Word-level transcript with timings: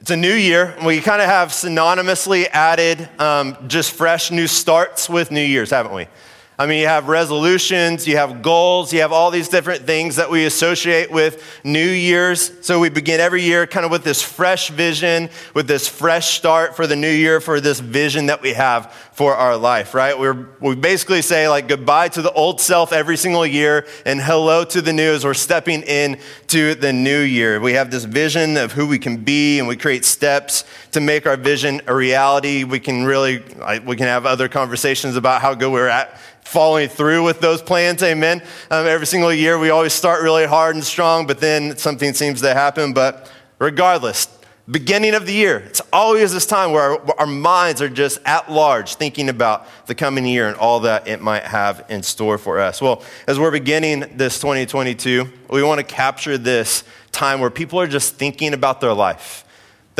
It's 0.00 0.10
a 0.10 0.16
new 0.16 0.32
year. 0.32 0.74
We 0.82 1.02
kind 1.02 1.20
of 1.20 1.28
have 1.28 1.50
synonymously 1.50 2.46
added 2.50 3.06
um, 3.20 3.54
just 3.68 3.92
fresh 3.92 4.30
new 4.30 4.46
starts 4.46 5.10
with 5.10 5.30
New 5.30 5.42
Year's, 5.42 5.68
haven't 5.68 5.92
we? 5.92 6.06
I 6.60 6.66
mean, 6.66 6.80
you 6.80 6.88
have 6.88 7.08
resolutions, 7.08 8.06
you 8.06 8.18
have 8.18 8.42
goals, 8.42 8.92
you 8.92 9.00
have 9.00 9.12
all 9.12 9.30
these 9.30 9.48
different 9.48 9.86
things 9.86 10.16
that 10.16 10.30
we 10.30 10.44
associate 10.44 11.10
with 11.10 11.42
New 11.64 11.88
Year's. 11.88 12.52
So 12.60 12.78
we 12.78 12.90
begin 12.90 13.18
every 13.18 13.40
year 13.40 13.66
kind 13.66 13.86
of 13.86 13.90
with 13.90 14.04
this 14.04 14.20
fresh 14.20 14.68
vision, 14.68 15.30
with 15.54 15.66
this 15.66 15.88
fresh 15.88 16.36
start 16.36 16.76
for 16.76 16.86
the 16.86 16.96
new 16.96 17.10
year, 17.10 17.40
for 17.40 17.62
this 17.62 17.80
vision 17.80 18.26
that 18.26 18.42
we 18.42 18.52
have 18.52 18.92
for 19.12 19.34
our 19.34 19.56
life, 19.56 19.94
right? 19.94 20.18
We're, 20.18 20.48
we 20.60 20.76
basically 20.76 21.22
say 21.22 21.48
like 21.48 21.66
goodbye 21.66 22.08
to 22.08 22.20
the 22.20 22.32
old 22.32 22.60
self 22.60 22.92
every 22.92 23.16
single 23.16 23.46
year 23.46 23.86
and 24.04 24.20
hello 24.20 24.64
to 24.64 24.82
the 24.82 24.92
new 24.92 25.12
as 25.14 25.24
we're 25.24 25.32
stepping 25.32 25.82
in 25.82 26.18
to 26.48 26.74
the 26.74 26.92
new 26.92 27.20
year. 27.20 27.58
We 27.58 27.72
have 27.72 27.90
this 27.90 28.04
vision 28.04 28.58
of 28.58 28.72
who 28.72 28.86
we 28.86 28.98
can 28.98 29.18
be 29.18 29.58
and 29.58 29.66
we 29.66 29.76
create 29.76 30.04
steps 30.04 30.64
to 30.92 31.00
make 31.00 31.26
our 31.26 31.36
vision 31.36 31.80
a 31.86 31.94
reality. 31.94 32.64
We 32.64 32.80
can 32.80 33.04
really, 33.04 33.42
we 33.84 33.96
can 33.96 34.06
have 34.06 34.26
other 34.26 34.48
conversations 34.48 35.16
about 35.16 35.40
how 35.40 35.54
good 35.54 35.72
we're 35.72 35.88
at 35.88 36.18
following 36.50 36.88
through 36.88 37.22
with 37.22 37.38
those 37.38 37.62
plans. 37.62 38.02
Amen. 38.02 38.42
Um, 38.72 38.84
every 38.84 39.06
single 39.06 39.32
year, 39.32 39.56
we 39.56 39.70
always 39.70 39.92
start 39.92 40.20
really 40.20 40.46
hard 40.46 40.74
and 40.74 40.82
strong, 40.82 41.24
but 41.28 41.38
then 41.38 41.76
something 41.76 42.12
seems 42.12 42.40
to 42.40 42.52
happen. 42.52 42.92
But 42.92 43.30
regardless, 43.60 44.26
beginning 44.68 45.14
of 45.14 45.26
the 45.26 45.32
year, 45.32 45.58
it's 45.58 45.80
always 45.92 46.32
this 46.32 46.46
time 46.46 46.72
where 46.72 46.82
our, 46.82 47.20
our, 47.20 47.26
minds 47.26 47.80
are 47.80 47.88
just 47.88 48.18
at 48.24 48.50
large 48.50 48.96
thinking 48.96 49.28
about 49.28 49.68
the 49.86 49.94
coming 49.94 50.26
year 50.26 50.48
and 50.48 50.56
all 50.56 50.80
that 50.80 51.06
it 51.06 51.22
might 51.22 51.44
have 51.44 51.86
in 51.88 52.02
store 52.02 52.36
for 52.36 52.58
us. 52.58 52.82
Well, 52.82 53.04
as 53.28 53.38
we're 53.38 53.52
beginning 53.52 54.16
this 54.16 54.40
2022, 54.40 55.30
we 55.50 55.62
want 55.62 55.78
to 55.78 55.84
capture 55.84 56.36
this 56.36 56.82
time 57.12 57.38
where 57.38 57.50
people 57.50 57.80
are 57.80 57.86
just 57.86 58.16
thinking 58.16 58.54
about 58.54 58.80
their 58.80 58.92
life 58.92 59.44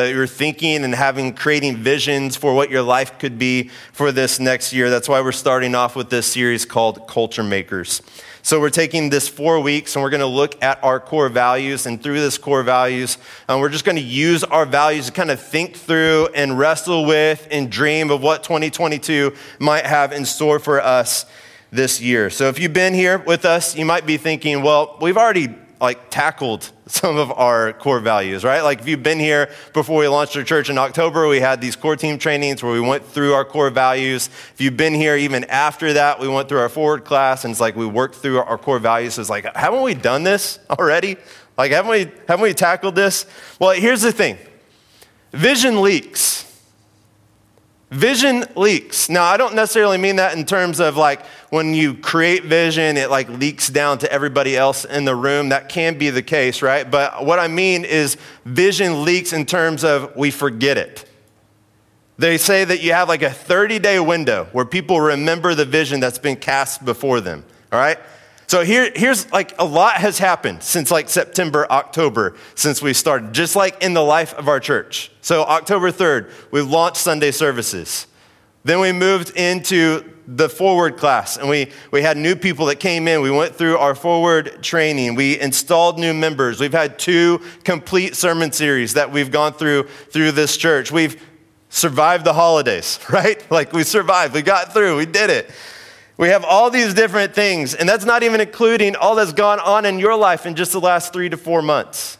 that 0.00 0.14
you're 0.14 0.27
thinking 0.27 0.82
and 0.82 0.95
having 0.95 1.34
creating 1.34 1.77
visions 1.77 2.34
for 2.34 2.54
what 2.54 2.70
your 2.70 2.80
life 2.80 3.18
could 3.18 3.38
be 3.38 3.70
for 3.93 4.12
this 4.12 4.40
next 4.40 4.73
year. 4.73 4.88
That's 4.88 5.10
why 5.10 5.20
we're 5.20 5.30
starting 5.30 5.74
off 5.74 5.95
with 5.95 6.09
this 6.09 6.26
series 6.26 6.65
called 6.65 7.06
Culture 7.06 7.43
Makers. 7.43 8.01
So 8.43 8.59
we're 8.59 8.71
taking 8.71 9.10
this 9.10 9.28
four 9.28 9.60
weeks 9.60 9.95
and 9.95 10.02
we're 10.02 10.09
going 10.09 10.21
to 10.21 10.26
look 10.26 10.62
at 10.62 10.82
our 10.82 10.98
core 11.01 11.28
values. 11.28 11.84
And 11.84 12.02
through 12.02 12.21
this 12.21 12.38
core 12.38 12.62
values, 12.62 13.18
um, 13.46 13.60
we're 13.60 13.68
just 13.68 13.84
going 13.84 13.96
to 13.96 14.02
use 14.02 14.43
our 14.43 14.65
values 14.65 15.06
to 15.06 15.12
kind 15.12 15.30
of 15.30 15.38
think 15.38 15.76
through 15.76 16.28
and 16.34 16.59
wrestle 16.59 17.04
with 17.04 17.46
and 17.51 17.71
dream 17.71 18.10
of 18.10 18.23
what 18.23 18.43
2022 18.43 19.34
might 19.59 19.84
have 19.84 20.12
in 20.12 20.24
store 20.24 20.59
for 20.59 20.80
us 20.80 21.26
this 21.71 22.01
year. 22.01 22.30
So 22.30 22.48
if 22.48 22.59
you've 22.59 22.73
been 22.73 22.95
here 22.95 23.18
with 23.18 23.45
us, 23.45 23.76
you 23.76 23.84
might 23.84 24.06
be 24.06 24.16
thinking, 24.16 24.62
well, 24.62 24.96
we've 25.02 25.18
already 25.18 25.54
like 25.80 26.10
tackled 26.10 26.70
some 26.86 27.16
of 27.16 27.32
our 27.32 27.73
core 27.73 28.00
values, 28.00 28.45
right? 28.45 28.62
Like 28.62 28.80
if 28.80 28.88
you've 28.88 29.02
been 29.02 29.18
here 29.18 29.50
before 29.73 30.00
we 30.00 30.09
launched 30.09 30.37
our 30.37 30.42
church 30.42 30.68
in 30.68 30.78
October, 30.78 31.28
we 31.28 31.40
had 31.40 31.60
these 31.60 31.76
core 31.76 31.96
team 31.96 32.18
trainings 32.18 32.62
where 32.62 32.72
we 32.72 32.80
went 32.80 33.04
through 33.06 33.32
our 33.34 33.45
core 33.45 33.70
values. 33.70 34.28
If 34.52 34.60
you've 34.60 34.76
been 34.76 34.95
here 34.95 35.16
even 35.16 35.45
after 35.45 35.95
that, 35.95 36.20
we 36.20 36.28
went 36.28 36.48
through 36.48 36.60
our 36.60 36.68
forward 36.68 37.04
class 37.04 37.45
and 37.45 37.52
it's 37.52 37.60
like 37.60 37.76
we 37.76 37.87
worked 37.87 38.16
through 38.16 38.38
our 38.38 38.59
core 38.59 38.78
values. 38.78 39.14
So 39.14 39.20
it's 39.20 39.30
like, 39.30 39.45
haven't 39.56 39.82
we 39.82 39.95
done 39.95 40.22
this 40.22 40.59
already? 40.70 41.16
Like, 41.56 41.72
haven't 41.72 41.90
we, 41.90 42.10
haven't 42.26 42.42
we 42.42 42.54
tackled 42.54 42.94
this? 42.94 43.26
Well, 43.59 43.70
here's 43.72 44.02
the 44.02 44.12
thing. 44.12 44.38
Vision 45.32 45.82
leaks. 45.82 46.49
Vision 47.91 48.45
leaks. 48.55 49.09
Now, 49.09 49.24
I 49.24 49.37
don't 49.37 49.57
necessarily 49.57 49.99
mean 49.99 50.16
that 50.16 50.37
in 50.37 50.45
terms 50.45 50.79
of 50.79 50.96
like 50.96 51.27
when 51.51 51.74
you 51.74 51.95
create 51.95 52.45
vision, 52.45 52.96
it 52.96 53.10
like 53.10 53.29
leaks 53.29 53.69
down 53.69 53.99
to 53.99 54.13
everybody 54.13 54.57
else 54.57 54.85
in 54.85 55.05
the 55.05 55.16
room. 55.16 55.49
That 55.49 55.69
can 55.69 55.99
be 55.99 56.11
the 56.11 56.23
case, 56.23 56.63
right? 56.63 56.88
But 56.88 57.27
what 57.27 57.41
I 57.41 57.49
mean 57.49 57.85
is 57.85 58.16
vision 58.45 59.05
leaks 59.05 59.33
in 59.33 59.45
terms 59.45 59.83
of 59.83 60.15
we 60.15 60.30
forget 60.30 60.79
it. 60.79 61.05
They 62.16 62.38
say 62.38 62.65
that 62.65 62.80
you 62.80 62.93
have 62.93 63.09
like 63.09 63.23
a 63.23 63.30
30 63.30 63.80
day 63.80 63.99
window 63.99 64.47
where 64.53 64.65
people 64.65 65.00
remember 65.00 65.56
the 65.56 65.65
vision 65.65 65.99
that's 65.99 66.19
been 66.19 66.37
cast 66.37 66.84
before 66.84 67.21
them, 67.21 67.45
all 67.73 67.81
right? 67.81 67.99
So 68.50 68.65
here, 68.65 68.91
here's 68.97 69.31
like 69.31 69.55
a 69.61 69.65
lot 69.65 69.94
has 69.99 70.19
happened 70.19 70.65
since 70.65 70.91
like 70.91 71.09
September, 71.09 71.71
October, 71.71 72.34
since 72.56 72.83
we 72.83 72.94
started, 72.94 73.33
just 73.33 73.55
like 73.55 73.81
in 73.81 73.94
the 73.94 74.03
life 74.03 74.34
of 74.34 74.49
our 74.49 74.59
church. 74.59 75.12
So 75.21 75.44
October 75.44 75.93
3rd, 75.93 76.33
we 76.50 76.61
launched 76.61 76.97
Sunday 76.97 77.31
services. 77.31 78.09
Then 78.65 78.81
we 78.81 78.91
moved 78.91 79.37
into 79.37 80.03
the 80.27 80.49
forward 80.49 80.97
class 80.97 81.37
and 81.37 81.49
we, 81.49 81.71
we 81.93 82.03
had 82.03 82.16
new 82.16 82.34
people 82.34 82.66
that 82.66 82.81
came 82.81 83.06
in. 83.06 83.21
We 83.21 83.31
went 83.31 83.55
through 83.55 83.78
our 83.78 83.94
forward 83.94 84.65
training. 84.65 85.15
We 85.15 85.38
installed 85.38 86.00
new 86.00 86.12
members. 86.12 86.59
We've 86.59 86.72
had 86.72 86.99
two 86.99 87.41
complete 87.62 88.17
sermon 88.17 88.50
series 88.50 88.94
that 88.94 89.12
we've 89.12 89.31
gone 89.31 89.53
through 89.53 89.84
through 90.11 90.32
this 90.32 90.56
church. 90.56 90.91
We've 90.91 91.22
survived 91.69 92.25
the 92.25 92.32
holidays, 92.32 92.99
right? 93.11 93.49
Like 93.49 93.72
we 93.72 93.84
survived, 93.84 94.34
we 94.34 94.43
got 94.43 94.72
through, 94.72 94.97
we 94.97 95.06
did 95.06 95.31
it. 95.31 95.53
We 96.20 96.28
have 96.28 96.44
all 96.44 96.69
these 96.69 96.92
different 96.92 97.34
things, 97.34 97.72
and 97.72 97.88
that's 97.88 98.04
not 98.04 98.22
even 98.22 98.42
including 98.42 98.94
all 98.94 99.14
that's 99.14 99.32
gone 99.32 99.58
on 99.58 99.86
in 99.86 99.98
your 99.98 100.14
life 100.19 100.44
in 100.44 100.54
just 100.54 100.70
the 100.70 100.78
last 100.78 101.14
three 101.14 101.31
to 101.31 101.38
four 101.38 101.62
months. 101.62 102.19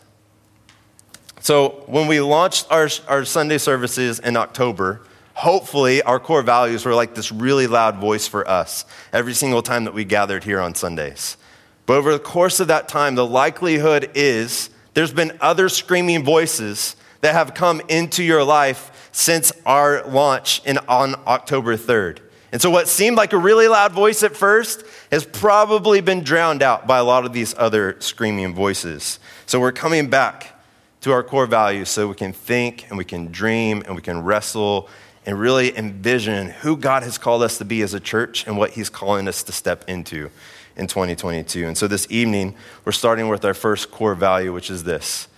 So, 1.41 1.85
when 1.87 2.07
we 2.07 2.19
launched 2.23 2.67
our, 2.71 2.89
our 3.09 3.27
Sunday 3.27 3.59
services 3.59 4.19
in 4.19 4.39
October, 4.39 5.03
hopefully 5.35 6.01
our 6.01 6.19
core 6.19 6.41
values 6.41 6.87
were 6.87 6.95
like 6.95 7.15
this 7.15 7.31
really 7.31 7.67
loud 7.67 7.99
voice 7.99 8.27
for 8.27 8.49
us 8.49 8.87
every 9.13 9.35
single 9.35 9.61
time 9.61 9.85
that 9.85 9.93
we 9.93 10.07
gathered 10.07 10.45
here 10.45 10.63
on 10.63 10.75
Sundays. 10.75 11.37
But 11.85 11.99
over 11.99 12.15
the 12.15 12.19
course 12.19 12.59
of 12.59 12.69
that 12.69 12.89
time, 12.89 13.17
the 13.17 13.27
likelihood 13.27 14.13
is 14.15 14.71
there's 14.95 15.13
been 15.13 15.37
other 15.43 15.69
screaming 15.69 16.25
voices 16.25 16.97
that 17.21 17.35
have 17.35 17.53
come 17.53 17.83
into 17.87 18.25
your 18.25 18.45
life 18.45 19.11
since 19.13 19.53
our 19.67 20.03
launch 20.07 20.63
in, 20.65 20.79
on 20.89 21.17
October 21.27 21.77
3rd. 21.77 22.21
And 22.53 22.61
so, 22.61 22.71
what 22.71 22.89
seemed 22.89 23.17
like 23.17 23.33
a 23.33 23.39
really 23.39 23.69
loud 23.69 23.93
voice 23.93 24.23
at 24.23 24.37
first 24.37 24.83
has 25.13 25.25
probably 25.25 26.01
been 26.01 26.23
drowned 26.23 26.63
out 26.63 26.87
by 26.87 26.99
a 26.99 27.05
lot 27.05 27.25
of 27.25 27.33
these 27.33 27.55
other 27.57 27.97
screaming 28.01 28.55
voices. 28.55 29.21
So, 29.47 29.61
we're 29.61 29.73
coming 29.73 30.11
back 30.11 30.61
to 31.03 31.13
our 31.13 31.23
core 31.23 31.47
values 31.47 31.89
so 31.89 32.09
we 32.09 32.15
can 32.15 32.33
think 32.33 32.89
and 32.89 32.99
we 32.99 33.05
can 33.05 33.31
dream 33.31 33.83
and 33.87 33.95
we 33.95 34.03
can 34.03 34.23
wrestle 34.23 34.89
and 35.25 35.39
really 35.39 35.77
envision 35.77 36.49
who 36.49 36.77
God 36.77 37.03
has 37.05 37.19
called 37.19 37.43
us 37.43 37.59
to 37.59 37.65
be 37.65 37.83
as 37.83 37.95
a 37.95 38.01
church 38.01 38.47
and 38.47 38.59
what 38.59 38.71
He's 38.71 38.91
calling 38.91 39.29
us 39.29 39.43
to 39.45 39.53
step 39.53 39.85
into 39.89 40.31
in 40.77 40.89
2022. 40.89 41.67
And 41.67 41.79
so, 41.79 41.87
this 41.87 42.07
evening, 42.11 42.57
we're 42.85 42.93
starting 42.93 43.29
with 43.29 43.45
our 43.45 43.55
first 43.55 43.93
core 43.93 44.17
value, 44.17 44.53
which 44.53 44.71
is 44.71 44.83
this 44.83 45.29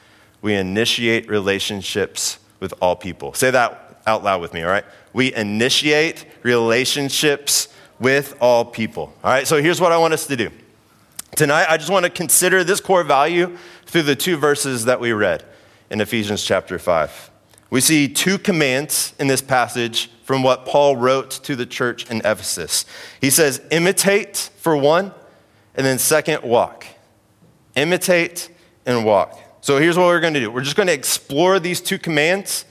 we 0.41 0.55
initiate 0.55 1.29
relationships 1.29 2.39
with 2.59 2.73
all 2.81 2.97
people. 2.97 3.35
Say 3.35 3.51
that 3.51 4.01
out 4.07 4.25
loud 4.25 4.41
with 4.41 4.53
me, 4.53 4.63
all 4.63 4.71
right? 4.71 4.85
We 5.13 5.35
initiate 5.35 6.27
relationships 6.43 7.69
with 7.99 8.37
all 8.41 8.65
people. 8.65 9.13
All 9.23 9.31
right, 9.31 9.47
so 9.47 9.63
here's 9.63 9.81
what 9.81 9.93
I 9.93 9.99
want 9.99 10.15
us 10.15 10.27
to 10.27 10.37
do. 10.37 10.51
Tonight, 11.37 11.67
I 11.69 11.77
just 11.77 11.91
want 11.91 12.05
to 12.05 12.11
consider 12.11 12.65
this 12.65 12.81
core 12.81 13.05
value 13.05 13.57
through 13.87 14.03
the 14.03 14.17
two 14.17 14.37
verses 14.37 14.85
that 14.85 15.01
we 15.01 15.13
read 15.13 15.45
in 15.91 16.01
Ephesians 16.01 16.45
chapter 16.45 16.79
5. 16.79 17.31
We 17.71 17.81
see 17.81 18.07
two 18.07 18.39
commands 18.39 19.15
in 19.19 19.29
this 19.29 19.41
passage 19.41 20.11
from 20.25 20.43
what 20.43 20.67
Paul 20.67 20.97
wrote 20.97 21.31
to 21.31 21.57
the 21.57 21.65
church 21.65 22.11
in 22.11 22.19
Ephesus. 22.19 22.85
He 23.21 23.31
says, 23.31 23.63
imitate 23.71 24.51
for 24.57 24.77
one, 24.77 25.13
and 25.75 25.87
then 25.87 25.99
second, 25.99 26.43
walk. 26.43 26.87
Imitate 27.75 28.51
and 28.85 29.05
walk. 29.07 29.39
So 29.63 29.79
here's 29.79 29.97
what 29.97 30.07
we're 30.07 30.21
going 30.21 30.35
to 30.35 30.41
do 30.41 30.51
we're 30.51 30.63
just 30.63 30.77
going 30.77 30.89
to 30.89 30.93
explore 30.93 31.59
these 31.59 31.81
two 31.81 31.99
commands 31.99 32.67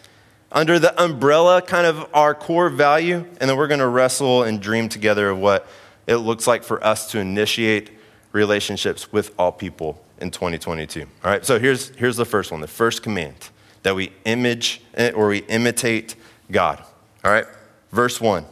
under 0.52 0.80
the 0.80 1.02
umbrella, 1.02 1.62
kind 1.62 1.88
of 1.88 2.08
our 2.14 2.36
core 2.36 2.70
value, 2.70 3.26
and 3.40 3.50
then 3.50 3.58
we're 3.58 3.68
going 3.68 3.80
to 3.80 3.88
wrestle 3.88 4.44
and 4.44 4.62
dream 4.62 4.90
together 4.90 5.30
of 5.30 5.38
what 5.38 5.68
it 6.08 6.18
looks 6.18 6.48
like 6.48 6.64
for 6.64 6.84
us 6.84 7.10
to 7.12 7.20
initiate 7.20 7.92
relationships 8.32 9.12
with 9.12 9.34
all 9.38 9.52
people 9.52 10.04
in 10.20 10.32
2022. 10.32 11.02
All 11.02 11.32
right, 11.32 11.46
so 11.46 11.60
here's, 11.60 11.90
here's 11.96 12.18
the 12.18 12.26
first 12.26 12.52
one 12.52 12.62
the 12.62 12.68
first 12.68 13.04
command 13.04 13.50
that 13.84 13.96
we 13.96 14.12
image 14.26 14.82
eh, 14.94 15.12
or 15.12 15.28
we 15.28 15.40
imitate 15.40 16.16
God. 16.52 16.84
All 17.24 17.32
right, 17.32 17.46
verse 17.92 18.20
1. 18.20 18.46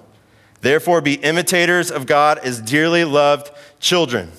Therefore, 0.62 1.02
be 1.02 1.14
imitators 1.14 1.92
of 1.92 2.06
God 2.06 2.40
as 2.40 2.62
dearly 2.62 3.06
loved 3.06 3.52
children. 3.80 4.32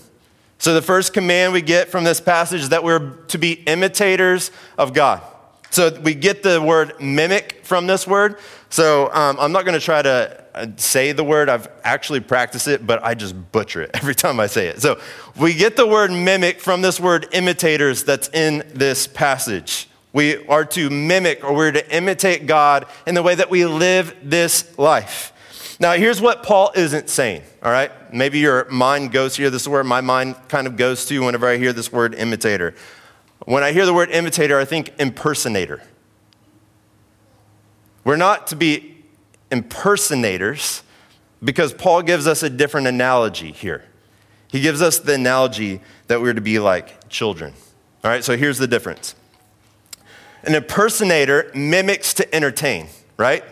So, 0.59 0.75
the 0.75 0.83
first 0.83 1.15
command 1.15 1.55
we 1.55 1.63
get 1.63 1.89
from 1.89 2.05
this 2.05 2.21
passage 2.21 2.61
is 2.61 2.69
that 2.69 2.85
we're 2.85 3.15
to 3.29 3.39
be 3.39 3.53
imitators 3.53 4.51
of 4.77 4.93
God. 4.93 5.23
So 5.71 5.99
we 6.01 6.15
get 6.15 6.43
the 6.43 6.61
word 6.61 7.01
mimic 7.01 7.61
from 7.65 7.87
this 7.87 8.07
word. 8.07 8.39
So 8.71 9.13
um, 9.13 9.37
I'm 9.39 9.53
not 9.53 9.65
going 9.65 9.79
to 9.79 9.85
try 9.85 10.03
to 10.03 10.45
uh, 10.55 10.67
say 10.77 11.13
the 11.13 11.25
word. 11.25 11.49
I've 11.49 11.69
actually 11.85 12.21
practiced 12.21 12.69
it, 12.69 12.87
but 12.87 13.03
I 13.05 13.15
just 13.15 13.35
butcher 13.53 13.83
it 13.83 13.91
every 13.95 14.15
time 14.15 14.41
I 14.41 14.47
say 14.47 14.67
it. 14.67 14.83
So 14.83 15.01
we 15.37 15.55
get 15.55 15.77
the 15.77 15.87
word 15.87 16.11
mimic 16.11 16.61
from 16.61 16.83
this 16.83 16.99
word 17.01 17.29
imitators 17.33 18.05
that's 18.05 18.29
in 18.31 18.65
this 18.75 19.07
passage. 19.07 19.89
We 20.13 20.45
are 20.47 20.65
to 20.65 20.91
mimic 20.91 21.45
or 21.45 21.55
we're 21.55 21.73
to 21.73 21.97
imitate 21.97 22.47
God 22.47 22.87
in 23.07 23.15
the 23.15 23.23
way 23.23 23.37
that 23.37 23.49
we 23.49 23.65
live 23.65 24.17
this 24.25 24.77
life. 24.77 25.33
Now, 25.79 25.93
here's 25.93 26.21
what 26.21 26.43
Paul 26.43 26.73
isn't 26.75 27.09
saying, 27.09 27.43
all 27.63 27.73
right? 27.73 27.91
Maybe 28.13 28.39
your 28.39 28.69
mind 28.69 29.13
goes 29.13 29.37
here. 29.37 29.49
This 29.49 29.63
is 29.63 29.69
where 29.69 29.83
my 29.83 30.03
mind 30.03 30.37
kind 30.49 30.67
of 30.67 30.77
goes 30.77 31.07
to 31.07 31.19
whenever 31.25 31.49
I 31.49 31.57
hear 31.57 31.73
this 31.73 31.91
word 31.91 32.15
imitator. 32.15 32.75
When 33.45 33.63
I 33.63 33.73
hear 33.73 33.87
the 33.87 33.95
word 33.95 34.11
imitator, 34.11 34.59
I 34.59 34.65
think 34.65 34.93
impersonator. 34.99 35.83
We're 38.05 38.17
not 38.17 38.47
to 38.49 38.57
be 38.57 39.05
impersonators 39.51 40.83
because 41.43 41.73
Paul 41.73 42.03
gives 42.03 42.27
us 42.27 42.43
a 42.43 42.51
different 42.51 42.87
analogy 42.87 43.53
here. 43.53 43.85
He 44.49 44.61
gives 44.61 44.83
us 44.83 44.99
the 44.99 45.15
analogy 45.15 45.81
that 46.09 46.21
we're 46.21 46.35
to 46.35 46.41
be 46.41 46.59
like 46.59 47.09
children. 47.09 47.55
All 48.03 48.11
right, 48.11 48.25
so 48.25 48.37
here's 48.37 48.59
the 48.59 48.67
difference 48.67 49.15
an 50.43 50.55
impersonator 50.55 51.51
mimics 51.55 52.15
to 52.15 52.35
entertain, 52.35 52.89
right? 53.17 53.45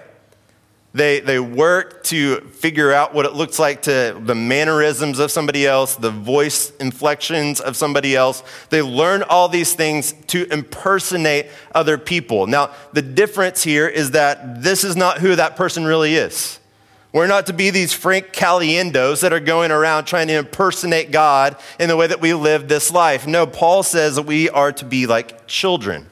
They, 0.99 1.21
they 1.21 1.39
work 1.39 2.03
to 2.05 2.41
figure 2.41 2.93
out 2.93 3.15
what 3.15 3.25
it 3.25 3.33
looks 3.33 3.61
like 3.61 3.83
to 3.83 4.21
the 4.21 4.35
mannerisms 4.35 5.21
of 5.21 5.31
somebody 5.31 5.65
else, 5.65 5.95
the 5.95 6.11
voice 6.11 6.73
inflections 6.79 7.61
of 7.61 7.77
somebody 7.77 8.17
else. 8.17 8.43
They 8.71 8.83
learn 8.83 9.23
all 9.23 9.49
these 9.49 9.75
things 9.75 10.13
to 10.27 10.53
impersonate 10.53 11.47
other 11.73 11.99
people. 11.99 12.49
Now, 12.49 12.73
the 12.93 13.03
difference 13.03 13.63
here 13.63 13.87
is 13.87 14.11
that 14.11 14.65
this 14.65 14.83
is 14.83 14.97
not 14.97 15.19
who 15.19 15.37
that 15.37 15.55
person 15.55 15.85
really 15.85 16.17
is. 16.17 16.59
We're 17.13 17.29
not 17.29 17.47
to 17.47 17.53
be 17.53 17.71
these 17.71 17.93
Frank 17.93 18.33
Caliendos 18.33 19.21
that 19.21 19.33
are 19.33 19.39
going 19.39 19.71
around 19.71 20.07
trying 20.07 20.27
to 20.27 20.35
impersonate 20.35 21.13
God 21.13 21.57
in 21.79 21.89
the 21.89 21.97
way 21.97 22.09
that 22.09 22.21
we 22.21 22.35
live 22.35 22.67
this 22.67 22.91
life. 22.91 23.25
No, 23.25 23.47
Paul 23.47 23.85
says 23.85 24.17
that 24.17 24.23
we 24.23 24.51
are 24.51 24.73
to 24.73 24.85
be 24.85 25.07
like 25.07 25.47
children. 25.47 26.09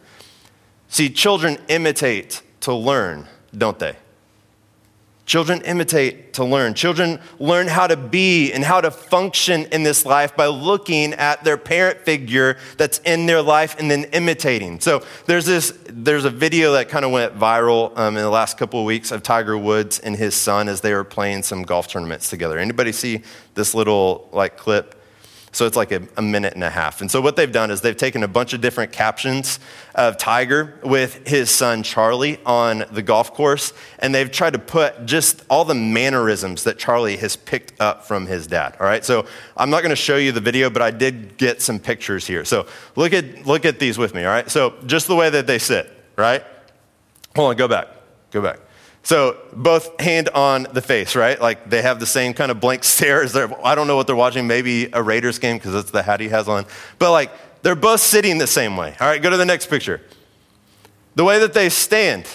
See, 0.86 1.10
children 1.10 1.58
imitate 1.66 2.40
to 2.60 2.72
learn, 2.72 3.26
don't 3.52 3.80
they? 3.80 3.96
Children 5.26 5.62
imitate 5.62 6.34
to 6.34 6.44
learn. 6.44 6.74
Children 6.74 7.20
learn 7.40 7.66
how 7.66 7.88
to 7.88 7.96
be 7.96 8.52
and 8.52 8.62
how 8.62 8.80
to 8.80 8.92
function 8.92 9.66
in 9.66 9.82
this 9.82 10.06
life 10.06 10.36
by 10.36 10.46
looking 10.46 11.14
at 11.14 11.42
their 11.42 11.56
parent 11.56 11.98
figure 12.02 12.56
that's 12.76 13.00
in 13.00 13.26
their 13.26 13.42
life 13.42 13.76
and 13.80 13.90
then 13.90 14.04
imitating. 14.12 14.78
So 14.78 15.04
there's 15.26 15.44
this, 15.44 15.76
there's 15.88 16.24
a 16.24 16.30
video 16.30 16.72
that 16.74 16.88
kind 16.88 17.04
of 17.04 17.10
went 17.10 17.36
viral 17.36 17.90
um, 17.98 18.16
in 18.16 18.22
the 18.22 18.30
last 18.30 18.56
couple 18.56 18.78
of 18.78 18.86
weeks 18.86 19.10
of 19.10 19.24
Tiger 19.24 19.58
Woods 19.58 19.98
and 19.98 20.14
his 20.14 20.36
son 20.36 20.68
as 20.68 20.80
they 20.80 20.94
were 20.94 21.04
playing 21.04 21.42
some 21.42 21.64
golf 21.64 21.88
tournaments 21.88 22.30
together. 22.30 22.58
Anybody 22.58 22.92
see 22.92 23.22
this 23.54 23.74
little 23.74 24.28
like 24.32 24.56
clip? 24.56 24.95
So 25.56 25.64
it's 25.64 25.74
like 25.74 25.90
a, 25.90 26.02
a, 26.18 26.22
minute 26.22 26.52
and 26.52 26.62
a 26.62 26.68
half. 26.68 27.00
And 27.00 27.10
so 27.10 27.22
what 27.22 27.34
they've 27.34 27.50
done 27.50 27.70
is 27.70 27.80
they've 27.80 27.96
taken 27.96 28.22
a 28.22 28.28
bunch 28.28 28.52
of 28.52 28.60
different 28.60 28.92
captions 28.92 29.58
of 29.94 30.18
Tiger 30.18 30.78
with 30.84 31.26
his 31.26 31.48
son 31.48 31.82
Charlie 31.82 32.38
on 32.44 32.84
the 32.92 33.00
golf 33.00 33.32
course, 33.32 33.72
and 33.98 34.14
they've 34.14 34.30
tried 34.30 34.52
to 34.52 34.58
put 34.58 35.06
just 35.06 35.42
all 35.48 35.64
the 35.64 35.74
mannerisms 35.74 36.64
that 36.64 36.78
Charlie 36.78 37.16
has 37.16 37.36
picked 37.36 37.80
up 37.80 38.04
from 38.04 38.26
his 38.26 38.46
dad. 38.46 38.76
All 38.78 38.86
right, 38.86 39.02
so 39.02 39.24
I'm 39.56 39.70
not 39.70 39.80
going 39.80 39.88
to 39.88 39.96
show 39.96 40.18
you 40.18 40.30
the 40.30 40.42
video, 40.42 40.68
but 40.68 40.82
I 40.82 40.90
did 40.90 41.38
get 41.38 41.62
some 41.62 41.78
pictures 41.78 42.26
here. 42.26 42.44
So 42.44 42.66
look 42.94 43.14
at 43.14 43.46
look 43.46 43.64
at 43.64 43.78
these 43.78 43.96
with 43.96 44.14
me. 44.14 44.24
All 44.24 44.30
right, 44.30 44.50
so 44.50 44.74
just 44.84 45.06
the 45.06 45.16
way 45.16 45.30
that 45.30 45.46
they 45.46 45.58
sit. 45.58 45.90
Right. 46.16 46.44
Hold 47.34 47.50
on. 47.50 47.56
Go 47.56 47.66
back. 47.66 47.88
Go 48.30 48.42
back. 48.42 48.58
So 49.06 49.36
both 49.52 50.00
hand 50.00 50.30
on 50.30 50.66
the 50.72 50.82
face, 50.82 51.14
right? 51.14 51.40
Like 51.40 51.70
they 51.70 51.80
have 51.80 52.00
the 52.00 52.06
same 52.06 52.34
kind 52.34 52.50
of 52.50 52.58
blank 52.58 52.82
stares. 52.96 53.32
they're, 53.32 53.64
I 53.64 53.76
don't 53.76 53.86
know 53.86 53.94
what 53.94 54.08
they're 54.08 54.16
watching, 54.16 54.48
maybe 54.48 54.88
a 54.92 55.00
Raiders 55.00 55.38
game 55.38 55.58
because 55.58 55.74
that's 55.74 55.92
the 55.92 56.02
hat 56.02 56.18
he 56.18 56.28
has 56.30 56.48
on. 56.48 56.66
But 56.98 57.12
like 57.12 57.30
they're 57.62 57.76
both 57.76 58.00
sitting 58.00 58.38
the 58.38 58.48
same 58.48 58.76
way. 58.76 58.96
All 59.00 59.06
right, 59.06 59.22
go 59.22 59.30
to 59.30 59.36
the 59.36 59.44
next 59.44 59.66
picture. 59.66 60.00
The 61.14 61.22
way 61.22 61.38
that 61.38 61.54
they 61.54 61.68
stand, 61.68 62.26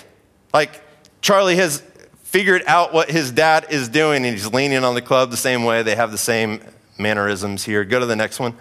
like 0.54 0.82
Charlie 1.20 1.58
has 1.58 1.84
figured 2.24 2.64
out 2.68 2.94
what 2.94 3.12
his 3.12 3.32
dad 3.32 3.66
is 3.70 3.90
doing 3.90 4.24
and 4.24 4.34
he's 4.34 4.48
leaning 4.48 4.86
on 4.86 4.96
the 4.96 5.02
club 5.02 5.30
the 5.30 5.36
same 5.36 5.66
way. 5.66 5.84
They 5.84 5.98
have 5.98 6.14
the 6.14 6.18
same 6.18 6.62
mannerisms 6.98 7.66
here. 7.66 7.84
Go 7.84 8.00
to 8.00 8.06
the 8.06 8.16
next 8.16 8.40
one. 8.40 8.56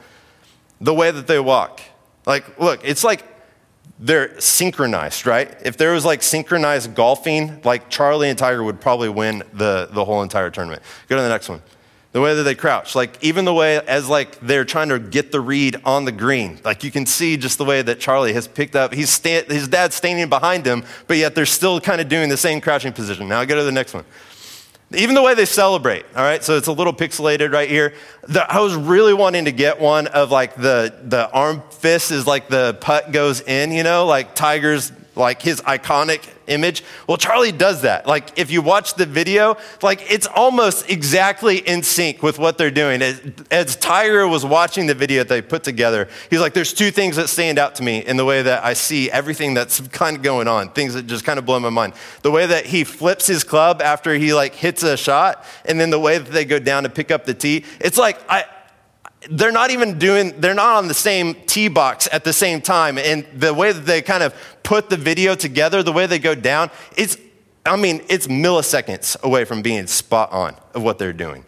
The 0.80 0.92
way 0.92 1.12
that 1.12 1.28
they 1.28 1.38
walk. 1.38 1.80
Like, 2.26 2.58
look, 2.58 2.80
it's 2.82 3.04
like 3.04 3.29
they're 3.98 4.38
synchronized, 4.40 5.26
right? 5.26 5.54
If 5.64 5.76
there 5.76 5.92
was 5.92 6.04
like 6.04 6.22
synchronized 6.22 6.94
golfing, 6.94 7.60
like 7.64 7.90
Charlie 7.90 8.28
and 8.28 8.38
Tiger 8.38 8.62
would 8.62 8.80
probably 8.80 9.08
win 9.08 9.42
the, 9.52 9.88
the 9.90 10.04
whole 10.04 10.22
entire 10.22 10.50
tournament. 10.50 10.82
Go 11.08 11.16
to 11.16 11.22
the 11.22 11.28
next 11.28 11.48
one. 11.48 11.62
The 12.12 12.20
way 12.20 12.34
that 12.34 12.42
they 12.42 12.56
crouch, 12.56 12.96
like 12.96 13.22
even 13.22 13.44
the 13.44 13.54
way 13.54 13.78
as 13.78 14.08
like 14.08 14.40
they're 14.40 14.64
trying 14.64 14.88
to 14.88 14.98
get 14.98 15.30
the 15.30 15.40
read 15.40 15.80
on 15.84 16.04
the 16.04 16.12
green, 16.12 16.58
like 16.64 16.82
you 16.82 16.90
can 16.90 17.06
see 17.06 17.36
just 17.36 17.56
the 17.56 17.64
way 17.64 17.82
that 17.82 18.00
Charlie 18.00 18.32
has 18.32 18.48
picked 18.48 18.74
up. 18.74 18.92
He's 18.92 19.10
stand, 19.10 19.46
his 19.46 19.68
dad's 19.68 19.94
standing 19.94 20.28
behind 20.28 20.66
him, 20.66 20.84
but 21.06 21.18
yet 21.18 21.36
they're 21.36 21.46
still 21.46 21.80
kind 21.80 22.00
of 22.00 22.08
doing 22.08 22.28
the 22.28 22.36
same 22.36 22.60
crouching 22.60 22.92
position. 22.92 23.28
Now 23.28 23.44
go 23.44 23.54
to 23.54 23.62
the 23.62 23.70
next 23.70 23.94
one. 23.94 24.04
Even 24.92 25.14
the 25.14 25.22
way 25.22 25.34
they 25.34 25.44
celebrate, 25.44 26.04
all 26.16 26.22
right? 26.24 26.42
So 26.42 26.56
it's 26.56 26.66
a 26.66 26.72
little 26.72 26.92
pixelated 26.92 27.52
right 27.52 27.68
here. 27.68 27.94
The, 28.26 28.50
I 28.50 28.58
was 28.58 28.74
really 28.74 29.14
wanting 29.14 29.44
to 29.44 29.52
get 29.52 29.80
one 29.80 30.08
of 30.08 30.32
like 30.32 30.56
the, 30.56 30.92
the 31.04 31.30
arm 31.30 31.62
fist 31.70 32.10
is 32.10 32.26
like 32.26 32.48
the 32.48 32.76
putt 32.80 33.12
goes 33.12 33.40
in, 33.40 33.70
you 33.70 33.84
know, 33.84 34.06
like 34.06 34.34
Tiger's, 34.34 34.90
like 35.14 35.42
his 35.42 35.60
iconic 35.60 36.28
image. 36.50 36.84
Well, 37.06 37.16
Charlie 37.16 37.52
does 37.52 37.82
that. 37.82 38.06
Like, 38.06 38.38
if 38.38 38.50
you 38.50 38.60
watch 38.60 38.94
the 38.94 39.06
video, 39.06 39.56
like, 39.82 40.10
it's 40.10 40.26
almost 40.26 40.90
exactly 40.90 41.58
in 41.58 41.82
sync 41.82 42.22
with 42.22 42.38
what 42.38 42.58
they're 42.58 42.70
doing. 42.70 43.00
As 43.00 43.22
as 43.50 43.76
Tiger 43.76 44.26
was 44.28 44.44
watching 44.44 44.86
the 44.86 44.94
video 44.94 45.22
that 45.22 45.28
they 45.28 45.42
put 45.42 45.62
together, 45.64 46.08
he's 46.28 46.40
like, 46.40 46.52
there's 46.52 46.74
two 46.74 46.90
things 46.90 47.16
that 47.16 47.28
stand 47.28 47.58
out 47.58 47.76
to 47.76 47.82
me 47.82 48.04
in 48.04 48.16
the 48.16 48.24
way 48.24 48.42
that 48.42 48.64
I 48.64 48.74
see 48.74 49.10
everything 49.10 49.54
that's 49.54 49.80
kind 49.88 50.16
of 50.16 50.22
going 50.22 50.48
on, 50.48 50.70
things 50.70 50.94
that 50.94 51.06
just 51.06 51.24
kind 51.24 51.38
of 51.38 51.46
blow 51.46 51.60
my 51.60 51.70
mind. 51.70 51.94
The 52.22 52.30
way 52.30 52.46
that 52.46 52.66
he 52.66 52.84
flips 52.84 53.26
his 53.26 53.44
club 53.44 53.80
after 53.80 54.14
he, 54.14 54.34
like, 54.34 54.54
hits 54.54 54.82
a 54.82 54.96
shot, 54.96 55.44
and 55.64 55.80
then 55.80 55.90
the 55.90 56.00
way 56.00 56.18
that 56.18 56.30
they 56.30 56.44
go 56.44 56.58
down 56.58 56.82
to 56.82 56.88
pick 56.88 57.10
up 57.10 57.24
the 57.24 57.34
tee. 57.34 57.64
It's 57.80 57.96
like, 57.96 58.18
I, 58.28 58.44
they're 59.28 59.52
not 59.52 59.70
even 59.70 59.98
doing, 59.98 60.40
they're 60.40 60.54
not 60.54 60.76
on 60.76 60.88
the 60.88 60.94
same 60.94 61.34
tee 61.46 61.68
box 61.68 62.08
at 62.10 62.24
the 62.24 62.32
same 62.32 62.60
time. 62.60 62.96
And 62.96 63.26
the 63.34 63.52
way 63.52 63.72
that 63.72 63.84
they 63.86 64.00
kind 64.00 64.22
of 64.22 64.34
put 64.62 64.88
the 64.88 64.96
video 64.96 65.34
together, 65.34 65.82
the 65.82 65.92
way 65.92 66.06
they 66.06 66.18
go 66.18 66.34
down, 66.34 66.70
it's, 66.96 67.18
I 67.66 67.76
mean, 67.76 68.02
it's 68.08 68.26
milliseconds 68.26 69.20
away 69.22 69.44
from 69.44 69.60
being 69.60 69.86
spot 69.86 70.32
on 70.32 70.56
of 70.74 70.82
what 70.82 70.98
they're 70.98 71.12
doing. 71.12 71.44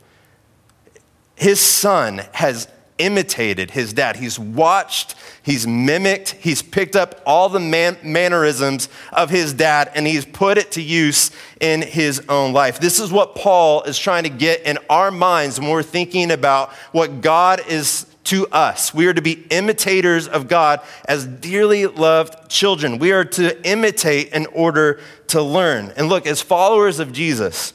His 1.34 1.60
son 1.60 2.22
has 2.32 2.68
imitated 2.98 3.70
his 3.70 3.92
dad. 3.92 4.16
He's 4.16 4.38
watched, 4.38 5.14
he's 5.42 5.66
mimicked, 5.66 6.32
he's 6.32 6.62
picked 6.62 6.94
up 6.94 7.20
all 7.26 7.48
the 7.48 7.60
man- 7.60 7.98
mannerisms 8.02 8.88
of 9.12 9.30
his 9.30 9.52
dad 9.52 9.90
and 9.94 10.06
he's 10.06 10.24
put 10.24 10.58
it 10.58 10.72
to 10.72 10.82
use 10.82 11.30
in 11.60 11.82
his 11.82 12.22
own 12.28 12.52
life. 12.52 12.78
This 12.78 13.00
is 13.00 13.10
what 13.10 13.34
Paul 13.34 13.82
is 13.82 13.98
trying 13.98 14.24
to 14.24 14.28
get 14.28 14.62
in 14.62 14.78
our 14.88 15.10
minds 15.10 15.58
when 15.58 15.70
we're 15.70 15.82
thinking 15.82 16.30
about 16.30 16.72
what 16.92 17.20
God 17.20 17.62
is 17.66 18.06
to 18.24 18.46
us. 18.48 18.94
We 18.94 19.06
are 19.06 19.14
to 19.14 19.22
be 19.22 19.44
imitators 19.50 20.28
of 20.28 20.46
God 20.46 20.80
as 21.06 21.26
dearly 21.26 21.86
loved 21.86 22.48
children. 22.48 22.98
We 22.98 23.12
are 23.12 23.24
to 23.24 23.68
imitate 23.68 24.32
in 24.32 24.46
order 24.46 25.00
to 25.28 25.42
learn. 25.42 25.92
And 25.96 26.08
look, 26.08 26.26
as 26.26 26.40
followers 26.40 27.00
of 27.00 27.12
Jesus, 27.12 27.72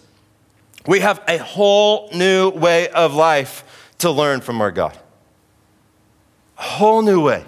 we 0.85 1.01
have 1.01 1.21
a 1.27 1.37
whole 1.37 2.09
new 2.13 2.49
way 2.49 2.87
of 2.89 3.13
life 3.13 3.91
to 3.97 4.09
learn 4.09 4.39
from 4.39 4.61
our 4.61 4.71
God 4.71 4.97
whole 6.57 7.01
new 7.01 7.21
way. 7.21 7.45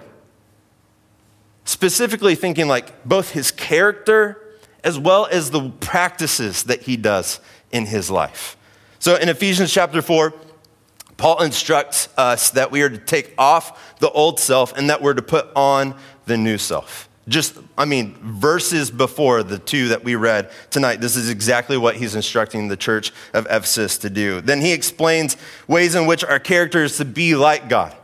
Specifically, 1.66 2.36
thinking 2.36 2.68
like 2.68 3.04
both 3.04 3.32
his 3.32 3.52
character 3.52 4.42
as 4.84 4.98
well 4.98 5.28
as 5.30 5.52
the 5.52 5.70
practices 5.82 6.64
that 6.64 6.84
he 6.84 6.96
does 6.96 7.40
in 7.72 7.86
his 7.86 8.10
life. 8.10 8.58
So 9.00 9.16
in 9.16 9.30
Ephesians 9.30 9.72
chapter 9.72 10.02
4, 10.02 10.34
Paul 11.18 11.42
instructs 11.44 12.08
us 12.18 12.52
that 12.52 12.72
we 12.72 12.82
are 12.82 12.90
to 12.90 12.98
take 12.98 13.34
off 13.38 13.98
the 14.00 14.10
old 14.12 14.40
self 14.40 14.78
and 14.78 14.90
that 14.90 15.02
we're 15.02 15.14
to 15.14 15.22
put 15.22 15.50
on 15.56 15.96
the 16.26 16.38
new 16.38 16.58
self. 16.58 17.10
Just, 17.28 17.58
I 17.78 17.86
mean, 17.86 18.16
verses 18.22 18.90
before 18.90 19.44
the 19.44 19.60
two 19.60 19.90
that 19.90 20.04
we 20.04 20.16
read 20.16 20.50
tonight, 20.72 21.02
this 21.02 21.16
is 21.16 21.30
exactly 21.30 21.78
what 21.78 21.98
he's 21.98 22.16
instructing 22.16 22.70
the 22.70 22.78
church 22.78 23.12
of 23.34 23.46
Ephesus 23.46 23.98
to 24.00 24.10
do. 24.10 24.42
Then 24.42 24.62
he 24.62 24.72
explains 24.72 25.38
ways 25.68 25.94
in 25.94 26.08
which 26.08 26.24
our 26.24 26.40
character 26.40 26.84
is 26.84 26.98
to 26.98 27.06
be 27.06 27.36
like 27.36 27.70
God. 27.70 27.96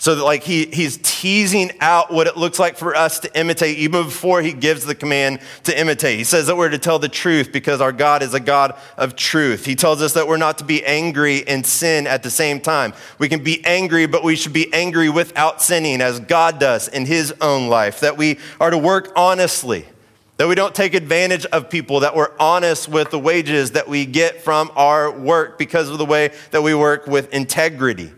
So 0.00 0.14
that 0.14 0.24
like 0.24 0.44
he, 0.44 0.64
he's 0.64 0.98
teasing 1.02 1.72
out 1.78 2.10
what 2.10 2.26
it 2.26 2.34
looks 2.34 2.58
like 2.58 2.78
for 2.78 2.96
us 2.96 3.18
to 3.18 3.38
imitate 3.38 3.76
even 3.76 4.04
before 4.04 4.40
he 4.40 4.54
gives 4.54 4.86
the 4.86 4.94
command 4.94 5.40
to 5.64 5.78
imitate. 5.78 6.16
He 6.16 6.24
says 6.24 6.46
that 6.46 6.56
we're 6.56 6.70
to 6.70 6.78
tell 6.78 6.98
the 6.98 7.10
truth 7.10 7.52
because 7.52 7.82
our 7.82 7.92
God 7.92 8.22
is 8.22 8.32
a 8.32 8.40
God 8.40 8.78
of 8.96 9.14
truth. 9.14 9.66
He 9.66 9.76
tells 9.76 10.00
us 10.00 10.14
that 10.14 10.26
we're 10.26 10.38
not 10.38 10.56
to 10.56 10.64
be 10.64 10.82
angry 10.86 11.46
and 11.46 11.66
sin 11.66 12.06
at 12.06 12.22
the 12.22 12.30
same 12.30 12.60
time. 12.60 12.94
We 13.18 13.28
can 13.28 13.44
be 13.44 13.62
angry, 13.66 14.06
but 14.06 14.24
we 14.24 14.36
should 14.36 14.54
be 14.54 14.72
angry 14.72 15.10
without 15.10 15.60
sinning 15.60 16.00
as 16.00 16.18
God 16.18 16.58
does 16.58 16.88
in 16.88 17.04
his 17.04 17.34
own 17.42 17.68
life. 17.68 18.00
That 18.00 18.16
we 18.16 18.38
are 18.58 18.70
to 18.70 18.78
work 18.78 19.12
honestly. 19.16 19.84
That 20.38 20.48
we 20.48 20.54
don't 20.54 20.74
take 20.74 20.94
advantage 20.94 21.44
of 21.44 21.68
people, 21.68 22.00
that 22.00 22.16
we're 22.16 22.32
honest 22.40 22.88
with 22.88 23.10
the 23.10 23.18
wages 23.18 23.72
that 23.72 23.86
we 23.86 24.06
get 24.06 24.40
from 24.40 24.70
our 24.76 25.10
work 25.10 25.58
because 25.58 25.90
of 25.90 25.98
the 25.98 26.06
way 26.06 26.32
that 26.52 26.62
we 26.62 26.74
work 26.74 27.06
with 27.06 27.34
integrity. 27.34 28.14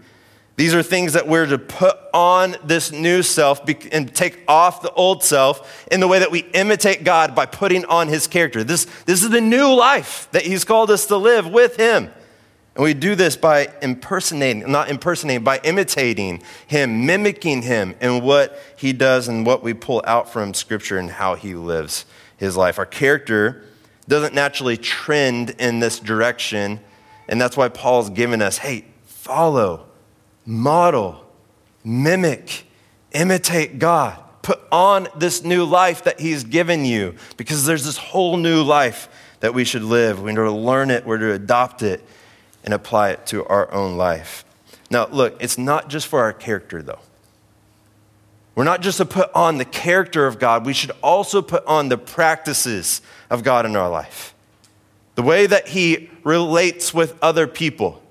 These 0.62 0.75
are 0.75 0.83
things 0.85 1.14
that 1.14 1.26
we're 1.26 1.47
to 1.47 1.59
put 1.59 1.99
on 2.14 2.54
this 2.62 2.92
new 2.92 3.25
self 3.25 3.69
and 3.90 4.14
take 4.14 4.45
off 4.47 4.81
the 4.81 4.92
old 4.92 5.25
self 5.25 5.85
in 5.90 5.99
the 5.99 6.07
way 6.07 6.21
that 6.21 6.31
we 6.31 6.38
imitate 6.54 7.02
God 7.02 7.35
by 7.35 7.47
putting 7.47 7.85
on 7.87 8.07
his 8.07 8.28
character. 8.28 8.62
This, 8.62 8.85
this 9.04 9.25
is 9.25 9.31
the 9.31 9.40
new 9.40 9.75
life 9.75 10.28
that 10.31 10.42
he's 10.42 10.62
called 10.62 10.92
us 10.92 11.07
to 11.07 11.16
live 11.16 11.49
with 11.49 11.75
him. 11.78 12.12
And 12.76 12.85
we 12.85 12.95
do 12.95 13.16
this 13.16 13.35
by 13.37 13.73
impersonating, 13.83 14.71
not 14.71 14.88
impersonating, 14.88 15.42
by 15.42 15.59
imitating 15.64 16.45
him, 16.69 17.07
mimicking 17.07 17.62
him 17.62 17.97
in 18.00 18.23
what 18.23 18.57
he 18.76 18.92
does 18.92 19.26
and 19.26 19.45
what 19.45 19.64
we 19.64 19.75
pull 19.75 20.00
out 20.07 20.33
from 20.33 20.54
scripture 20.54 20.97
and 20.97 21.11
how 21.11 21.35
he 21.35 21.57
lives 21.57 22.04
his 22.37 22.57
life. 22.57 22.78
Our 22.78 22.87
character 22.87 23.64
doesn't 24.07 24.33
naturally 24.33 24.76
trend 24.76 25.57
in 25.59 25.81
this 25.81 25.99
direction. 25.99 26.78
And 27.28 27.40
that's 27.40 27.57
why 27.57 27.69
Paul's 27.69 28.11
given 28.11 28.40
us 28.40 28.59
hey, 28.59 28.85
follow, 29.07 29.88
model, 30.47 31.25
mimic, 31.85 32.67
imitate 33.13 33.79
God. 33.79 34.19
Put 34.43 34.61
on 34.73 35.09
this 35.17 35.45
new 35.45 35.65
life 35.65 36.05
that 36.05 36.21
He's 36.21 36.45
given 36.45 36.85
you 36.85 37.15
because 37.37 37.65
there's 37.65 37.85
this 37.85 37.97
whole 37.97 38.37
new 38.37 38.63
life 38.63 39.09
that 39.41 39.55
we 39.55 39.65
should 39.65 39.83
live. 39.85 40.21
We're 40.21 40.35
to 40.35 40.51
learn 40.51 40.91
it, 40.91 41.07
we're 41.07 41.19
to 41.19 41.33
adopt 41.33 41.83
it, 41.83 42.03
and 42.65 42.75
apply 42.75 43.11
it 43.11 43.27
to 43.27 43.45
our 43.47 43.73
own 43.73 43.97
life. 43.97 44.45
Now, 44.91 45.07
look, 45.07 45.37
it's 45.41 45.59
not 45.59 45.89
just 45.89 46.07
for 46.07 46.21
our 46.21 46.33
character, 46.33 46.83
though. 46.83 46.99
We're 48.55 48.65
not 48.65 48.83
just 48.83 48.99
to 48.99 49.07
put 49.07 49.31
on 49.35 49.59
the 49.59 49.65
character 49.65 50.27
of 50.27 50.39
God, 50.39 50.67
we 50.67 50.75
should 50.75 50.93
also 51.03 51.41
put 51.41 51.65
on 51.67 51.89
the 51.89 51.97
practices 51.97 53.01
of 53.31 53.43
God 53.43 53.65
in 53.65 53.77
our 53.77 53.89
life. 53.89 54.35
The 55.15 55.23
way 55.23 55.47
that 55.47 55.69
He 55.69 56.11
relates 56.25 56.93
with 56.93 57.17
other 57.23 57.47
people, 57.47 58.02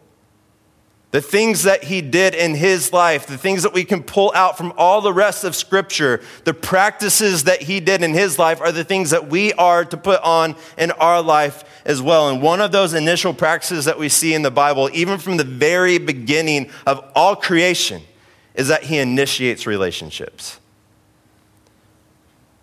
the 1.12 1.22
things 1.22 1.63
that 1.63 1.84
He 1.84 2.01
did 2.01 2.34
in 2.34 2.56
His 2.56 2.91
life, 2.91 3.27
the 3.27 3.38
things 3.38 3.63
that 3.63 3.74
we 3.74 3.84
can 3.84 4.01
pull 4.01 4.32
out 4.34 4.58
from 4.58 4.74
all 4.77 5.01
the 5.01 5.13
rest 5.13 5.44
of 5.44 5.56
Scripture, 5.56 6.22
the 6.46 6.53
practices 6.53 7.44
that 7.44 7.62
He 7.62 7.80
did 7.80 8.01
in 8.01 8.13
His 8.13 8.39
life 8.39 8.62
are 8.62 8.72
the 8.72 8.86
things 8.86 9.10
that 9.10 9.27
we 9.27 9.51
are 9.53 9.84
to 9.86 9.98
put 9.98 10.22
on 10.22 10.56
in 10.77 10.91
our 10.91 11.22
life 11.22 11.65
as 11.86 12.01
well. 12.01 12.30
And 12.30 12.41
one 12.41 12.62
of 12.62 12.72
those 12.72 12.94
initial 12.94 13.34
practices 13.34 13.86
that 13.86 14.00
we 14.00 14.08
see 14.10 14.34
in 14.34 14.41
the 14.41 14.51
Bible, 14.51 14.89
even 14.94 15.18
from 15.18 15.38
the 15.38 15.44
very 15.44 15.98
beginning 15.98 16.70
of 16.88 17.03
all 17.13 17.36
creation, 17.36 18.01
is 18.56 18.70
that 18.70 18.84
he 18.84 18.98
initiates 18.98 19.68
relationships. 19.68 20.60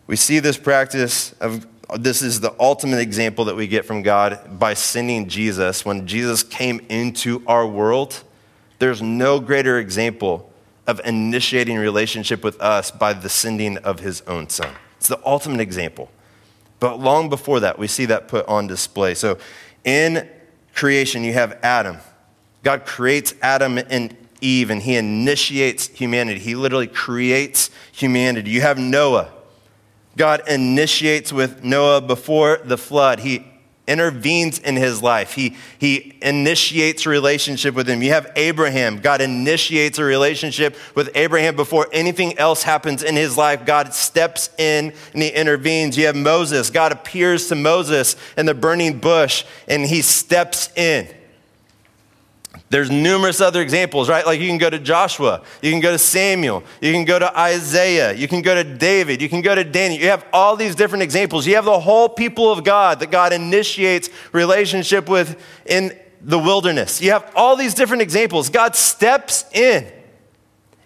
We 0.06 0.16
see 0.16 0.38
this 0.38 0.56
practice 0.56 1.32
of 1.34 1.66
this 1.98 2.20
is 2.20 2.40
the 2.40 2.54
ultimate 2.60 2.98
example 2.98 3.46
that 3.46 3.56
we 3.56 3.66
get 3.66 3.86
from 3.86 4.02
God 4.02 4.58
by 4.58 4.74
sending 4.74 5.26
Jesus. 5.26 5.86
When 5.86 6.06
Jesus 6.06 6.42
came 6.42 6.84
into 6.90 7.42
our 7.46 7.66
world, 7.66 8.24
there's 8.78 9.02
no 9.02 9.40
greater 9.40 9.78
example 9.78 10.50
of 10.86 11.00
initiating 11.04 11.76
relationship 11.76 12.42
with 12.42 12.60
us 12.60 12.90
by 12.90 13.12
the 13.12 13.28
sending 13.28 13.76
of 13.78 14.00
his 14.00 14.22
own 14.22 14.48
son. 14.48 14.74
It's 14.96 15.08
the 15.08 15.20
ultimate 15.24 15.60
example. 15.60 16.10
But 16.80 17.00
long 17.00 17.28
before 17.28 17.60
that, 17.60 17.78
we 17.78 17.86
see 17.86 18.06
that 18.06 18.28
put 18.28 18.46
on 18.46 18.66
display. 18.66 19.14
So 19.14 19.38
in 19.84 20.28
creation, 20.74 21.24
you 21.24 21.32
have 21.34 21.58
Adam. 21.62 21.98
God 22.62 22.86
creates 22.86 23.34
Adam 23.42 23.78
and 23.78 24.16
Eve 24.40 24.70
and 24.70 24.80
he 24.80 24.96
initiates 24.96 25.88
humanity. 25.88 26.38
He 26.38 26.54
literally 26.54 26.86
creates 26.86 27.70
humanity. 27.92 28.50
You 28.50 28.60
have 28.60 28.78
Noah. 28.78 29.32
God 30.16 30.42
initiates 30.48 31.32
with 31.32 31.64
Noah 31.64 32.00
before 32.00 32.60
the 32.64 32.78
flood. 32.78 33.20
He 33.20 33.44
intervenes 33.88 34.58
in 34.58 34.76
his 34.76 35.02
life. 35.02 35.32
He, 35.32 35.56
he 35.78 36.14
initiates 36.22 37.06
a 37.06 37.08
relationship 37.08 37.74
with 37.74 37.88
him. 37.88 38.02
You 38.02 38.10
have 38.10 38.30
Abraham. 38.36 39.00
God 39.00 39.20
initiates 39.20 39.98
a 39.98 40.04
relationship 40.04 40.76
with 40.94 41.10
Abraham 41.16 41.56
before 41.56 41.88
anything 41.92 42.38
else 42.38 42.62
happens 42.62 43.02
in 43.02 43.16
his 43.16 43.36
life. 43.36 43.64
God 43.64 43.94
steps 43.94 44.50
in 44.58 44.92
and 45.12 45.22
he 45.22 45.30
intervenes. 45.30 45.96
You 45.96 46.06
have 46.06 46.16
Moses. 46.16 46.70
God 46.70 46.92
appears 46.92 47.48
to 47.48 47.54
Moses 47.54 48.14
in 48.36 48.46
the 48.46 48.54
burning 48.54 49.00
bush 49.00 49.44
and 49.66 49.84
he 49.84 50.02
steps 50.02 50.70
in. 50.76 51.08
There's 52.70 52.90
numerous 52.90 53.40
other 53.40 53.62
examples, 53.62 54.10
right? 54.10 54.26
Like 54.26 54.40
you 54.40 54.46
can 54.46 54.58
go 54.58 54.68
to 54.68 54.78
Joshua, 54.78 55.42
you 55.62 55.70
can 55.70 55.80
go 55.80 55.90
to 55.90 55.98
Samuel, 55.98 56.62
you 56.82 56.92
can 56.92 57.06
go 57.06 57.18
to 57.18 57.38
Isaiah, 57.38 58.12
you 58.12 58.28
can 58.28 58.42
go 58.42 58.54
to 58.54 58.62
David, 58.62 59.22
you 59.22 59.28
can 59.28 59.40
go 59.40 59.54
to 59.54 59.64
Daniel. 59.64 60.00
You 60.00 60.08
have 60.08 60.26
all 60.34 60.54
these 60.54 60.74
different 60.74 61.02
examples. 61.02 61.46
You 61.46 61.54
have 61.54 61.64
the 61.64 61.80
whole 61.80 62.10
people 62.10 62.52
of 62.52 62.64
God 62.64 63.00
that 63.00 63.10
God 63.10 63.32
initiates 63.32 64.10
relationship 64.32 65.08
with 65.08 65.42
in 65.64 65.98
the 66.20 66.38
wilderness. 66.38 67.00
You 67.00 67.12
have 67.12 67.32
all 67.34 67.56
these 67.56 67.72
different 67.72 68.02
examples. 68.02 68.50
God 68.50 68.76
steps 68.76 69.46
in, 69.52 69.90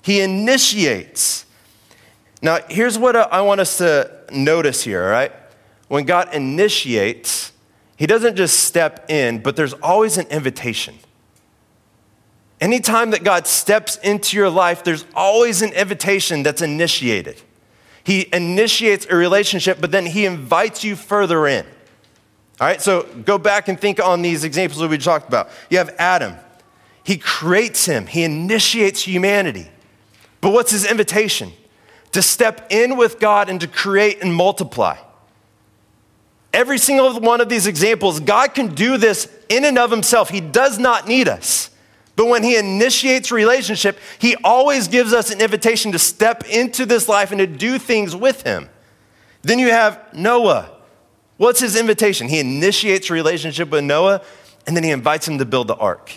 He 0.02 0.20
initiates. 0.20 1.46
Now, 2.40 2.58
here's 2.68 2.96
what 2.96 3.16
I 3.16 3.40
want 3.40 3.60
us 3.60 3.78
to 3.78 4.20
notice 4.32 4.82
here, 4.82 5.02
all 5.02 5.10
right? 5.10 5.32
When 5.88 6.04
God 6.04 6.32
initiates, 6.32 7.50
He 7.96 8.06
doesn't 8.06 8.36
just 8.36 8.60
step 8.60 9.10
in, 9.10 9.42
but 9.42 9.56
there's 9.56 9.74
always 9.74 10.16
an 10.16 10.28
invitation. 10.28 10.94
Anytime 12.62 13.10
that 13.10 13.24
God 13.24 13.48
steps 13.48 13.96
into 14.04 14.36
your 14.36 14.48
life, 14.48 14.84
there's 14.84 15.04
always 15.16 15.62
an 15.62 15.72
invitation 15.72 16.44
that's 16.44 16.62
initiated. 16.62 17.42
He 18.04 18.28
initiates 18.32 19.04
a 19.10 19.16
relationship, 19.16 19.80
but 19.80 19.90
then 19.90 20.06
he 20.06 20.26
invites 20.26 20.84
you 20.84 20.94
further 20.94 21.48
in. 21.48 21.66
All 22.60 22.68
right, 22.68 22.80
so 22.80 23.02
go 23.24 23.36
back 23.36 23.66
and 23.66 23.80
think 23.80 24.00
on 24.00 24.22
these 24.22 24.44
examples 24.44 24.78
that 24.78 24.88
we 24.88 24.96
talked 24.96 25.26
about. 25.26 25.48
You 25.70 25.78
have 25.78 25.92
Adam, 25.98 26.36
he 27.02 27.18
creates 27.18 27.84
him, 27.84 28.06
he 28.06 28.22
initiates 28.22 29.02
humanity. 29.02 29.68
But 30.40 30.50
what's 30.50 30.70
his 30.70 30.88
invitation? 30.88 31.50
To 32.12 32.22
step 32.22 32.68
in 32.70 32.96
with 32.96 33.18
God 33.18 33.48
and 33.48 33.60
to 33.60 33.66
create 33.66 34.22
and 34.22 34.32
multiply. 34.32 34.98
Every 36.52 36.78
single 36.78 37.18
one 37.18 37.40
of 37.40 37.48
these 37.48 37.66
examples, 37.66 38.20
God 38.20 38.54
can 38.54 38.72
do 38.72 38.98
this 38.98 39.28
in 39.48 39.64
and 39.64 39.78
of 39.78 39.90
himself. 39.90 40.30
He 40.30 40.40
does 40.40 40.78
not 40.78 41.08
need 41.08 41.26
us. 41.26 41.70
But 42.14 42.26
when 42.26 42.42
he 42.42 42.56
initiates 42.56 43.32
relationship, 43.32 43.98
he 44.18 44.36
always 44.44 44.88
gives 44.88 45.12
us 45.12 45.30
an 45.30 45.40
invitation 45.40 45.92
to 45.92 45.98
step 45.98 46.44
into 46.48 46.84
this 46.84 47.08
life 47.08 47.30
and 47.30 47.38
to 47.38 47.46
do 47.46 47.78
things 47.78 48.14
with 48.14 48.42
him. 48.42 48.68
Then 49.42 49.58
you 49.58 49.70
have 49.70 50.12
Noah. 50.12 50.70
What's 51.38 51.60
his 51.60 51.74
invitation? 51.74 52.28
He 52.28 52.38
initiates 52.38 53.10
relationship 53.10 53.70
with 53.70 53.84
Noah 53.84 54.22
and 54.66 54.76
then 54.76 54.84
he 54.84 54.90
invites 54.90 55.26
him 55.26 55.38
to 55.38 55.44
build 55.44 55.68
the 55.68 55.74
ark. 55.74 56.12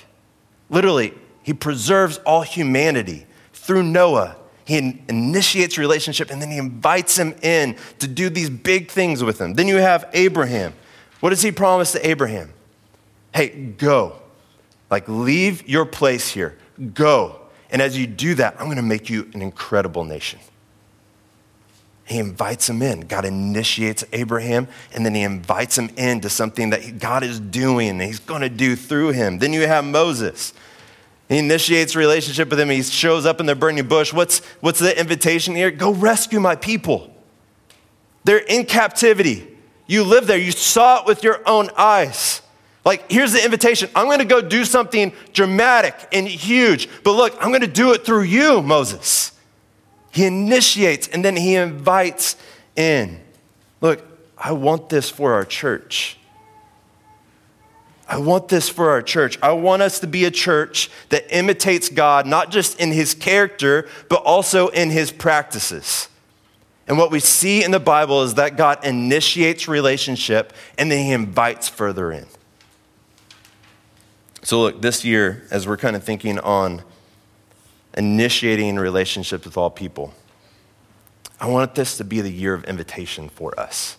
Literally, 0.69 1.13
he 1.41 1.53
preserves 1.53 2.17
all 2.19 2.41
humanity 2.41 3.25
through 3.53 3.83
Noah. 3.83 4.35
He 4.65 5.01
initiates 5.07 5.77
relationship 5.77 6.29
and 6.29 6.41
then 6.41 6.51
he 6.51 6.57
invites 6.57 7.17
him 7.17 7.35
in 7.41 7.77
to 7.99 8.07
do 8.07 8.29
these 8.29 8.49
big 8.49 8.91
things 8.91 9.23
with 9.23 9.39
him. 9.39 9.53
Then 9.53 9.67
you 9.67 9.77
have 9.77 10.09
Abraham. 10.13 10.73
What 11.21 11.29
does 11.29 11.41
he 11.41 11.51
promise 11.51 11.93
to 11.93 12.07
Abraham? 12.07 12.51
Hey, 13.33 13.49
go 13.49 14.21
like, 14.89 15.07
leave 15.07 15.67
your 15.67 15.85
place 15.85 16.29
here, 16.29 16.57
go. 16.93 17.39
And 17.69 17.81
as 17.81 17.97
you 17.97 18.07
do 18.07 18.35
that, 18.35 18.55
I'm 18.59 18.65
going 18.65 18.77
to 18.77 18.83
make 18.83 19.09
you 19.09 19.29
an 19.33 19.41
incredible 19.41 20.03
nation. 20.03 20.39
He 22.05 22.19
invites 22.19 22.69
him 22.69 22.83
in. 22.83 23.01
God 23.01 23.25
initiates 23.25 24.03
Abraham, 24.13 24.67
and 24.93 25.03
then 25.03 25.15
he 25.15 25.23
invites 25.23 25.75
him 25.77 25.89
into 25.97 26.29
something 26.29 26.69
that 26.69 26.99
God 26.99 27.23
is 27.23 27.39
doing 27.39 27.89
and 27.89 28.01
he's 28.01 28.19
going 28.19 28.41
to 28.41 28.49
do 28.49 28.75
through 28.75 29.09
him. 29.09 29.39
Then 29.39 29.53
you 29.53 29.65
have 29.65 29.83
Moses. 29.83 30.53
He 31.27 31.39
initiates 31.39 31.95
a 31.95 31.99
relationship 31.99 32.49
with 32.51 32.59
him. 32.59 32.69
He 32.69 32.83
shows 32.83 33.25
up 33.25 33.39
in 33.39 33.47
the 33.47 33.55
burning 33.55 33.87
bush. 33.87 34.13
What's, 34.13 34.45
what's 34.61 34.79
the 34.79 34.97
invitation 34.97 35.55
here? 35.55 35.71
Go 35.71 35.91
rescue 35.91 36.39
my 36.39 36.55
people. 36.55 37.11
They're 38.23 38.37
in 38.37 38.65
captivity. 38.65 39.47
You 39.87 40.03
live 40.03 40.27
there. 40.27 40.37
You 40.37 40.51
saw 40.51 41.01
it 41.01 41.07
with 41.07 41.23
your 41.23 41.41
own 41.47 41.69
eyes. 41.75 42.41
Like, 42.85 43.11
here's 43.11 43.33
the 43.33 43.43
invitation 43.43 43.89
I'm 43.95 44.05
going 44.05 44.19
to 44.19 44.25
go 44.25 44.41
do 44.41 44.63
something 44.63 45.11
dramatic 45.33 45.95
and 46.13 46.27
huge, 46.27 46.87
but 47.03 47.13
look, 47.13 47.35
I'm 47.41 47.49
going 47.49 47.61
to 47.61 47.67
do 47.67 47.93
it 47.93 48.05
through 48.05 48.23
you, 48.23 48.61
Moses. 48.61 49.31
He 50.11 50.25
initiates 50.25 51.07
and 51.09 51.25
then 51.25 51.35
he 51.35 51.55
invites 51.55 52.37
in. 52.75 53.19
Look, 53.81 54.01
I 54.37 54.53
want 54.53 54.87
this 54.87 55.09
for 55.09 55.33
our 55.33 55.43
church. 55.43 56.17
I 58.07 58.19
want 58.19 58.49
this 58.49 58.69
for 58.69 58.91
our 58.91 59.01
church. 59.01 59.39
I 59.41 59.53
want 59.53 59.81
us 59.81 59.99
to 60.01 60.07
be 60.07 60.25
a 60.25 60.31
church 60.31 60.91
that 61.09 61.25
imitates 61.35 61.89
God, 61.89 62.27
not 62.27 62.51
just 62.51 62.79
in 62.79 62.91
his 62.91 63.15
character, 63.15 63.89
but 64.09 64.21
also 64.23 64.67
in 64.67 64.91
his 64.91 65.11
practices. 65.11 66.07
And 66.87 66.99
what 66.99 67.09
we 67.09 67.19
see 67.19 67.63
in 67.63 67.71
the 67.71 67.79
Bible 67.79 68.21
is 68.21 68.35
that 68.35 68.57
God 68.57 68.85
initiates 68.85 69.67
relationship 69.67 70.53
and 70.77 70.91
then 70.91 71.03
he 71.03 71.11
invites 71.11 71.67
further 71.67 72.11
in. 72.11 72.27
So, 74.45 74.61
look, 74.61 74.79
this 74.79 75.03
year, 75.03 75.43
as 75.49 75.67
we're 75.67 75.75
kind 75.75 75.95
of 75.95 76.03
thinking 76.03 76.37
on 76.37 76.83
initiating 77.97 78.75
relationships 78.75 79.43
with 79.43 79.57
all 79.57 79.71
people, 79.71 80.13
I 81.41 81.47
want 81.47 81.73
this 81.73 81.97
to 81.97 82.03
be 82.03 82.21
the 82.21 82.29
year 82.31 82.53
of 82.53 82.63
invitation 82.65 83.27
for 83.27 83.59
us. 83.59 83.97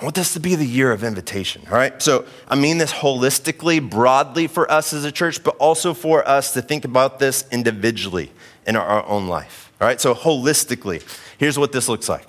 I 0.00 0.02
want 0.02 0.16
this 0.16 0.32
to 0.32 0.40
be 0.40 0.56
the 0.56 0.66
year 0.66 0.90
of 0.90 1.04
invitation, 1.04 1.62
all 1.70 1.74
right? 1.74 2.02
So 2.02 2.24
I 2.48 2.56
mean 2.56 2.78
this 2.78 2.92
holistically, 2.92 3.88
broadly 3.88 4.48
for 4.48 4.68
us 4.68 4.92
as 4.92 5.04
a 5.04 5.12
church, 5.12 5.44
but 5.44 5.54
also 5.58 5.94
for 5.94 6.28
us 6.28 6.52
to 6.54 6.60
think 6.60 6.84
about 6.84 7.20
this 7.20 7.44
individually 7.52 8.32
in 8.66 8.74
our 8.74 9.06
own 9.06 9.28
life, 9.28 9.70
all 9.80 9.86
right? 9.86 10.00
So 10.00 10.16
holistically, 10.16 11.04
here's 11.38 11.56
what 11.56 11.70
this 11.70 11.88
looks 11.88 12.08
like. 12.08 12.26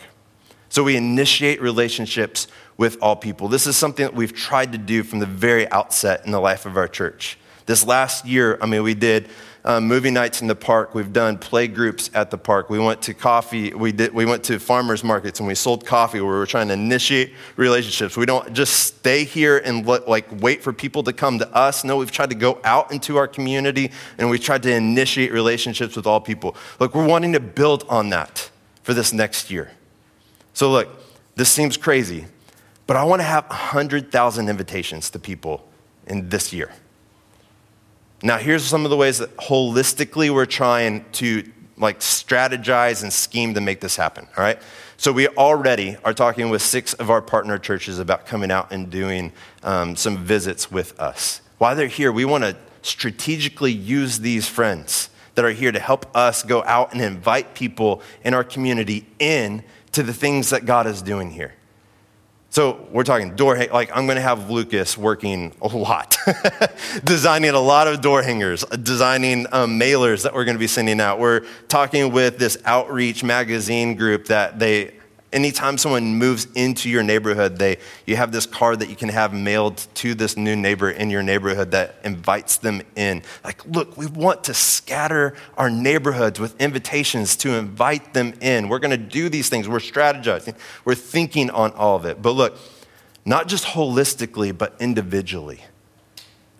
So 0.69 0.83
we 0.83 0.95
initiate 0.95 1.59
relationships 1.59 2.47
with 2.81 2.97
all 2.99 3.15
people. 3.15 3.47
This 3.47 3.67
is 3.67 3.77
something 3.77 4.03
that 4.03 4.15
we've 4.15 4.33
tried 4.33 4.71
to 4.71 4.77
do 4.79 5.03
from 5.03 5.19
the 5.19 5.27
very 5.27 5.69
outset 5.69 6.25
in 6.25 6.31
the 6.31 6.39
life 6.39 6.65
of 6.65 6.77
our 6.77 6.87
church. 6.87 7.37
This 7.67 7.85
last 7.85 8.25
year, 8.25 8.57
I 8.59 8.65
mean, 8.65 8.81
we 8.81 8.95
did 8.95 9.29
um, 9.63 9.87
movie 9.87 10.09
nights 10.09 10.41
in 10.41 10.47
the 10.47 10.55
park. 10.55 10.95
We've 10.95 11.13
done 11.13 11.37
play 11.37 11.67
groups 11.67 12.09
at 12.15 12.31
the 12.31 12.39
park. 12.39 12.71
We 12.71 12.79
went 12.79 13.03
to 13.03 13.13
coffee. 13.13 13.71
We, 13.71 13.91
did, 13.91 14.15
we 14.15 14.25
went 14.25 14.43
to 14.45 14.57
farmers 14.57 15.03
markets 15.03 15.39
and 15.39 15.47
we 15.47 15.53
sold 15.53 15.85
coffee 15.85 16.21
where 16.21 16.31
we 16.31 16.39
were 16.39 16.47
trying 16.47 16.69
to 16.69 16.73
initiate 16.73 17.33
relationships. 17.55 18.17
We 18.17 18.25
don't 18.25 18.51
just 18.51 18.73
stay 18.73 19.25
here 19.25 19.59
and 19.59 19.85
let, 19.85 20.09
like 20.09 20.25
wait 20.41 20.63
for 20.63 20.73
people 20.73 21.03
to 21.03 21.13
come 21.13 21.37
to 21.37 21.47
us. 21.55 21.83
No, 21.83 21.97
we've 21.97 22.11
tried 22.11 22.31
to 22.31 22.35
go 22.35 22.59
out 22.63 22.91
into 22.91 23.15
our 23.17 23.27
community 23.27 23.91
and 24.17 24.27
we've 24.27 24.43
tried 24.43 24.63
to 24.63 24.73
initiate 24.73 25.31
relationships 25.31 25.95
with 25.95 26.07
all 26.07 26.19
people. 26.19 26.55
Look, 26.79 26.95
we're 26.95 27.05
wanting 27.05 27.33
to 27.33 27.39
build 27.39 27.85
on 27.89 28.09
that 28.09 28.49
for 28.81 28.95
this 28.95 29.13
next 29.13 29.51
year. 29.51 29.69
So, 30.55 30.71
look, 30.71 30.89
this 31.35 31.49
seems 31.49 31.77
crazy, 31.77 32.25
but 32.87 32.97
I 32.97 33.03
want 33.03 33.21
to 33.21 33.25
have 33.25 33.47
100,000 33.49 34.49
invitations 34.49 35.09
to 35.11 35.19
people 35.19 35.67
in 36.07 36.29
this 36.29 36.51
year. 36.51 36.71
Now, 38.23 38.37
here's 38.37 38.63
some 38.63 38.85
of 38.85 38.91
the 38.91 38.97
ways 38.97 39.17
that 39.17 39.35
holistically 39.37 40.29
we're 40.29 40.45
trying 40.45 41.05
to 41.13 41.49
like 41.77 41.99
strategize 41.99 43.01
and 43.01 43.11
scheme 43.11 43.55
to 43.55 43.61
make 43.61 43.81
this 43.81 43.95
happen, 43.95 44.27
all 44.37 44.43
right? 44.43 44.61
So 44.97 45.11
we 45.11 45.27
already 45.29 45.97
are 46.05 46.13
talking 46.13 46.51
with 46.51 46.61
six 46.61 46.93
of 46.93 47.09
our 47.09 47.21
partner 47.21 47.57
churches 47.57 47.97
about 47.97 48.27
coming 48.27 48.51
out 48.51 48.71
and 48.71 48.91
doing 48.91 49.31
um, 49.63 49.95
some 49.95 50.17
visits 50.19 50.69
with 50.69 50.99
us. 50.99 51.41
While 51.57 51.75
they're 51.75 51.87
here, 51.87 52.11
we 52.11 52.23
want 52.23 52.43
to 52.43 52.55
strategically 52.83 53.71
use 53.71 54.19
these 54.19 54.47
friends 54.47 55.09
that 55.33 55.43
are 55.43 55.51
here 55.51 55.71
to 55.71 55.79
help 55.79 56.15
us 56.15 56.43
go 56.43 56.63
out 56.65 56.93
and 56.93 57.01
invite 57.01 57.55
people 57.55 58.03
in 58.23 58.35
our 58.35 58.43
community 58.43 59.07
in 59.17 59.63
to 59.93 60.03
the 60.03 60.13
things 60.13 60.51
that 60.51 60.65
God 60.65 60.85
is 60.85 61.01
doing 61.01 61.31
here. 61.31 61.55
So 62.51 62.85
we're 62.91 63.05
talking 63.05 63.33
door, 63.37 63.55
like 63.71 63.95
I'm 63.95 64.07
going 64.07 64.17
to 64.17 64.21
have 64.21 64.49
Lucas 64.49 64.97
working 64.97 65.53
a 65.61 65.67
lot, 65.69 66.17
designing 67.05 67.51
a 67.51 67.59
lot 67.61 67.87
of 67.87 68.01
door 68.01 68.21
hangers, 68.23 68.65
designing 68.65 69.47
um, 69.53 69.79
mailers 69.79 70.23
that 70.23 70.33
we're 70.33 70.43
going 70.43 70.57
to 70.57 70.59
be 70.59 70.67
sending 70.67 70.99
out. 70.99 71.17
We're 71.17 71.45
talking 71.69 72.11
with 72.11 72.39
this 72.39 72.57
outreach 72.65 73.23
magazine 73.23 73.95
group 73.95 74.25
that 74.25 74.59
they 74.59 74.91
anytime 75.33 75.77
someone 75.77 76.15
moves 76.15 76.47
into 76.55 76.89
your 76.89 77.03
neighborhood, 77.03 77.57
they, 77.57 77.77
you 78.05 78.15
have 78.15 78.31
this 78.31 78.45
card 78.45 78.79
that 78.79 78.89
you 78.89 78.95
can 78.95 79.09
have 79.09 79.33
mailed 79.33 79.77
to 79.95 80.13
this 80.13 80.37
new 80.37 80.55
neighbor 80.55 80.89
in 80.89 81.09
your 81.09 81.23
neighborhood 81.23 81.71
that 81.71 81.95
invites 82.03 82.57
them 82.57 82.81
in. 82.95 83.23
Like, 83.43 83.65
look, 83.65 83.97
we 83.97 84.05
want 84.07 84.43
to 84.45 84.53
scatter 84.53 85.35
our 85.57 85.69
neighborhoods 85.69 86.39
with 86.39 86.59
invitations 86.59 87.35
to 87.37 87.53
invite 87.53 88.13
them 88.13 88.33
in. 88.41 88.69
We're 88.69 88.79
going 88.79 88.91
to 88.91 88.97
do 88.97 89.29
these 89.29 89.49
things. 89.49 89.67
We're 89.67 89.79
strategizing, 89.79 90.55
we're 90.85 90.95
thinking 90.95 91.49
on 91.49 91.71
all 91.73 91.95
of 91.95 92.05
it. 92.05 92.21
But 92.21 92.31
look, 92.31 92.57
not 93.25 93.47
just 93.47 93.65
holistically, 93.65 94.57
but 94.57 94.75
individually. 94.79 95.61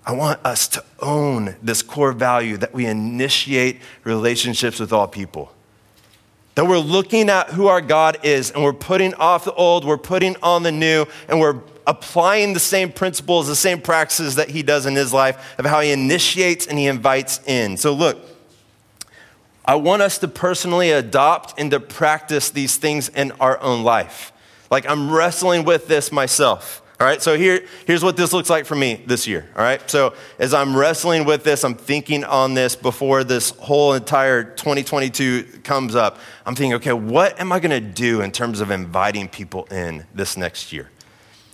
I 0.06 0.14
want 0.14 0.44
us 0.44 0.68
to 0.70 0.84
own 1.00 1.56
this 1.62 1.84
core 1.84 2.12
value 2.12 2.58
that 2.58 2.74
we 2.74 2.86
initiate 2.88 3.82
relationships 4.04 4.80
with 4.80 4.92
all 4.92 5.08
people. 5.08 5.52
That 6.56 6.66
we're 6.66 6.80
looking 6.80 7.30
at 7.30 7.50
who 7.50 7.68
our 7.68 7.82
God 7.82 8.20
is 8.24 8.52
and 8.52 8.64
we're 8.64 8.74
putting 8.74 9.14
off 9.14 9.46
the 9.46 9.54
old, 9.54 9.86
we're 9.86 9.98
putting 9.98 10.36
on 10.44 10.64
the 10.64 10.72
new, 10.72 11.06
and 11.30 11.40
we're 11.40 11.62
applying 11.88 12.54
the 12.54 12.60
same 12.60 12.92
principles, 12.92 13.48
the 13.48 13.56
same 13.56 13.82
practices 13.82 14.36
that 14.36 14.50
He 14.50 14.62
does 14.62 14.86
in 14.86 14.96
His 14.96 15.14
life 15.14 15.58
of 15.58 15.66
how 15.66 15.80
He 15.80 15.92
initiates 15.92 16.68
and 16.68 16.78
He 16.78 16.88
invites 16.88 17.40
in. 17.48 17.78
So, 17.78 17.94
look, 17.94 18.20
I 19.64 19.76
want 19.76 20.02
us 20.02 20.18
to 20.20 20.28
personally 20.28 20.92
adopt 20.92 21.54
and 21.58 21.72
to 21.72 21.80
practice 21.80 22.50
these 22.50 22.78
things 22.78 23.10
in 23.10 23.32
our 23.34 23.62
own 23.62 23.84
life. 23.84 24.34
Like, 24.70 24.86
I'm 24.90 25.12
wrestling 25.12 25.66
with 25.66 25.88
this 25.88 26.12
myself. 26.12 26.81
All 27.02 27.08
right, 27.08 27.20
so 27.20 27.36
here, 27.36 27.66
here's 27.88 28.04
what 28.04 28.16
this 28.16 28.32
looks 28.32 28.48
like 28.48 28.68
for 28.68 28.76
me 28.76 29.02
this 29.08 29.26
year. 29.26 29.50
All 29.56 29.64
right, 29.64 29.82
so 29.90 30.14
as 30.38 30.54
I'm 30.54 30.78
wrestling 30.78 31.26
with 31.26 31.44
this, 31.44 31.64
I'm 31.64 31.74
thinking 31.74 32.24
on 32.24 32.54
this 32.54 32.76
before 32.76 33.24
this 33.24 33.50
whole 33.58 33.96
entire 33.96 34.44
2022 34.44 35.62
comes 35.64 35.96
up. 35.96 36.20
I'm 36.46 36.54
thinking, 36.54 36.76
okay, 36.76 36.94
what 36.94 37.40
am 37.40 37.52
I 37.52 37.60
going 37.60 37.72
to 37.72 37.80
do 37.82 38.22
in 38.22 38.32
terms 38.32 38.62
of 38.62 38.70
inviting 38.70 39.28
people 39.30 39.66
in 39.72 40.06
this 40.14 40.38
next 40.38 40.72
year? 40.72 40.92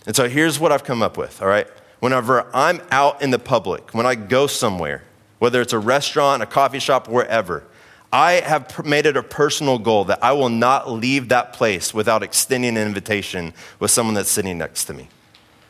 And 0.04 0.14
so 0.14 0.28
here's 0.28 0.60
what 0.60 0.70
I've 0.70 0.84
come 0.84 1.00
up 1.00 1.16
with. 1.16 1.40
All 1.40 1.48
right, 1.48 1.66
whenever 2.00 2.54
I'm 2.54 2.82
out 2.90 3.22
in 3.22 3.30
the 3.30 3.38
public, 3.38 3.94
when 3.94 4.04
I 4.04 4.16
go 4.16 4.48
somewhere, 4.48 5.02
whether 5.38 5.62
it's 5.62 5.72
a 5.72 5.78
restaurant, 5.78 6.42
a 6.42 6.46
coffee 6.46 6.78
shop, 6.78 7.08
wherever, 7.08 7.64
I 8.12 8.32
have 8.32 8.84
made 8.84 9.06
it 9.06 9.16
a 9.16 9.22
personal 9.22 9.78
goal 9.78 10.04
that 10.04 10.22
I 10.22 10.32
will 10.32 10.50
not 10.50 10.90
leave 10.90 11.30
that 11.30 11.54
place 11.54 11.94
without 11.94 12.22
extending 12.22 12.76
an 12.76 12.86
invitation 12.86 13.54
with 13.80 13.90
someone 13.90 14.14
that's 14.14 14.30
sitting 14.30 14.58
next 14.58 14.84
to 14.84 14.92
me. 14.92 15.08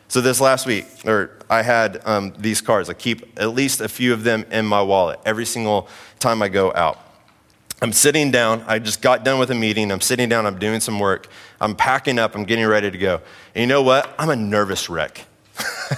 So 0.09 0.21
this 0.21 0.41
last 0.41 0.65
week, 0.65 0.87
or 1.05 1.37
I 1.49 1.61
had 1.61 2.01
um, 2.03 2.33
these 2.37 2.61
cards. 2.61 2.89
I 2.89 2.93
keep 2.93 3.39
at 3.39 3.53
least 3.53 3.79
a 3.79 3.87
few 3.87 4.11
of 4.11 4.23
them 4.23 4.43
in 4.51 4.65
my 4.65 4.81
wallet 4.81 5.19
every 5.23 5.45
single 5.45 5.87
time 6.19 6.41
I 6.41 6.49
go 6.49 6.73
out. 6.73 6.99
I'm 7.81 7.93
sitting 7.93 8.31
down. 8.31 8.63
I 8.67 8.79
just 8.79 9.01
got 9.01 9.23
done 9.23 9.39
with 9.39 9.51
a 9.51 9.55
meeting. 9.55 9.91
I'm 9.91 10.01
sitting 10.01 10.27
down. 10.27 10.47
I'm 10.47 10.59
doing 10.59 10.79
some 10.79 10.99
work. 10.99 11.27
I'm 11.61 11.75
packing 11.75 12.19
up. 12.19 12.35
I'm 12.35 12.43
getting 12.43 12.65
ready 12.65 12.89
to 12.89 12.97
go. 12.97 13.21
And 13.53 13.61
you 13.61 13.67
know 13.67 13.83
what? 13.83 14.13
I'm 14.19 14.29
a 14.29 14.35
nervous 14.35 14.89
wreck. 14.89 15.25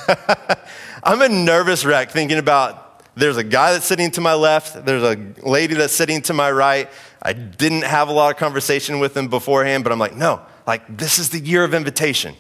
I'm 1.04 1.22
a 1.22 1.30
nervous 1.30 1.86
wreck 1.86 2.12
thinking 2.12 2.38
about 2.38 3.04
there's 3.16 3.38
a 3.38 3.44
guy 3.44 3.74
that's 3.74 3.86
sitting 3.86 4.12
to 4.12 4.22
my 4.22 4.34
left. 4.34 4.86
There's 4.86 5.04
a 5.04 5.16
lady 5.42 5.74
that's 5.74 5.94
sitting 5.94 6.22
to 6.24 6.34
my 6.34 6.52
right. 6.52 6.90
I 7.22 7.34
didn't 7.34 7.84
have 7.84 8.10
a 8.10 8.12
lot 8.12 8.32
of 8.32 8.38
conversation 8.38 9.00
with 9.00 9.14
them 9.14 9.28
beforehand, 9.28 9.84
but 9.84 9.92
I'm 9.92 10.00
like, 10.00 10.16
no, 10.16 10.42
like 10.68 10.98
this 10.98 11.18
is 11.18 11.30
the 11.30 11.40
year 11.40 11.64
of 11.64 11.74
invitation. 11.74 12.36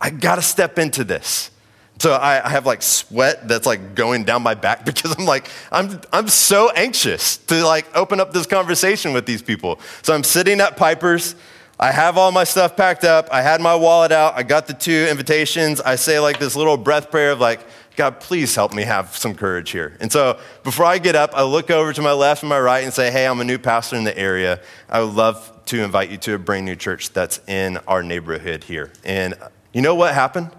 I 0.00 0.10
gotta 0.10 0.42
step 0.42 0.78
into 0.78 1.04
this. 1.04 1.50
So 1.98 2.12
I, 2.12 2.44
I, 2.44 2.50
have 2.50 2.64
like 2.64 2.80
sweat 2.82 3.48
that's 3.48 3.66
like 3.66 3.96
going 3.96 4.22
down 4.22 4.42
my 4.42 4.54
back 4.54 4.84
because 4.84 5.16
I'm 5.18 5.26
like, 5.26 5.50
I'm, 5.72 6.00
I'm 6.12 6.28
so 6.28 6.70
anxious 6.70 7.38
to 7.38 7.64
like 7.64 7.86
open 7.96 8.20
up 8.20 8.32
this 8.32 8.46
conversation 8.46 9.12
with 9.12 9.26
these 9.26 9.42
people. 9.42 9.80
So 10.02 10.14
I'm 10.14 10.24
sitting 10.24 10.60
at 10.60 10.76
Piper's. 10.76 11.34
I 11.80 11.92
have 11.92 12.18
all 12.18 12.32
my 12.32 12.44
stuff 12.44 12.76
packed 12.76 13.04
up. 13.04 13.28
I 13.30 13.42
had 13.42 13.60
my 13.60 13.74
wallet 13.74 14.10
out. 14.10 14.34
I 14.36 14.42
got 14.42 14.66
the 14.66 14.74
two 14.74 15.06
invitations. 15.10 15.80
I 15.80 15.94
say 15.94 16.18
like 16.18 16.40
this 16.40 16.56
little 16.56 16.76
breath 16.76 17.10
prayer 17.10 17.32
of 17.32 17.40
like, 17.40 17.64
God, 17.94 18.20
please 18.20 18.54
help 18.54 18.72
me 18.74 18.82
have 18.82 19.16
some 19.16 19.34
courage 19.34 19.70
here. 19.70 19.96
And 20.00 20.10
so 20.10 20.38
before 20.64 20.84
I 20.86 20.98
get 20.98 21.14
up, 21.14 21.30
I 21.34 21.42
look 21.42 21.70
over 21.70 21.92
to 21.92 22.02
my 22.02 22.12
left 22.12 22.42
and 22.42 22.48
my 22.48 22.58
right 22.58 22.84
and 22.84 22.92
say, 22.92 23.10
Hey, 23.10 23.26
I'm 23.26 23.40
a 23.40 23.44
new 23.44 23.58
pastor 23.58 23.96
in 23.96 24.04
the 24.04 24.16
area. 24.16 24.60
I 24.88 25.02
would 25.02 25.14
love 25.14 25.52
to 25.66 25.82
invite 25.82 26.10
you 26.10 26.16
to 26.18 26.34
a 26.34 26.38
brand 26.38 26.64
new 26.64 26.76
church 26.76 27.12
that's 27.12 27.40
in 27.48 27.78
our 27.88 28.02
neighborhood 28.02 28.64
here. 28.64 28.92
And 29.04 29.34
you 29.78 29.82
know 29.82 29.94
what 29.94 30.12
happened? 30.12 30.50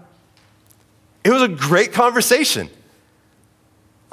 It 1.24 1.30
was 1.30 1.42
a 1.42 1.48
great 1.48 1.92
conversation. 1.92 2.70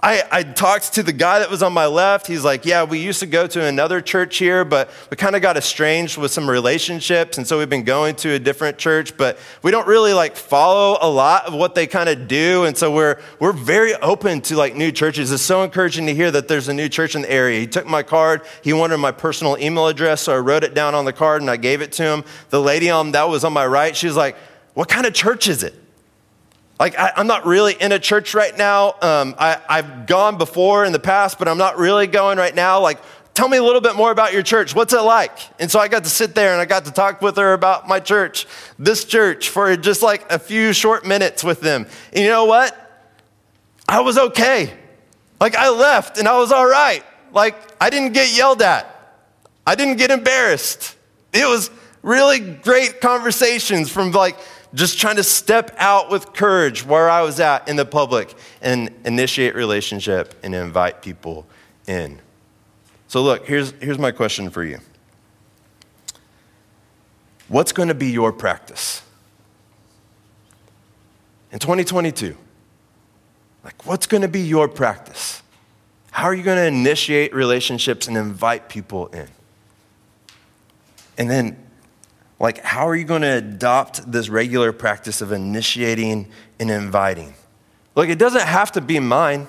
I, 0.04 0.22
I, 0.30 0.44
talked 0.44 0.96
to 0.96 1.02
the 1.02 1.14
guy 1.14 1.40
that 1.40 1.50
was 1.50 1.64
on 1.64 1.72
my 1.72 1.86
left. 1.86 2.28
He's 2.28 2.44
like, 2.44 2.66
Yeah, 2.66 2.84
we 2.84 3.00
used 3.00 3.22
to 3.22 3.26
go 3.26 3.48
to 3.48 3.64
another 3.64 4.02
church 4.02 4.38
here, 4.38 4.66
but 4.66 4.92
we 5.10 5.16
kind 5.16 5.34
of 5.38 5.42
got 5.42 5.56
estranged 5.56 6.18
with 6.18 6.32
some 6.32 6.50
relationships. 6.50 7.38
And 7.38 7.48
so 7.48 7.58
we've 7.58 7.70
been 7.70 7.86
going 7.86 8.16
to 8.18 8.34
a 8.34 8.40
different 8.40 8.78
church, 8.78 9.16
but 9.16 9.40
we 9.64 9.72
don't 9.72 9.88
really 9.88 10.12
like 10.12 10.36
follow 10.36 10.98
a 11.02 11.10
lot 11.10 11.46
of 11.46 11.54
what 11.54 11.74
they 11.74 11.88
kind 11.88 12.10
of 12.10 12.28
do. 12.28 12.66
And 12.66 12.78
so 12.78 12.94
we're, 12.94 13.22
we're 13.40 13.54
very 13.54 13.96
open 13.96 14.42
to 14.42 14.58
like 14.58 14.76
new 14.76 14.92
churches. 14.92 15.32
It's 15.32 15.42
so 15.42 15.64
encouraging 15.64 16.06
to 16.08 16.14
hear 16.14 16.32
that 16.32 16.50
there's 16.50 16.68
a 16.68 16.74
new 16.74 16.90
church 16.90 17.16
in 17.16 17.22
the 17.22 17.32
area. 17.32 17.62
He 17.62 17.68
took 17.68 17.88
my 17.88 18.04
card. 18.04 18.42
He 18.62 18.74
wanted 18.74 18.98
my 18.98 19.14
personal 19.14 19.58
email 19.58 19.88
address. 19.88 20.24
So 20.24 20.36
I 20.36 20.40
wrote 20.40 20.66
it 20.66 20.74
down 20.74 20.96
on 20.96 21.06
the 21.06 21.14
card 21.14 21.42
and 21.42 21.50
I 21.50 21.56
gave 21.56 21.82
it 21.82 21.94
to 21.94 22.04
him. 22.04 22.26
The 22.50 22.60
lady 22.60 22.90
on 22.90 23.14
that 23.14 23.30
was 23.30 23.46
on 23.46 23.54
my 23.54 23.66
right, 23.66 23.96
she 23.96 24.06
was 24.06 24.18
like, 24.18 24.36
what 24.78 24.90
kind 24.90 25.08
of 25.08 25.14
church 25.16 25.48
is 25.48 25.64
it? 25.64 25.74
Like, 26.80 27.00
I, 27.00 27.14
am 27.16 27.26
not 27.26 27.48
really 27.48 27.74
in 27.74 27.92
a 27.92 27.98
church 27.98 28.36
right 28.36 28.56
now. 28.56 28.94
Um, 29.02 29.34
I, 29.40 29.60
I've 29.68 30.06
gone 30.06 30.38
before 30.38 30.86
in 30.86 30.92
the 30.92 31.00
past, 31.00 31.40
but 31.40 31.48
I'm 31.48 31.58
not 31.58 31.80
really 31.80 32.06
going 32.06 32.38
right 32.38 32.54
now. 32.54 32.80
Like, 32.80 33.00
tell 33.34 33.50
me 33.50 33.58
a 33.58 33.64
little 33.64 33.82
bit 33.82 33.96
more 33.96 34.12
about 34.12 34.34
your 34.34 34.44
church. 34.44 34.76
What's 34.76 34.94
it 34.94 35.02
like? 35.02 35.32
And 35.60 35.72
so 35.72 35.80
I 35.80 35.88
got 35.88 36.04
to 36.04 36.12
sit 36.12 36.36
there 36.36 36.52
and 36.52 36.62
I 36.62 36.66
got 36.66 36.86
to 36.86 36.92
talk 36.92 37.24
with 37.24 37.38
her 37.38 37.54
about 37.54 37.88
my 37.88 38.00
church, 38.00 38.46
this 38.78 39.04
church, 39.04 39.50
for 39.50 39.76
just 39.78 40.04
like 40.04 40.32
a 40.32 40.38
few 40.38 40.74
short 40.74 41.08
minutes 41.08 41.44
with 41.44 41.60
them. 41.60 41.88
And 42.14 42.24
you 42.24 42.30
know 42.30 42.46
what? 42.46 42.78
I 43.90 44.02
was 44.02 44.20
okay. 44.20 44.78
Like, 45.42 45.56
I 45.56 45.70
left 45.72 46.20
and 46.20 46.28
I 46.28 46.38
was 46.38 46.52
all 46.52 46.70
right. 46.70 47.04
Like, 47.34 47.56
I 47.82 47.90
didn't 47.90 48.14
get 48.14 48.38
yelled 48.38 48.62
at, 48.62 49.18
I 49.66 49.74
didn't 49.74 49.98
get 49.98 50.12
embarrassed. 50.12 50.96
It 51.34 51.50
was 51.50 51.72
really 52.04 52.40
great 52.40 53.02
conversations 53.02 53.90
from 53.90 54.12
like, 54.12 54.38
just 54.74 55.00
trying 55.00 55.16
to 55.16 55.24
step 55.24 55.76
out 55.78 56.10
with 56.10 56.34
courage 56.34 56.86
where 56.86 57.10
I 57.10 57.22
was 57.22 57.40
at 57.40 57.68
in 57.68 57.76
the 57.76 57.86
public 57.86 58.34
and 58.62 58.94
initiate 59.06 59.56
relationship 59.56 60.36
and 60.44 60.54
invite 60.54 61.02
people 61.02 61.46
in. 61.88 62.20
So 63.08 63.24
look, 63.24 63.48
here's, 63.48 63.72
here's 63.80 63.98
my 63.98 64.12
question 64.12 64.50
for 64.50 64.64
you. 64.64 64.80
What's 67.48 67.72
going 67.72 67.88
to 67.88 67.96
be 67.96 68.08
your 68.08 68.34
practice? 68.34 69.02
In 71.52 71.60
2022, 71.60 72.36
like 73.64 73.86
what's 73.86 74.06
going 74.06 74.22
to 74.22 74.28
be 74.28 74.42
your 74.42 74.68
practice? 74.68 75.42
How 76.12 76.26
are 76.26 76.34
you 76.34 76.44
going 76.44 76.58
to 76.58 76.66
initiate 76.66 77.34
relationships 77.34 78.08
and 78.08 78.18
invite 78.18 78.68
people 78.68 79.08
in? 79.08 79.28
And 81.18 81.30
then 81.30 81.67
like, 82.40 82.64
how 82.64 82.88
are 82.88 82.96
you 82.96 83.04
going 83.04 83.24
to 83.24 83.38
adopt 83.38 84.12
this 84.12 84.30
regular 84.30 84.72
practice 84.72 85.22
of 85.22 85.32
initiating 85.32 86.30
and 86.60 86.70
inviting? 86.70 87.34
Look, 87.96 88.10
it 88.10 88.20
doesn't 88.20 88.46
have 88.46 88.72
to 88.74 88.82
be 88.82 89.00
mine. 89.00 89.48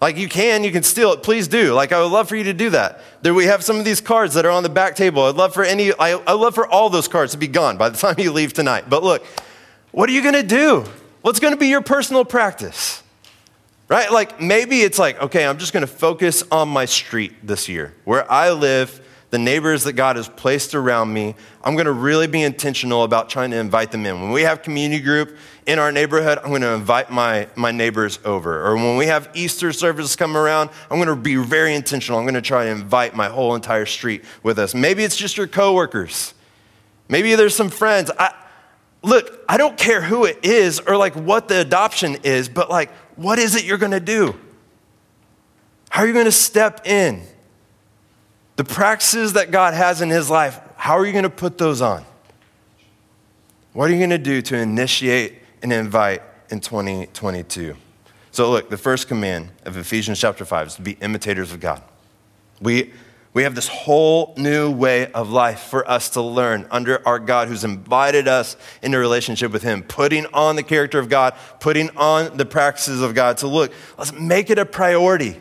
Like 0.00 0.16
you 0.16 0.28
can, 0.28 0.64
you 0.64 0.72
can 0.72 0.82
steal 0.82 1.12
it. 1.12 1.22
Please 1.22 1.48
do. 1.48 1.72
Like 1.72 1.92
I 1.92 2.02
would 2.02 2.10
love 2.10 2.28
for 2.28 2.36
you 2.36 2.44
to 2.44 2.54
do 2.54 2.70
that. 2.70 3.00
There 3.22 3.34
we 3.34 3.44
have 3.46 3.62
some 3.62 3.78
of 3.78 3.84
these 3.84 4.00
cards 4.00 4.34
that 4.34 4.46
are 4.46 4.50
on 4.50 4.62
the 4.62 4.68
back 4.68 4.96
table. 4.96 5.24
I'd 5.24 5.36
love 5.36 5.54
for 5.54 5.64
any, 5.64 5.92
I, 5.92 6.20
I'd 6.26 6.32
love 6.34 6.54
for 6.54 6.66
all 6.66 6.90
those 6.90 7.08
cards 7.08 7.32
to 7.32 7.38
be 7.38 7.48
gone 7.48 7.76
by 7.76 7.90
the 7.90 7.98
time 7.98 8.14
you 8.18 8.32
leave 8.32 8.52
tonight. 8.52 8.88
But 8.88 9.02
look, 9.02 9.24
what 9.92 10.08
are 10.08 10.12
you 10.12 10.22
going 10.22 10.34
to 10.34 10.42
do? 10.42 10.84
What's 11.22 11.40
going 11.40 11.54
to 11.54 11.58
be 11.58 11.68
your 11.68 11.80
personal 11.80 12.24
practice? 12.24 13.02
Right? 13.88 14.10
Like 14.10 14.40
maybe 14.40 14.80
it's 14.80 14.98
like, 14.98 15.20
okay, 15.20 15.46
I'm 15.46 15.58
just 15.58 15.72
going 15.72 15.86
to 15.86 15.92
focus 15.92 16.42
on 16.50 16.68
my 16.68 16.86
street 16.86 17.34
this 17.42 17.68
year, 17.68 17.94
where 18.04 18.30
I 18.30 18.52
live, 18.52 19.00
the 19.34 19.38
neighbors 19.38 19.82
that 19.82 19.94
God 19.94 20.14
has 20.14 20.28
placed 20.28 20.76
around 20.76 21.12
me. 21.12 21.34
I'm 21.64 21.74
going 21.74 21.86
to 21.86 21.92
really 21.92 22.28
be 22.28 22.40
intentional 22.40 23.02
about 23.02 23.28
trying 23.28 23.50
to 23.50 23.56
invite 23.56 23.90
them 23.90 24.06
in. 24.06 24.20
When 24.20 24.30
we 24.30 24.42
have 24.42 24.62
community 24.62 25.02
group 25.02 25.36
in 25.66 25.80
our 25.80 25.90
neighborhood, 25.90 26.38
I'm 26.38 26.50
going 26.50 26.62
to 26.62 26.72
invite 26.72 27.10
my, 27.10 27.48
my 27.56 27.72
neighbors 27.72 28.20
over. 28.24 28.64
Or 28.64 28.76
when 28.76 28.96
we 28.96 29.06
have 29.06 29.28
Easter 29.34 29.72
services 29.72 30.14
come 30.14 30.36
around, 30.36 30.70
I'm 30.88 30.98
going 30.98 31.08
to 31.08 31.16
be 31.16 31.34
very 31.34 31.74
intentional. 31.74 32.16
I'm 32.16 32.26
going 32.26 32.34
to 32.34 32.42
try 32.42 32.66
to 32.66 32.70
invite 32.70 33.16
my 33.16 33.28
whole 33.28 33.56
entire 33.56 33.86
street 33.86 34.22
with 34.44 34.56
us. 34.56 34.72
Maybe 34.72 35.02
it's 35.02 35.16
just 35.16 35.36
your 35.36 35.48
coworkers. 35.48 36.32
Maybe 37.08 37.34
there's 37.34 37.56
some 37.56 37.70
friends. 37.70 38.12
I, 38.16 38.32
look, 39.02 39.44
I 39.48 39.56
don't 39.56 39.76
care 39.76 40.00
who 40.00 40.26
it 40.26 40.44
is 40.44 40.78
or 40.78 40.96
like 40.96 41.16
what 41.16 41.48
the 41.48 41.60
adoption 41.60 42.18
is, 42.22 42.48
but 42.48 42.70
like, 42.70 42.92
what 43.16 43.40
is 43.40 43.56
it 43.56 43.64
you're 43.64 43.78
going 43.78 43.90
to 43.90 43.98
do? 43.98 44.38
How 45.90 46.02
are 46.02 46.06
you 46.06 46.12
going 46.12 46.26
to 46.26 46.30
step 46.30 46.86
in? 46.86 47.26
The 48.56 48.64
practices 48.64 49.32
that 49.32 49.50
God 49.50 49.74
has 49.74 50.00
in 50.00 50.10
his 50.10 50.30
life, 50.30 50.60
how 50.76 50.96
are 50.98 51.04
you 51.04 51.12
going 51.12 51.24
to 51.24 51.30
put 51.30 51.58
those 51.58 51.80
on? 51.80 52.04
What 53.72 53.90
are 53.90 53.92
you 53.92 53.98
going 53.98 54.10
to 54.10 54.18
do 54.18 54.40
to 54.42 54.56
initiate 54.56 55.34
and 55.62 55.72
invite 55.72 56.22
in 56.50 56.60
2022? 56.60 57.76
So, 58.30 58.50
look, 58.50 58.70
the 58.70 58.78
first 58.78 59.08
command 59.08 59.50
of 59.64 59.76
Ephesians 59.76 60.20
chapter 60.20 60.44
5 60.44 60.66
is 60.68 60.74
to 60.76 60.82
be 60.82 60.92
imitators 61.00 61.52
of 61.52 61.60
God. 61.60 61.82
We 62.60 62.92
we 63.34 63.42
have 63.42 63.56
this 63.56 63.66
whole 63.66 64.32
new 64.36 64.70
way 64.70 65.10
of 65.10 65.28
life 65.28 65.58
for 65.58 65.88
us 65.90 66.10
to 66.10 66.22
learn 66.22 66.68
under 66.70 67.06
our 67.06 67.18
God 67.18 67.48
who's 67.48 67.64
invited 67.64 68.28
us 68.28 68.56
into 68.80 68.96
relationship 68.96 69.50
with 69.50 69.64
Him, 69.64 69.82
putting 69.82 70.26
on 70.26 70.54
the 70.54 70.62
character 70.62 71.00
of 71.00 71.08
God, 71.08 71.34
putting 71.58 71.90
on 71.96 72.36
the 72.36 72.46
practices 72.46 73.02
of 73.02 73.12
God. 73.12 73.38
To 73.38 73.48
look, 73.48 73.72
let's 73.98 74.12
make 74.12 74.50
it 74.50 74.58
a 74.60 74.64
priority 74.64 75.40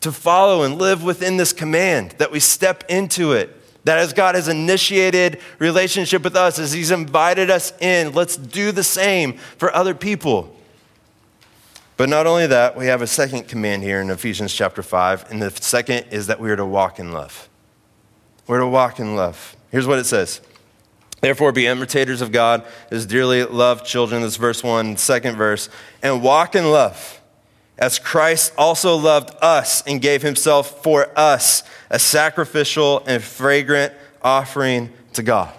to 0.00 0.12
follow 0.12 0.62
and 0.62 0.78
live 0.78 1.02
within 1.02 1.36
this 1.36 1.52
command, 1.52 2.12
that 2.18 2.32
we 2.32 2.40
step 2.40 2.84
into 2.88 3.32
it. 3.32 3.56
That 3.84 3.98
as 3.98 4.12
God 4.12 4.34
has 4.34 4.48
initiated 4.48 5.40
relationship 5.58 6.22
with 6.22 6.36
us, 6.36 6.58
as 6.58 6.72
He's 6.72 6.90
invited 6.90 7.50
us 7.50 7.72
in, 7.80 8.12
let's 8.12 8.36
do 8.36 8.72
the 8.72 8.84
same 8.84 9.34
for 9.34 9.74
other 9.74 9.94
people. 9.94 10.54
But 11.96 12.08
not 12.08 12.26
only 12.26 12.46
that, 12.46 12.76
we 12.76 12.86
have 12.86 13.02
a 13.02 13.06
second 13.06 13.48
command 13.48 13.82
here 13.82 14.00
in 14.00 14.10
Ephesians 14.10 14.54
chapter 14.54 14.82
5, 14.82 15.30
and 15.30 15.40
the 15.42 15.50
second 15.50 16.06
is 16.10 16.28
that 16.28 16.40
we 16.40 16.50
are 16.50 16.56
to 16.56 16.64
walk 16.64 16.98
in 16.98 17.12
love. 17.12 17.48
We're 18.46 18.60
to 18.60 18.66
walk 18.66 18.98
in 18.98 19.16
love. 19.16 19.56
Here's 19.70 19.86
what 19.86 19.98
it 19.98 20.04
says 20.06 20.40
Therefore, 21.20 21.52
be 21.52 21.66
imitators 21.66 22.22
of 22.22 22.32
God 22.32 22.64
as 22.90 23.04
dearly 23.06 23.44
loved 23.44 23.84
children. 23.86 24.22
This 24.22 24.36
verse 24.36 24.64
1, 24.64 24.96
second 24.96 25.36
verse, 25.36 25.68
and 26.02 26.22
walk 26.22 26.54
in 26.54 26.70
love 26.70 27.19
as 27.80 27.98
Christ 27.98 28.52
also 28.58 28.96
loved 28.96 29.34
us 29.42 29.82
and 29.86 30.00
gave 30.00 30.22
himself 30.22 30.82
for 30.82 31.08
us, 31.18 31.62
a 31.88 31.98
sacrificial 31.98 33.02
and 33.06 33.22
fragrant 33.22 33.94
offering 34.22 34.92
to 35.14 35.22
God. 35.22 35.52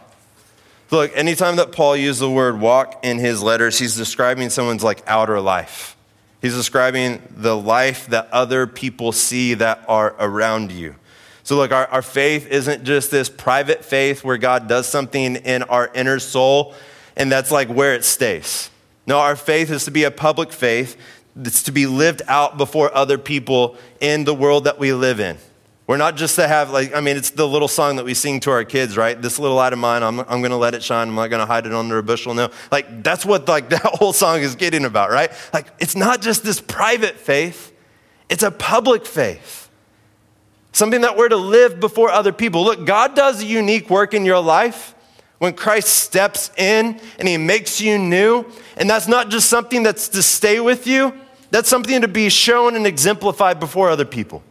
Look, 0.92 1.12
anytime 1.16 1.56
that 1.56 1.72
Paul 1.72 1.98
used 1.98 2.20
the 2.20 2.30
word 2.30 2.60
walk 2.60 3.00
in 3.04 3.18
his 3.18 3.42
letters, 3.42 3.80
he's 3.80 3.96
describing 3.96 4.50
someone's 4.50 4.84
like 4.84 5.02
outer 5.08 5.40
life. 5.40 5.98
He's 6.42 6.56
describing 6.56 7.22
the 7.30 7.56
life 7.58 8.08
that 8.08 8.30
other 8.32 8.68
people 8.68 9.12
see 9.12 9.54
that 9.56 9.86
are 9.88 10.16
around 10.20 10.72
you. 10.72 10.96
So, 11.44 11.56
look, 11.56 11.72
our, 11.72 11.88
our 11.88 12.02
faith 12.02 12.48
isn't 12.48 12.84
just 12.84 13.10
this 13.10 13.30
private 13.30 13.84
faith 13.84 14.24
where 14.24 14.38
God 14.38 14.68
does 14.68 14.88
something 14.88 15.38
in 15.38 15.64
our 15.64 15.90
inner 15.94 16.20
soul 16.20 16.76
and 17.16 17.32
that's 17.32 17.52
like 17.52 17.70
where 17.70 17.94
it 17.94 18.04
stays. 18.04 18.70
No, 19.06 19.20
our 19.20 19.36
faith 19.36 19.72
is 19.72 19.86
to 19.86 19.92
be 19.92 20.04
a 20.04 20.12
public 20.12 20.52
faith. 20.52 20.98
It's 21.40 21.64
to 21.64 21.72
be 21.72 21.86
lived 21.86 22.22
out 22.28 22.58
before 22.58 22.94
other 22.96 23.18
people 23.18 23.78
in 24.00 24.24
the 24.26 24.34
world 24.34 24.66
that 24.66 24.80
we 24.80 24.94
live 24.94 25.20
in. 25.20 25.38
We're 25.88 25.98
not 25.98 26.16
just 26.16 26.36
to 26.38 26.48
have, 26.48 26.72
like, 26.72 26.96
I 26.96 27.02
mean, 27.02 27.18
it's 27.18 27.32
the 27.32 27.48
little 27.48 27.68
song 27.68 27.98
that 27.98 28.06
we 28.06 28.14
sing 28.14 28.40
to 28.42 28.52
our 28.52 28.64
kids, 28.64 28.96
right? 28.96 29.22
This 29.22 29.38
little 29.40 29.58
light 29.58 29.74
of 29.74 29.80
mine, 29.80 30.04
I'm, 30.04 30.20
I'm 30.22 30.40
going 30.40 30.52
to 30.52 30.56
let 30.58 30.74
it 30.74 30.84
shine. 30.84 31.10
I'm 31.10 31.16
not 31.16 31.30
going 31.30 31.42
to 31.42 31.46
hide 31.46 31.66
it 31.66 31.74
under 31.74 31.98
a 31.98 32.04
bushel. 32.04 32.34
No. 32.34 32.50
Like, 32.72 33.04
that's 33.04 33.26
what, 33.26 33.48
like, 33.48 33.70
that 33.72 33.82
whole 33.82 34.14
song 34.14 34.40
is 34.40 34.56
getting 34.56 34.86
about, 34.86 35.10
right? 35.10 35.32
Like, 35.54 35.68
it's 35.80 35.96
not 35.96 36.22
just 36.22 36.44
this 36.44 36.62
private 36.62 37.18
faith, 37.18 37.74
it's 38.30 38.44
a 38.44 38.52
public 38.52 39.06
faith. 39.06 39.70
Something 40.72 41.02
that 41.02 41.18
we're 41.18 41.28
to 41.28 41.36
live 41.36 41.82
before 41.82 42.10
other 42.10 42.32
people. 42.32 42.64
Look, 42.64 42.86
God 42.86 43.14
does 43.14 43.42
a 43.44 43.46
unique 43.46 43.90
work 43.90 44.14
in 44.14 44.24
your 44.24 44.40
life 44.40 44.96
when 45.40 45.54
Christ 45.54 45.90
steps 45.90 46.52
in 46.56 47.02
and 47.20 47.28
he 47.28 47.36
makes 47.36 47.82
you 47.82 47.98
new. 47.98 48.46
And 48.78 48.90
that's 48.90 49.10
not 49.10 49.30
just 49.30 49.50
something 49.50 49.84
that's 49.84 50.08
to 50.10 50.24
stay 50.24 50.62
with 50.62 50.88
you, 50.88 51.20
that's 51.52 51.70
something 51.70 52.02
to 52.02 52.08
be 52.08 52.30
shown 52.30 52.76
and 52.76 52.88
exemplified 52.88 53.60
before 53.60 53.90
other 53.90 54.06
people. 54.06 54.42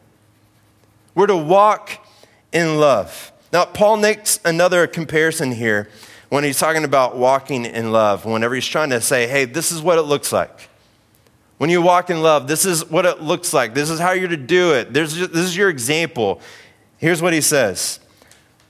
We're 1.14 1.26
to 1.26 1.36
walk 1.36 2.06
in 2.52 2.78
love. 2.78 3.32
Now, 3.52 3.64
Paul 3.64 3.96
makes 3.96 4.38
another 4.44 4.86
comparison 4.86 5.50
here 5.50 5.88
when 6.28 6.44
he's 6.44 6.58
talking 6.58 6.84
about 6.84 7.16
walking 7.16 7.64
in 7.64 7.90
love, 7.90 8.24
whenever 8.24 8.54
he's 8.54 8.66
trying 8.66 8.90
to 8.90 9.00
say, 9.00 9.26
hey, 9.26 9.44
this 9.44 9.72
is 9.72 9.82
what 9.82 9.98
it 9.98 10.02
looks 10.02 10.32
like. 10.32 10.68
When 11.58 11.68
you 11.68 11.82
walk 11.82 12.08
in 12.08 12.22
love, 12.22 12.46
this 12.46 12.64
is 12.64 12.88
what 12.88 13.04
it 13.04 13.20
looks 13.20 13.52
like. 13.52 13.74
This 13.74 13.90
is 13.90 13.98
how 13.98 14.12
you're 14.12 14.28
to 14.28 14.36
do 14.36 14.74
it. 14.74 14.92
This 14.92 15.14
is 15.14 15.56
your 15.56 15.68
example. 15.68 16.40
Here's 16.98 17.20
what 17.20 17.32
he 17.32 17.40
says 17.40 17.98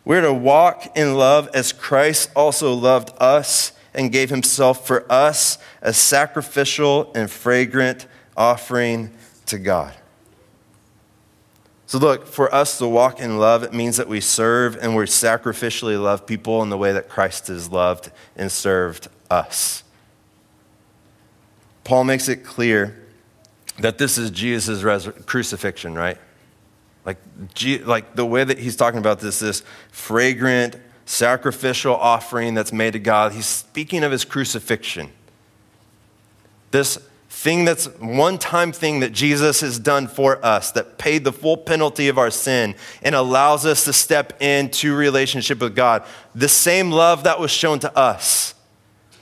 We're 0.04 0.22
to 0.22 0.32
walk 0.32 0.96
in 0.96 1.14
love 1.14 1.48
as 1.52 1.72
Christ 1.72 2.30
also 2.34 2.72
loved 2.72 3.12
us 3.18 3.72
and 3.92 4.10
gave 4.10 4.30
himself 4.30 4.86
for 4.86 5.04
us 5.12 5.58
a 5.82 5.92
sacrificial 5.92 7.12
and 7.14 7.30
fragrant 7.30 8.06
offering 8.40 9.10
to 9.44 9.58
God. 9.58 9.94
So, 11.84 11.98
look, 11.98 12.26
for 12.26 12.52
us 12.54 12.78
to 12.78 12.88
walk 12.88 13.20
in 13.20 13.38
love, 13.38 13.62
it 13.62 13.74
means 13.74 13.98
that 13.98 14.08
we 14.08 14.20
serve 14.20 14.76
and 14.76 14.96
we 14.96 15.04
sacrificially 15.04 16.02
love 16.02 16.26
people 16.26 16.62
in 16.62 16.70
the 16.70 16.78
way 16.78 16.92
that 16.92 17.08
Christ 17.08 17.48
has 17.48 17.70
loved 17.70 18.10
and 18.36 18.50
served 18.50 19.08
us. 19.30 19.82
Paul 21.84 22.04
makes 22.04 22.28
it 22.28 22.44
clear 22.44 22.96
that 23.80 23.98
this 23.98 24.16
is 24.16 24.30
Jesus' 24.30 25.08
crucifixion, 25.26 25.94
right? 25.94 26.16
Like, 27.04 27.18
like 27.84 28.14
the 28.14 28.24
way 28.24 28.44
that 28.44 28.58
he's 28.58 28.76
talking 28.76 29.00
about 29.00 29.20
this, 29.20 29.40
this 29.40 29.62
fragrant, 29.90 30.76
sacrificial 31.04 31.94
offering 31.94 32.54
that's 32.54 32.72
made 32.72 32.92
to 32.92 33.00
God, 33.00 33.32
he's 33.32 33.46
speaking 33.46 34.02
of 34.04 34.12
his 34.12 34.24
crucifixion. 34.24 35.10
This 36.70 36.98
thing 37.40 37.64
that's 37.64 37.86
one 37.98 38.36
time 38.36 38.70
thing 38.70 39.00
that 39.00 39.12
Jesus 39.12 39.62
has 39.62 39.78
done 39.78 40.08
for 40.08 40.44
us 40.44 40.72
that 40.72 40.98
paid 40.98 41.24
the 41.24 41.32
full 41.32 41.56
penalty 41.56 42.08
of 42.08 42.18
our 42.18 42.30
sin 42.30 42.74
and 43.00 43.14
allows 43.14 43.64
us 43.64 43.84
to 43.84 43.94
step 43.94 44.42
into 44.42 44.94
relationship 44.94 45.58
with 45.60 45.74
God. 45.74 46.04
The 46.34 46.50
same 46.50 46.90
love 46.90 47.24
that 47.24 47.40
was 47.40 47.50
shown 47.50 47.78
to 47.78 47.96
us. 47.96 48.54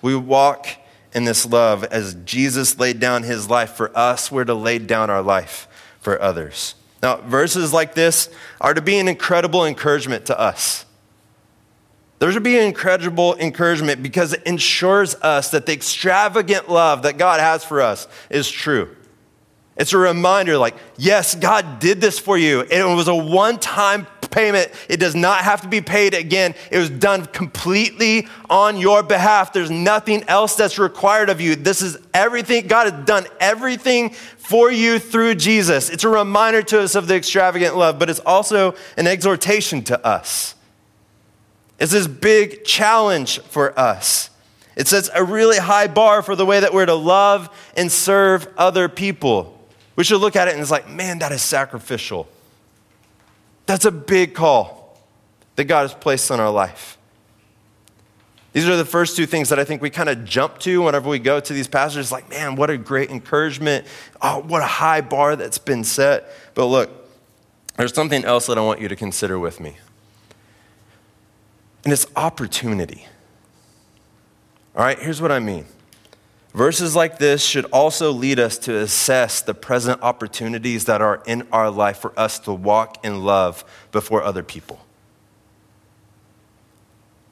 We 0.03 0.17
walk 0.17 0.67
in 1.15 1.27
this 1.27 1.47
love 1.47 1.85
as 1.85 2.15
Jesus 2.25 2.81
laid 2.81 2.99
down 2.99 3.23
his 3.23 3.49
life 3.49 3.75
for 3.75 3.97
us, 3.97 4.33
we're 4.33 4.45
to 4.45 4.55
lay 4.55 4.81
down 4.81 5.11
our 5.11 5.23
life 5.23 5.69
for 6.01 6.21
others. 6.21 6.75
Now, 7.01 7.19
verses 7.19 7.73
like 7.73 7.95
this 7.95 8.29
are 8.61 8.75
to 8.75 8.83
be 8.83 8.99
an 8.99 9.07
incredible 9.07 9.65
encouragement 9.65 10.27
to 10.27 10.39
us. 10.39 10.85
There 12.19 12.33
should 12.33 12.43
be 12.43 12.59
incredible 12.59 13.37
encouragement 13.37 14.03
because 14.03 14.33
it 14.33 14.43
ensures 14.45 15.15
us 15.17 15.51
that 15.51 15.67
the 15.67 15.73
extravagant 15.73 16.69
love 16.69 17.03
that 17.03 17.17
God 17.17 17.39
has 17.39 17.65
for 17.65 17.81
us 17.81 18.09
is 18.29 18.51
true. 18.51 18.95
It's 19.77 19.93
a 19.93 19.99
reminder 19.99 20.59
like, 20.59 20.75
yes, 20.97 21.37
God 21.37 21.79
did 21.79 22.01
this 22.01 22.19
for 22.19 22.37
you. 22.37 22.63
It 22.63 22.85
was 22.85 23.07
a 23.07 23.15
one 23.15 23.59
time 23.59 24.09
payment. 24.31 24.71
It 24.89 24.99
does 24.99 25.15
not 25.15 25.43
have 25.45 25.63
to 25.63 25.69
be 25.69 25.81
paid 25.81 26.15
again. 26.15 26.55
It 26.71 26.79
was 26.79 26.91
done 26.91 27.27
completely 27.27 28.27
on 28.51 28.77
your 28.77 29.03
behalf. 29.03 29.53
There's 29.53 29.71
nothing 29.71 30.25
else 30.25 30.57
that's 30.57 30.79
required 30.79 31.31
of 31.31 31.41
you. 31.41 31.55
This 31.55 31.81
is 31.81 31.97
everything. 32.13 32.67
God 32.67 32.93
has 32.93 33.07
done 33.07 33.27
everything 33.41 34.11
for 34.11 34.71
you 34.71 34.99
through 34.99 35.37
Jesus. 35.37 35.89
It's 35.91 36.05
a 36.05 36.09
reminder 36.09 36.63
to 36.63 36.81
us 36.81 36.95
of 36.95 37.07
the 37.07 37.17
extravagant 37.17 37.77
love, 37.77 37.99
but 37.99 38.11
it's 38.11 38.21
also 38.21 38.75
an 38.97 39.07
exhortation 39.07 39.83
to 39.85 40.07
us. 40.07 40.57
It's 41.79 41.93
this 41.93 42.07
big 42.07 42.65
challenge 42.65 43.41
for 43.41 43.79
us. 43.79 44.31
It 44.77 44.89
sets 44.89 45.11
a 45.15 45.25
really 45.25 45.59
high 45.59 45.89
bar 45.89 46.23
for 46.23 46.37
the 46.37 46.47
way 46.47 46.61
that 46.61 46.73
we're 46.73 46.87
to 46.87 46.95
love 46.95 47.49
and 47.77 47.91
serve 47.91 48.47
other 48.57 48.89
people. 48.89 49.59
We 49.97 50.05
should 50.05 50.21
look 50.21 50.37
at 50.37 50.49
it 50.49 50.53
and 50.53 50.61
it's 50.61 50.71
like, 50.71 50.89
man, 50.89 51.19
that 51.19 51.33
is 51.33 51.43
sacrificial. 51.43 52.29
That's 53.67 53.85
a 53.85 53.91
big 53.91 54.35
call 54.35 54.97
that 55.57 55.65
God 55.65 55.83
has 55.83 55.95
placed 55.95 56.31
on 56.31 56.39
our 56.39 56.51
life. 56.51 56.97
These 58.53 58.69
are 58.69 58.77
the 58.77 58.85
first 58.85 59.17
two 59.17 59.27
things 59.27 59.51
that 59.51 59.59
I 59.59 59.65
think 59.65 59.83
we 59.83 59.91
kind 59.91 60.09
of 60.09 60.25
jump 60.25 60.59
to 60.61 60.83
whenever 60.83 61.09
we 61.09 61.19
go 61.19 61.39
to 61.39 61.53
these 61.53 61.69
passages. 61.69 62.11
Like, 62.11 62.31
man, 62.31 62.57
what 62.57 62.71
a 62.71 62.79
great 62.79 63.11
encouragement. 63.11 63.87
Oh, 64.23 64.41
what 64.41 64.63
a 64.63 64.67
high 64.67 65.01
bar 65.01 65.37
that's 65.37 65.59
been 65.59 65.85
set. 65.85 66.33
But 66.55 66.67
look, 66.67 66.91
there's 67.77 67.95
something 67.95 68.25
else 68.25 68.47
that 68.47 68.57
I 68.57 68.61
want 68.61 68.81
you 68.81 68.89
to 68.89 68.97
consider 68.97 69.39
with 69.39 69.61
me. 69.61 69.77
And 71.89 71.93
it's 71.95 72.07
opportunity. 72.17 73.07
All 74.77 74.85
right, 74.85 74.99
here's 74.99 75.23
what 75.23 75.33
I 75.33 75.39
mean. 75.39 75.65
Verses 76.53 76.95
like 76.95 77.17
this 77.17 77.43
should 77.43 77.65
also 77.73 78.13
lead 78.13 78.39
us 78.39 78.59
to 78.59 78.77
assess 78.77 79.41
the 79.41 79.55
present 79.55 80.03
opportunities 80.03 80.85
that 80.85 81.01
are 81.01 81.23
in 81.25 81.49
our 81.51 81.71
life 81.71 81.97
for 81.97 82.13
us 82.15 82.41
to 82.41 82.53
walk 82.53 83.03
in 83.07 83.25
love 83.25 83.65
before 83.91 84.23
other 84.23 84.43
people. 84.43 84.85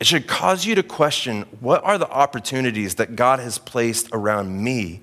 It 0.01 0.07
should 0.07 0.27
cause 0.27 0.65
you 0.65 0.75
to 0.77 0.83
question 0.83 1.43
what 1.61 1.85
are 1.85 1.99
the 1.99 2.09
opportunities 2.09 2.95
that 2.95 3.15
God 3.15 3.41
has 3.41 3.59
placed 3.59 4.09
around 4.11 4.65
me 4.65 5.03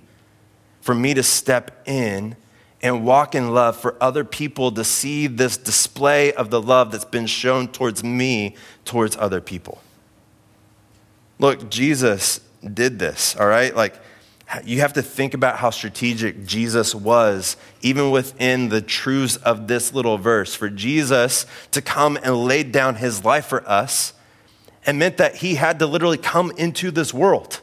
for 0.81 0.95
me 0.95 1.13
to 1.13 1.21
step 1.21 1.87
in 1.87 2.37
and 2.83 3.05
walk 3.05 3.33
in 3.33 3.53
love 3.53 3.77
for 3.77 3.95
other 4.01 4.25
people 4.25 4.69
to 4.73 4.83
see 4.83 5.25
this 5.25 5.55
display 5.55 6.33
of 6.33 6.49
the 6.49 6.61
love 6.61 6.91
that's 6.91 7.05
been 7.05 7.25
shown 7.25 7.69
towards 7.69 8.03
me 8.03 8.55
towards 8.83 9.15
other 9.15 9.39
people. 9.39 9.81
Look, 11.39 11.69
Jesus 11.69 12.41
did 12.73 12.99
this, 12.99 13.35
all 13.37 13.47
right? 13.47 13.73
Like, 13.73 13.95
you 14.65 14.81
have 14.81 14.93
to 14.93 15.01
think 15.01 15.33
about 15.33 15.57
how 15.57 15.69
strategic 15.69 16.45
Jesus 16.45 16.93
was, 16.93 17.55
even 17.81 18.11
within 18.11 18.69
the 18.69 18.81
truths 18.81 19.37
of 19.37 19.67
this 19.67 19.93
little 19.93 20.17
verse. 20.17 20.53
For 20.53 20.69
Jesus 20.69 21.45
to 21.71 21.81
come 21.81 22.17
and 22.21 22.35
lay 22.35 22.63
down 22.63 22.95
his 22.95 23.23
life 23.23 23.45
for 23.45 23.67
us, 23.67 24.13
it 24.85 24.93
meant 24.93 25.17
that 25.17 25.37
he 25.37 25.55
had 25.55 25.79
to 25.79 25.87
literally 25.87 26.17
come 26.17 26.51
into 26.57 26.91
this 26.91 27.13
world. 27.13 27.61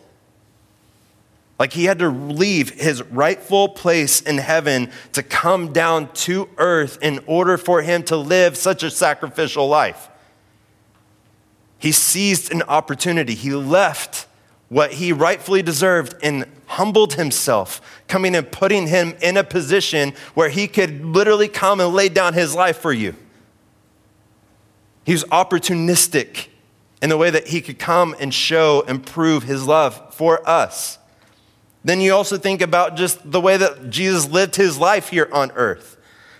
Like 1.60 1.74
he 1.74 1.84
had 1.84 1.98
to 1.98 2.08
leave 2.08 2.70
his 2.70 3.02
rightful 3.02 3.68
place 3.68 4.22
in 4.22 4.38
heaven 4.38 4.90
to 5.12 5.22
come 5.22 5.74
down 5.74 6.10
to 6.14 6.48
earth 6.56 6.98
in 7.02 7.20
order 7.26 7.58
for 7.58 7.82
him 7.82 8.02
to 8.04 8.16
live 8.16 8.56
such 8.56 8.82
a 8.82 8.90
sacrificial 8.90 9.68
life. 9.68 10.08
He 11.78 11.92
seized 11.92 12.50
an 12.50 12.62
opportunity. 12.62 13.34
He 13.34 13.52
left 13.52 14.26
what 14.70 14.92
he 14.92 15.12
rightfully 15.12 15.60
deserved 15.60 16.14
and 16.22 16.46
humbled 16.64 17.14
himself, 17.14 17.82
coming 18.08 18.34
and 18.34 18.50
putting 18.50 18.86
him 18.86 19.14
in 19.20 19.36
a 19.36 19.44
position 19.44 20.14
where 20.32 20.48
he 20.48 20.66
could 20.66 21.04
literally 21.04 21.48
come 21.48 21.78
and 21.78 21.92
lay 21.92 22.08
down 22.08 22.32
his 22.32 22.54
life 22.54 22.78
for 22.78 22.92
you. 22.92 23.14
He 25.04 25.12
was 25.12 25.24
opportunistic 25.24 26.46
in 27.02 27.10
the 27.10 27.18
way 27.18 27.28
that 27.28 27.48
he 27.48 27.60
could 27.60 27.78
come 27.78 28.16
and 28.18 28.32
show 28.32 28.82
and 28.88 29.04
prove 29.04 29.42
his 29.42 29.66
love 29.66 30.14
for 30.14 30.48
us. 30.48 30.96
Then 31.84 32.00
you 32.00 32.12
also 32.12 32.36
think 32.36 32.60
about 32.60 32.96
just 32.96 33.30
the 33.30 33.40
way 33.40 33.56
that 33.56 33.90
Jesus 33.90 34.28
lived 34.28 34.56
his 34.56 34.78
life 34.78 35.08
here 35.08 35.28
on 35.32 35.50
earth. 35.52 35.96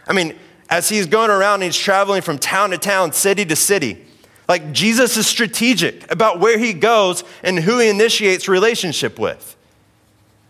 I 0.06 0.12
mean, 0.12 0.38
as 0.68 0.88
he's 0.88 1.06
going 1.06 1.30
around, 1.30 1.62
he's 1.62 1.76
traveling 1.76 2.22
from 2.22 2.38
town 2.38 2.70
to 2.70 2.78
town, 2.78 3.12
city 3.12 3.44
to 3.46 3.56
city. 3.56 4.06
Like 4.48 4.72
Jesus 4.72 5.16
is 5.16 5.26
strategic 5.26 6.10
about 6.10 6.40
where 6.40 6.58
he 6.58 6.72
goes 6.72 7.24
and 7.42 7.58
who 7.58 7.78
he 7.78 7.88
initiates 7.88 8.48
relationship 8.48 9.18
with. 9.18 9.56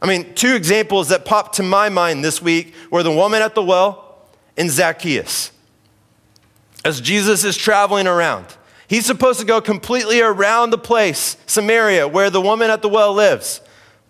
I 0.02 0.06
mean, 0.06 0.34
two 0.34 0.54
examples 0.54 1.10
that 1.10 1.24
popped 1.24 1.56
to 1.56 1.62
my 1.62 1.88
mind 1.88 2.24
this 2.24 2.40
week 2.40 2.74
were 2.90 3.02
the 3.02 3.12
woman 3.12 3.42
at 3.42 3.54
the 3.54 3.62
well 3.62 4.26
and 4.56 4.70
Zacchaeus. 4.70 5.52
As 6.84 7.00
Jesus 7.00 7.44
is 7.44 7.56
traveling 7.56 8.06
around, 8.06 8.46
He's 8.90 9.06
supposed 9.06 9.38
to 9.38 9.46
go 9.46 9.60
completely 9.60 10.20
around 10.20 10.70
the 10.70 10.78
place, 10.78 11.36
Samaria, 11.46 12.08
where 12.08 12.28
the 12.28 12.40
woman 12.40 12.72
at 12.72 12.82
the 12.82 12.88
well 12.88 13.14
lives. 13.14 13.60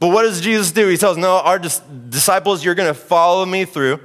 But 0.00 0.08
what 0.08 0.22
does 0.22 0.40
Jesus 0.40 0.72
do? 0.72 0.88
He 0.88 0.96
tells, 0.96 1.16
No, 1.16 1.36
our 1.36 1.58
dis- 1.58 1.82
disciples, 2.08 2.64
you're 2.64 2.74
going 2.74 2.92
to 2.92 2.98
follow 2.98 3.46
me 3.46 3.64
through 3.64 4.00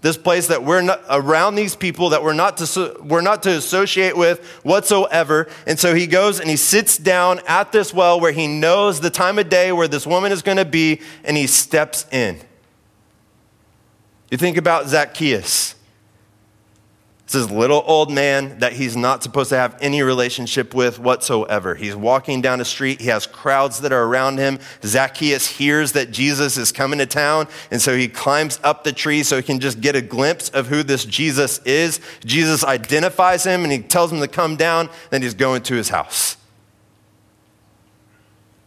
this 0.00 0.16
place 0.16 0.46
that 0.46 0.62
we're 0.62 0.82
not 0.82 1.02
around 1.10 1.56
these 1.56 1.74
people 1.74 2.10
that 2.10 2.22
we're 2.22 2.32
not 2.32 2.56
to 2.58 2.96
we're 3.02 3.20
not 3.20 3.42
to 3.42 3.50
associate 3.50 4.16
with 4.16 4.44
whatsoever. 4.62 5.48
And 5.66 5.78
so 5.78 5.94
he 5.94 6.06
goes 6.06 6.38
and 6.38 6.48
he 6.48 6.56
sits 6.56 6.96
down 6.96 7.40
at 7.48 7.72
this 7.72 7.92
well 7.92 8.20
where 8.20 8.30
he 8.30 8.46
knows 8.46 9.00
the 9.00 9.10
time 9.10 9.38
of 9.38 9.48
day 9.48 9.72
where 9.72 9.88
this 9.88 10.06
woman 10.06 10.30
is 10.30 10.42
going 10.42 10.58
to 10.58 10.64
be 10.64 11.00
and 11.24 11.36
he 11.36 11.48
steps 11.48 12.06
in. 12.12 12.38
You 14.30 14.38
think 14.38 14.56
about 14.56 14.86
zacchaeus 14.86 15.74
it's 17.28 17.34
this 17.34 17.50
little 17.50 17.84
old 17.86 18.10
man 18.10 18.58
that 18.60 18.72
he's 18.72 18.96
not 18.96 19.22
supposed 19.22 19.50
to 19.50 19.56
have 19.58 19.76
any 19.82 20.00
relationship 20.00 20.72
with 20.72 20.98
whatsoever. 20.98 21.74
He's 21.74 21.94
walking 21.94 22.40
down 22.40 22.58
the 22.58 22.64
street. 22.64 23.02
He 23.02 23.08
has 23.08 23.26
crowds 23.26 23.80
that 23.80 23.92
are 23.92 24.04
around 24.04 24.38
him. 24.38 24.58
Zacchaeus 24.82 25.46
hears 25.46 25.92
that 25.92 26.10
Jesus 26.10 26.56
is 26.56 26.72
coming 26.72 27.00
to 27.00 27.04
town, 27.04 27.46
and 27.70 27.82
so 27.82 27.94
he 27.94 28.08
climbs 28.08 28.58
up 28.64 28.82
the 28.82 28.94
tree 28.94 29.22
so 29.22 29.36
he 29.36 29.42
can 29.42 29.60
just 29.60 29.82
get 29.82 29.94
a 29.94 30.00
glimpse 30.00 30.48
of 30.48 30.68
who 30.68 30.82
this 30.82 31.04
Jesus 31.04 31.58
is. 31.66 32.00
Jesus 32.24 32.64
identifies 32.64 33.44
him 33.44 33.62
and 33.62 33.70
he 33.70 33.80
tells 33.80 34.10
him 34.10 34.20
to 34.20 34.28
come 34.28 34.56
down, 34.56 34.88
then 35.10 35.20
he's 35.20 35.34
going 35.34 35.60
to 35.64 35.74
his 35.74 35.90
house. 35.90 36.38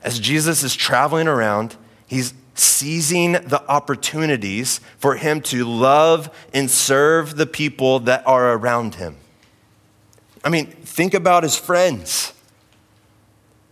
As 0.04 0.20
Jesus 0.20 0.62
is 0.62 0.76
traveling 0.76 1.28
around, 1.28 1.78
he's 2.06 2.36
seizing 2.54 3.34
the 3.34 3.64
opportunities 3.68 4.80
for 4.98 5.16
him 5.16 5.42
to 5.42 5.66
love 5.66 6.30
and 6.54 6.70
serve 6.70 7.38
the 7.38 7.46
people 7.46 8.00
that 8.02 8.26
are 8.28 8.54
around 8.54 8.96
him. 8.96 9.16
I 10.44 10.50
mean, 10.50 10.68
think 10.68 11.14
about 11.14 11.44
his 11.44 11.56
friends. 11.56 12.34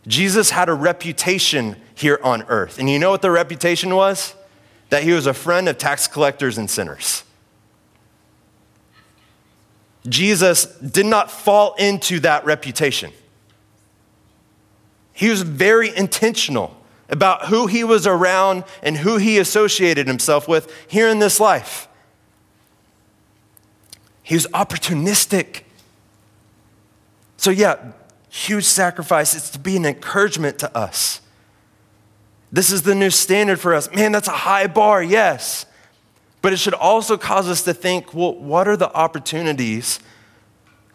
Jesus 0.08 0.52
had 0.52 0.70
a 0.70 0.74
reputation 0.74 1.76
here 1.94 2.20
on 2.24 2.44
earth. 2.44 2.80
And 2.80 2.90
you 2.90 3.00
know 3.00 3.12
what 3.12 3.22
the 3.22 3.32
reputation 3.32 3.96
was? 3.96 4.36
That 4.90 5.04
he 5.04 5.12
was 5.12 5.28
a 5.28 5.34
friend 5.34 5.68
of 5.68 5.78
tax 5.78 6.08
collectors 6.08 6.58
and 6.58 6.70
sinners. 6.70 7.24
Jesus 10.08 10.66
did 10.78 11.06
not 11.06 11.30
fall 11.30 11.76
into 11.76 12.20
that 12.22 12.46
reputation. 12.46 13.12
He 15.12 15.30
was 15.30 15.42
very 15.42 15.96
intentional 15.96 16.79
about 17.10 17.48
who 17.48 17.68
he 17.68 17.84
was 17.84 18.06
around 18.06 18.64
and 18.84 18.98
who 18.98 19.18
he 19.18 19.38
associated 19.40 20.08
himself 20.08 20.48
with 20.48 20.72
here 20.88 21.08
in 21.08 21.20
this 21.20 21.40
life. 21.40 21.88
He 24.22 24.36
was 24.36 24.46
opportunistic. 24.48 25.64
So, 27.38 27.50
yeah, 27.50 27.94
huge 28.30 28.66
sacrifice. 28.66 29.34
It's 29.36 29.50
to 29.52 29.60
be 29.60 29.76
an 29.76 29.86
encouragement 29.86 30.60
to 30.60 30.78
us. 30.78 31.22
This 32.52 32.72
is 32.72 32.84
the 32.84 32.96
new 32.96 33.10
standard 33.10 33.60
for 33.60 33.74
us. 33.74 33.92
Man, 33.94 34.12
that's 34.12 34.28
a 34.28 34.32
high 34.32 34.68
bar, 34.68 35.02
yes. 35.02 35.66
But 36.42 36.54
it 36.54 36.58
should 36.58 36.74
also 36.74 37.18
cause 37.18 37.50
us 37.50 37.64
to 37.64 37.74
think 37.74 38.14
well, 38.14 38.36
what 38.36 38.68
are 38.68 38.78
the 38.78 38.94
opportunities 38.94 40.00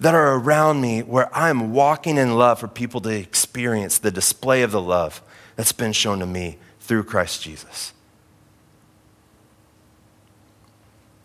that 0.01 0.15
are 0.15 0.35
around 0.35 0.81
me 0.81 1.03
where 1.03 1.35
I'm 1.37 1.73
walking 1.73 2.19
in 2.19 2.37
love 2.37 2.61
for 2.61 2.69
people 2.69 3.01
to 3.03 3.11
experience 3.11 3.99
the 3.99 4.11
display 4.11 4.63
of 4.63 4.71
the 4.71 4.81
love 4.81 5.23
that's 5.57 5.73
been 5.73 5.93
shown 5.93 6.19
to 6.21 6.27
me 6.27 6.59
through 6.81 7.05
Christ 7.05 7.43
Jesus. 7.43 7.93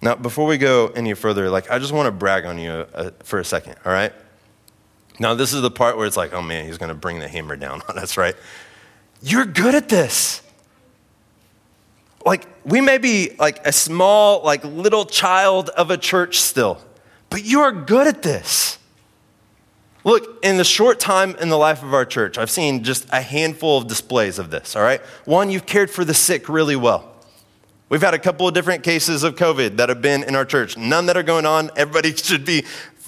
Now, 0.01 0.15
before 0.15 0.45
we 0.45 0.57
go 0.57 0.87
any 0.87 1.13
further, 1.13 1.49
like 1.49 1.69
I 1.69 1.77
just 1.77 1.91
want 1.91 2.07
to 2.07 2.11
brag 2.11 2.45
on 2.45 2.57
you 2.57 2.71
uh, 2.71 3.11
for 3.23 3.39
a 3.39 3.45
second, 3.45 3.75
all 3.85 3.91
right? 3.91 4.13
Now, 5.19 5.33
this 5.33 5.53
is 5.53 5.61
the 5.61 5.71
part 5.71 5.97
where 5.97 6.07
it's 6.07 6.15
like, 6.15 6.33
oh 6.33 6.41
man, 6.41 6.65
he's 6.65 6.77
going 6.77 6.89
to 6.89 6.95
bring 6.95 7.19
the 7.19 7.27
hammer 7.27 7.57
down 7.57 7.81
on 7.89 7.99
us, 7.99 8.15
right? 8.17 8.35
You're 9.21 9.45
good 9.45 9.75
at 9.75 9.89
this. 9.89 10.41
Like, 12.25 12.47
we 12.65 12.81
may 12.81 12.97
be 12.97 13.35
like 13.37 13.65
a 13.65 13.71
small, 13.71 14.43
like 14.43 14.63
little 14.63 15.05
child 15.05 15.69
of 15.69 15.91
a 15.91 15.97
church 15.97 16.39
still, 16.39 16.81
but 17.29 17.43
you 17.43 17.59
are 17.61 17.71
good 17.71 18.07
at 18.07 18.23
this. 18.23 18.78
Look, 20.03 20.43
in 20.43 20.57
the 20.57 20.63
short 20.63 20.99
time 20.99 21.35
in 21.35 21.49
the 21.49 21.57
life 21.57 21.83
of 21.83 21.93
our 21.93 22.05
church, 22.05 22.37
I've 22.37 22.49
seen 22.49 22.83
just 22.83 23.07
a 23.11 23.21
handful 23.21 23.77
of 23.77 23.87
displays 23.87 24.39
of 24.39 24.49
this, 24.49 24.75
all 24.75 24.81
right? 24.81 25.01
One, 25.25 25.51
you've 25.51 25.65
cared 25.65 25.89
for 25.89 26.05
the 26.05 26.13
sick 26.13 26.47
really 26.47 26.77
well. 26.77 27.11
We've 27.89 28.01
had 28.01 28.13
a 28.13 28.19
couple 28.19 28.47
of 28.47 28.53
different 28.53 28.83
cases 28.83 29.23
of 29.23 29.35
COVID 29.35 29.77
that 29.77 29.89
have 29.89 30.01
been 30.01 30.23
in 30.23 30.35
our 30.35 30.45
church, 30.45 30.77
none 30.77 31.07
that 31.07 31.17
are 31.17 31.23
going 31.23 31.45
on. 31.45 31.71
Everybody 31.75 32.13
should 32.15 32.45
be 32.45 32.65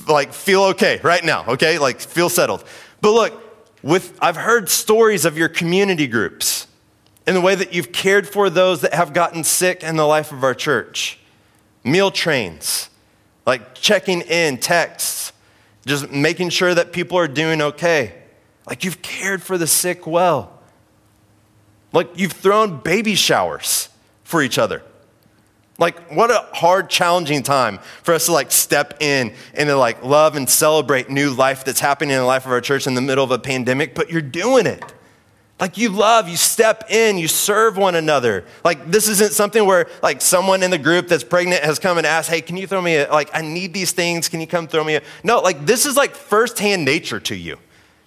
like, 0.07 0.33
feel 0.33 0.63
okay 0.63 0.99
right 1.03 1.23
now, 1.23 1.45
okay? 1.47 1.77
Like, 1.77 2.01
feel 2.01 2.29
settled. 2.29 2.63
But 2.99 3.11
look, 3.11 3.41
with, 3.83 4.17
I've 4.21 4.35
heard 4.35 4.69
stories 4.69 5.23
of 5.23 5.37
your 5.37 5.49
community 5.49 6.07
groups 6.07 6.67
in 7.25 7.35
the 7.35 7.41
way 7.41 7.55
that 7.55 7.73
you've 7.73 7.91
cared 7.91 8.27
for 8.27 8.49
those 8.49 8.81
that 8.81 8.93
have 8.93 9.13
gotten 9.13 9.43
sick 9.43 9.83
in 9.83 9.95
the 9.95 10.05
life 10.05 10.31
of 10.31 10.43
our 10.43 10.53
church. 10.53 11.19
Meal 11.83 12.11
trains, 12.11 12.89
like 13.45 13.75
checking 13.75 14.21
in, 14.21 14.57
texts, 14.57 15.30
just 15.85 16.11
making 16.11 16.49
sure 16.49 16.73
that 16.73 16.91
people 16.91 17.17
are 17.17 17.27
doing 17.27 17.61
okay. 17.61 18.13
Like 18.67 18.83
you've 18.83 19.01
cared 19.01 19.41
for 19.41 19.57
the 19.57 19.67
sick 19.67 20.05
well. 20.05 20.59
Like 21.93 22.09
you've 22.15 22.31
thrown 22.31 22.79
baby 22.81 23.15
showers 23.15 23.89
for 24.23 24.41
each 24.41 24.57
other. 24.57 24.83
Like 25.77 26.11
what 26.11 26.29
a 26.29 26.45
hard, 26.53 26.89
challenging 26.89 27.41
time 27.41 27.79
for 28.03 28.13
us 28.13 28.27
to 28.27 28.33
like 28.33 28.51
step 28.51 29.01
in 29.01 29.33
and 29.55 29.67
to 29.67 29.75
like 29.75 30.03
love 30.03 30.35
and 30.35 30.47
celebrate 30.47 31.09
new 31.09 31.31
life 31.31 31.65
that's 31.65 31.79
happening 31.79 32.11
in 32.11 32.19
the 32.19 32.25
life 32.25 32.45
of 32.45 32.51
our 32.51 32.61
church 32.61 32.85
in 32.85 32.93
the 32.93 33.01
middle 33.01 33.23
of 33.23 33.31
a 33.31 33.39
pandemic, 33.39 33.95
but 33.95 34.09
you're 34.11 34.21
doing 34.21 34.67
it. 34.67 34.83
Like 35.61 35.77
you 35.77 35.89
love, 35.89 36.27
you 36.27 36.37
step 36.37 36.89
in, 36.89 37.19
you 37.19 37.27
serve 37.27 37.77
one 37.77 37.93
another. 37.93 38.45
Like 38.65 38.89
this 38.89 39.07
isn't 39.07 39.31
something 39.31 39.63
where 39.63 39.87
like 40.01 40.19
someone 40.19 40.63
in 40.63 40.71
the 40.71 40.79
group 40.79 41.07
that's 41.07 41.23
pregnant 41.23 41.63
has 41.63 41.77
come 41.77 41.99
and 41.99 42.07
asked, 42.07 42.31
"Hey, 42.31 42.41
can 42.41 42.57
you 42.57 42.65
throw 42.65 42.81
me 42.81 42.97
a, 42.97 43.11
like 43.11 43.29
I 43.31 43.41
need 43.41 43.71
these 43.71 43.91
things, 43.91 44.27
can 44.27 44.41
you 44.41 44.47
come 44.47 44.67
throw 44.67 44.83
me 44.83 44.95
a 44.95 45.03
No, 45.23 45.39
like 45.39 45.67
this 45.67 45.85
is 45.85 45.95
like 45.95 46.15
firsthand 46.15 46.83
nature 46.83 47.19
to 47.19 47.35
you. 47.35 47.59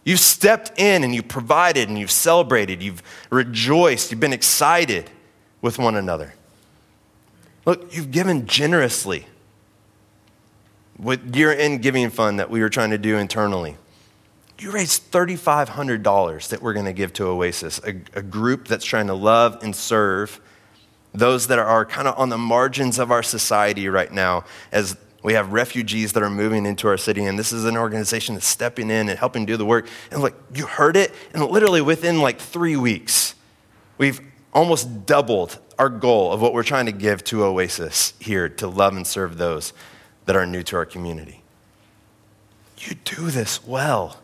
You've 0.02 0.18
stepped 0.18 0.78
in 0.78 1.04
and 1.04 1.14
you've 1.14 1.28
provided 1.28 1.88
and 1.88 1.96
you've 1.96 2.10
celebrated, 2.10 2.82
you've 2.82 3.02
rejoiced, 3.30 4.10
you've 4.10 4.20
been 4.20 4.32
excited 4.32 5.08
with 5.62 5.78
one 5.78 5.94
another. 5.94 6.34
Look, 7.64 7.94
you've 7.94 8.10
given 8.10 8.46
generously 8.46 9.26
with 10.98 11.34
year 11.36 11.52
end 11.52 11.82
giving 11.82 12.10
fund 12.10 12.40
that 12.40 12.50
we 12.50 12.60
were 12.60 12.68
trying 12.68 12.90
to 12.90 12.98
do 12.98 13.16
internally. 13.16 13.76
You 14.58 14.70
raised 14.70 15.10
$3,500 15.10 16.48
that 16.48 16.62
we're 16.62 16.72
going 16.74 16.86
to 16.86 16.92
give 16.92 17.12
to 17.14 17.26
Oasis, 17.26 17.80
a, 17.84 17.94
a, 18.14 18.22
group 18.22 18.68
that's 18.68 18.84
trying 18.84 19.08
to 19.08 19.14
love 19.14 19.58
and 19.62 19.74
serve 19.74 20.40
those 21.12 21.48
that 21.48 21.58
are 21.58 21.84
kind 21.84 22.06
of 22.06 22.18
on 22.18 22.28
the 22.28 22.38
margins 22.38 22.98
of 22.98 23.10
our 23.10 23.22
society 23.22 23.88
right 23.88 24.12
now 24.12 24.44
as 24.70 24.96
we 25.22 25.32
have 25.32 25.52
refugees 25.52 26.12
that 26.12 26.22
are 26.22 26.30
moving 26.30 26.66
into 26.66 26.86
our 26.86 26.96
city. 26.96 27.24
And 27.24 27.38
this 27.38 27.52
is 27.52 27.64
an 27.64 27.76
organization 27.76 28.34
that's 28.34 28.46
stepping 28.46 28.90
in 28.90 29.08
and 29.08 29.18
helping 29.18 29.46
do 29.46 29.56
the 29.56 29.64
work. 29.64 29.88
And 30.10 30.22
like, 30.22 30.34
you 30.54 30.66
heard 30.66 30.96
it, 30.96 31.12
and 31.32 31.44
literally 31.46 31.80
within 31.80 32.20
like 32.20 32.38
three 32.38 32.76
weeks, 32.76 33.34
we've 33.96 34.20
almost 34.52 35.06
doubled 35.06 35.58
our 35.78 35.88
goal 35.88 36.32
of 36.32 36.40
what 36.40 36.52
we're 36.52 36.62
trying 36.62 36.86
to 36.86 36.92
give 36.92 37.24
to 37.24 37.42
Oasis 37.42 38.12
here 38.20 38.48
to 38.48 38.68
love 38.68 38.96
and 38.96 39.06
serve 39.06 39.38
those 39.38 39.72
that 40.26 40.36
are 40.36 40.46
new 40.46 40.62
to 40.62 40.76
our 40.76 40.86
community. 40.86 41.42
You 42.78 42.94
do 43.04 43.30
this 43.30 43.64
well 43.64 44.20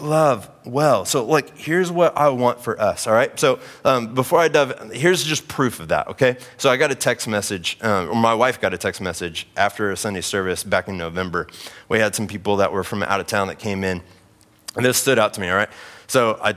love 0.00 0.48
well. 0.64 1.04
So, 1.04 1.24
like, 1.24 1.56
here's 1.56 1.90
what 1.90 2.16
I 2.16 2.28
want 2.28 2.60
for 2.60 2.80
us, 2.80 3.06
all 3.06 3.12
right? 3.12 3.38
So, 3.38 3.58
um, 3.84 4.14
before 4.14 4.38
I 4.38 4.48
dive, 4.48 4.90
here's 4.92 5.24
just 5.24 5.48
proof 5.48 5.80
of 5.80 5.88
that, 5.88 6.08
okay? 6.08 6.36
So, 6.56 6.70
I 6.70 6.76
got 6.76 6.90
a 6.90 6.94
text 6.94 7.28
message, 7.28 7.78
um, 7.82 8.10
or 8.10 8.14
my 8.14 8.34
wife 8.34 8.60
got 8.60 8.74
a 8.74 8.78
text 8.78 9.00
message 9.00 9.46
after 9.56 9.90
a 9.90 9.96
Sunday 9.96 10.20
service 10.20 10.64
back 10.64 10.88
in 10.88 10.96
November. 10.96 11.46
We 11.88 11.98
had 11.98 12.14
some 12.14 12.26
people 12.26 12.56
that 12.56 12.72
were 12.72 12.84
from 12.84 13.02
out 13.02 13.20
of 13.20 13.26
town 13.26 13.48
that 13.48 13.58
came 13.58 13.84
in, 13.84 14.02
and 14.76 14.84
this 14.84 14.98
stood 14.98 15.18
out 15.18 15.34
to 15.34 15.40
me, 15.40 15.48
all 15.48 15.56
right? 15.56 15.70
So, 16.06 16.38
I 16.42 16.54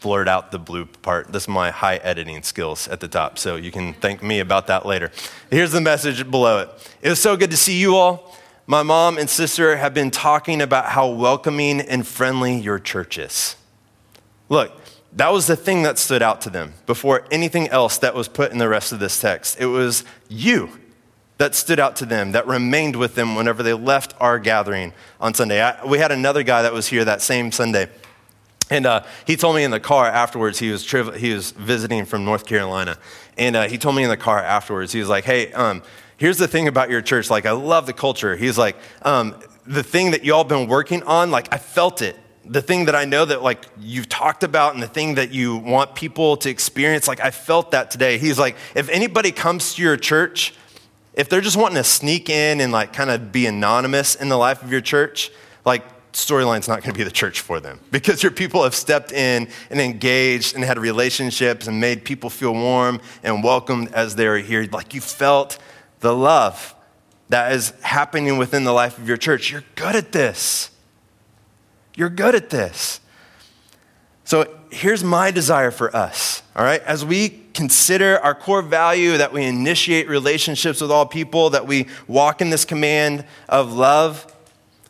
blurred 0.00 0.28
out 0.28 0.50
the 0.50 0.58
blue 0.58 0.84
part. 0.84 1.32
This 1.32 1.44
is 1.44 1.48
my 1.48 1.70
high 1.70 1.96
editing 1.96 2.42
skills 2.42 2.88
at 2.88 3.00
the 3.00 3.08
top, 3.08 3.38
so 3.38 3.56
you 3.56 3.70
can 3.70 3.94
thank 3.94 4.22
me 4.22 4.40
about 4.40 4.66
that 4.68 4.86
later. 4.86 5.10
Here's 5.50 5.72
the 5.72 5.80
message 5.80 6.30
below 6.30 6.60
it. 6.60 6.92
It 7.02 7.08
was 7.08 7.20
so 7.20 7.36
good 7.36 7.50
to 7.50 7.56
see 7.56 7.78
you 7.78 7.96
all. 7.96 8.36
My 8.68 8.82
mom 8.82 9.16
and 9.16 9.30
sister 9.30 9.76
have 9.76 9.94
been 9.94 10.10
talking 10.10 10.60
about 10.60 10.86
how 10.86 11.08
welcoming 11.08 11.80
and 11.80 12.04
friendly 12.04 12.56
your 12.58 12.80
church 12.80 13.16
is. 13.16 13.54
Look, 14.48 14.72
that 15.12 15.32
was 15.32 15.46
the 15.46 15.54
thing 15.54 15.84
that 15.84 15.98
stood 15.98 16.20
out 16.20 16.40
to 16.42 16.50
them 16.50 16.74
before 16.84 17.24
anything 17.30 17.68
else 17.68 17.98
that 17.98 18.12
was 18.12 18.26
put 18.26 18.50
in 18.50 18.58
the 18.58 18.68
rest 18.68 18.92
of 18.92 18.98
this 18.98 19.20
text. 19.20 19.60
It 19.60 19.66
was 19.66 20.02
you 20.28 20.80
that 21.38 21.54
stood 21.54 21.78
out 21.78 21.94
to 21.96 22.06
them, 22.06 22.32
that 22.32 22.48
remained 22.48 22.96
with 22.96 23.14
them 23.14 23.36
whenever 23.36 23.62
they 23.62 23.72
left 23.72 24.14
our 24.18 24.40
gathering 24.40 24.92
on 25.20 25.32
Sunday. 25.32 25.62
I, 25.62 25.84
we 25.84 25.98
had 25.98 26.10
another 26.10 26.42
guy 26.42 26.62
that 26.62 26.72
was 26.72 26.88
here 26.88 27.04
that 27.04 27.22
same 27.22 27.52
Sunday. 27.52 27.88
And 28.68 28.84
uh, 28.84 29.04
he 29.28 29.36
told 29.36 29.54
me 29.54 29.62
in 29.62 29.70
the 29.70 29.78
car 29.78 30.06
afterwards, 30.06 30.58
he 30.58 30.72
was, 30.72 30.82
tri- 30.82 31.16
he 31.16 31.32
was 31.32 31.52
visiting 31.52 32.04
from 32.04 32.24
North 32.24 32.46
Carolina. 32.46 32.98
And 33.38 33.54
uh, 33.54 33.68
he 33.68 33.78
told 33.78 33.94
me 33.94 34.02
in 34.02 34.08
the 34.10 34.16
car 34.16 34.40
afterwards, 34.42 34.90
he 34.90 34.98
was 34.98 35.08
like, 35.08 35.24
hey, 35.24 35.52
um, 35.52 35.84
here's 36.16 36.38
the 36.38 36.48
thing 36.48 36.68
about 36.68 36.90
your 36.90 37.02
church. 37.02 37.30
Like, 37.30 37.46
I 37.46 37.52
love 37.52 37.86
the 37.86 37.92
culture. 37.92 38.36
He's 38.36 38.58
like, 38.58 38.76
um, 39.02 39.36
the 39.66 39.82
thing 39.82 40.12
that 40.12 40.24
y'all 40.24 40.44
been 40.44 40.68
working 40.68 41.02
on, 41.02 41.30
like, 41.30 41.52
I 41.52 41.58
felt 41.58 42.02
it. 42.02 42.16
The 42.44 42.62
thing 42.62 42.84
that 42.84 42.94
I 42.94 43.04
know 43.04 43.24
that, 43.24 43.42
like, 43.42 43.66
you've 43.80 44.08
talked 44.08 44.44
about 44.44 44.74
and 44.74 44.82
the 44.82 44.88
thing 44.88 45.16
that 45.16 45.32
you 45.32 45.56
want 45.56 45.94
people 45.94 46.36
to 46.38 46.50
experience, 46.50 47.08
like, 47.08 47.20
I 47.20 47.30
felt 47.30 47.72
that 47.72 47.90
today. 47.90 48.18
He's 48.18 48.38
like, 48.38 48.56
if 48.74 48.88
anybody 48.88 49.32
comes 49.32 49.74
to 49.74 49.82
your 49.82 49.96
church, 49.96 50.54
if 51.14 51.28
they're 51.28 51.40
just 51.40 51.56
wanting 51.56 51.76
to 51.76 51.84
sneak 51.84 52.30
in 52.30 52.60
and, 52.60 52.72
like, 52.72 52.92
kind 52.92 53.10
of 53.10 53.32
be 53.32 53.46
anonymous 53.46 54.14
in 54.14 54.28
the 54.28 54.36
life 54.36 54.62
of 54.62 54.70
your 54.70 54.80
church, 54.80 55.30
like, 55.64 55.82
storyline's 56.12 56.66
not 56.66 56.82
going 56.82 56.94
to 56.94 56.98
be 56.98 57.04
the 57.04 57.10
church 57.10 57.40
for 57.40 57.60
them 57.60 57.78
because 57.90 58.22
your 58.22 58.32
people 58.32 58.62
have 58.62 58.74
stepped 58.74 59.12
in 59.12 59.48
and 59.68 59.80
engaged 59.80 60.54
and 60.54 60.64
had 60.64 60.78
relationships 60.78 61.66
and 61.66 61.78
made 61.78 62.06
people 62.06 62.30
feel 62.30 62.54
warm 62.54 62.98
and 63.22 63.44
welcomed 63.44 63.92
as 63.92 64.16
they 64.16 64.26
are 64.26 64.38
here. 64.38 64.66
Like 64.72 64.94
you 64.94 65.02
felt 65.02 65.58
the 66.00 66.14
love 66.14 66.74
that 67.28 67.52
is 67.52 67.72
happening 67.82 68.38
within 68.38 68.64
the 68.64 68.72
life 68.72 68.98
of 68.98 69.08
your 69.08 69.16
church. 69.16 69.50
You're 69.50 69.64
good 69.74 69.96
at 69.96 70.12
this. 70.12 70.70
You're 71.94 72.10
good 72.10 72.34
at 72.34 72.50
this. 72.50 73.00
So 74.24 74.58
here's 74.70 75.02
my 75.04 75.30
desire 75.30 75.70
for 75.70 75.94
us, 75.94 76.42
all 76.54 76.64
right? 76.64 76.82
As 76.82 77.04
we 77.04 77.28
consider 77.54 78.18
our 78.18 78.34
core 78.34 78.62
value 78.62 79.16
that 79.16 79.32
we 79.32 79.44
initiate 79.44 80.08
relationships 80.08 80.80
with 80.80 80.90
all 80.90 81.06
people, 81.06 81.50
that 81.50 81.66
we 81.66 81.86
walk 82.06 82.40
in 82.40 82.50
this 82.50 82.64
command 82.64 83.24
of 83.48 83.72
love, 83.72 84.32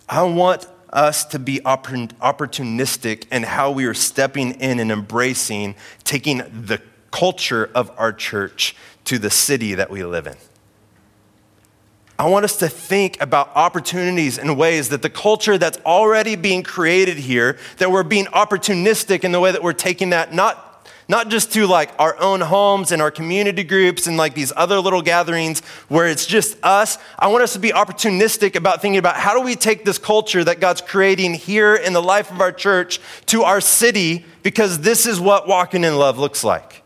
I 0.08 0.22
want 0.22 0.66
us 0.92 1.24
to 1.26 1.38
be 1.38 1.58
opportunistic 1.60 3.26
in 3.30 3.42
how 3.42 3.70
we 3.70 3.84
are 3.84 3.94
stepping 3.94 4.52
in 4.52 4.80
and 4.80 4.90
embracing, 4.90 5.74
taking 6.04 6.38
the 6.38 6.80
culture 7.10 7.70
of 7.74 7.90
our 7.98 8.12
church 8.12 8.74
to 9.04 9.18
the 9.18 9.30
city 9.30 9.74
that 9.74 9.90
we 9.90 10.04
live 10.04 10.26
in. 10.26 10.36
I 12.18 12.28
want 12.28 12.44
us 12.44 12.56
to 12.58 12.68
think 12.68 13.20
about 13.20 13.50
opportunities 13.54 14.38
in 14.38 14.56
ways 14.56 14.88
that 14.88 15.02
the 15.02 15.10
culture 15.10 15.58
that's 15.58 15.78
already 15.84 16.34
being 16.34 16.62
created 16.62 17.18
here, 17.18 17.58
that 17.76 17.90
we're 17.90 18.04
being 18.04 18.24
opportunistic 18.26 19.22
in 19.22 19.32
the 19.32 19.40
way 19.40 19.52
that 19.52 19.62
we're 19.62 19.74
taking 19.74 20.10
that 20.10 20.32
not 20.32 20.62
not 21.08 21.28
just 21.28 21.52
to 21.52 21.66
like 21.66 21.90
our 22.00 22.20
own 22.20 22.40
homes 22.40 22.90
and 22.90 23.00
our 23.00 23.12
community 23.12 23.62
groups 23.62 24.08
and 24.08 24.16
like 24.16 24.34
these 24.34 24.52
other 24.56 24.80
little 24.80 25.02
gatherings 25.02 25.60
where 25.88 26.08
it's 26.08 26.26
just 26.26 26.56
us. 26.64 26.98
I 27.18 27.28
want 27.28 27.44
us 27.44 27.52
to 27.52 27.60
be 27.60 27.70
opportunistic 27.70 28.56
about 28.56 28.82
thinking 28.82 28.98
about 28.98 29.16
how 29.16 29.34
do 29.38 29.40
we 29.40 29.54
take 29.54 29.84
this 29.84 29.98
culture 29.98 30.42
that 30.42 30.58
God's 30.58 30.80
creating 30.80 31.34
here 31.34 31.76
in 31.76 31.92
the 31.92 32.02
life 32.02 32.32
of 32.32 32.40
our 32.40 32.50
church 32.50 32.98
to 33.26 33.44
our 33.44 33.60
city 33.60 34.24
because 34.42 34.80
this 34.80 35.06
is 35.06 35.20
what 35.20 35.46
walking 35.46 35.84
in 35.84 35.96
love 35.96 36.18
looks 36.18 36.42
like. 36.42 36.82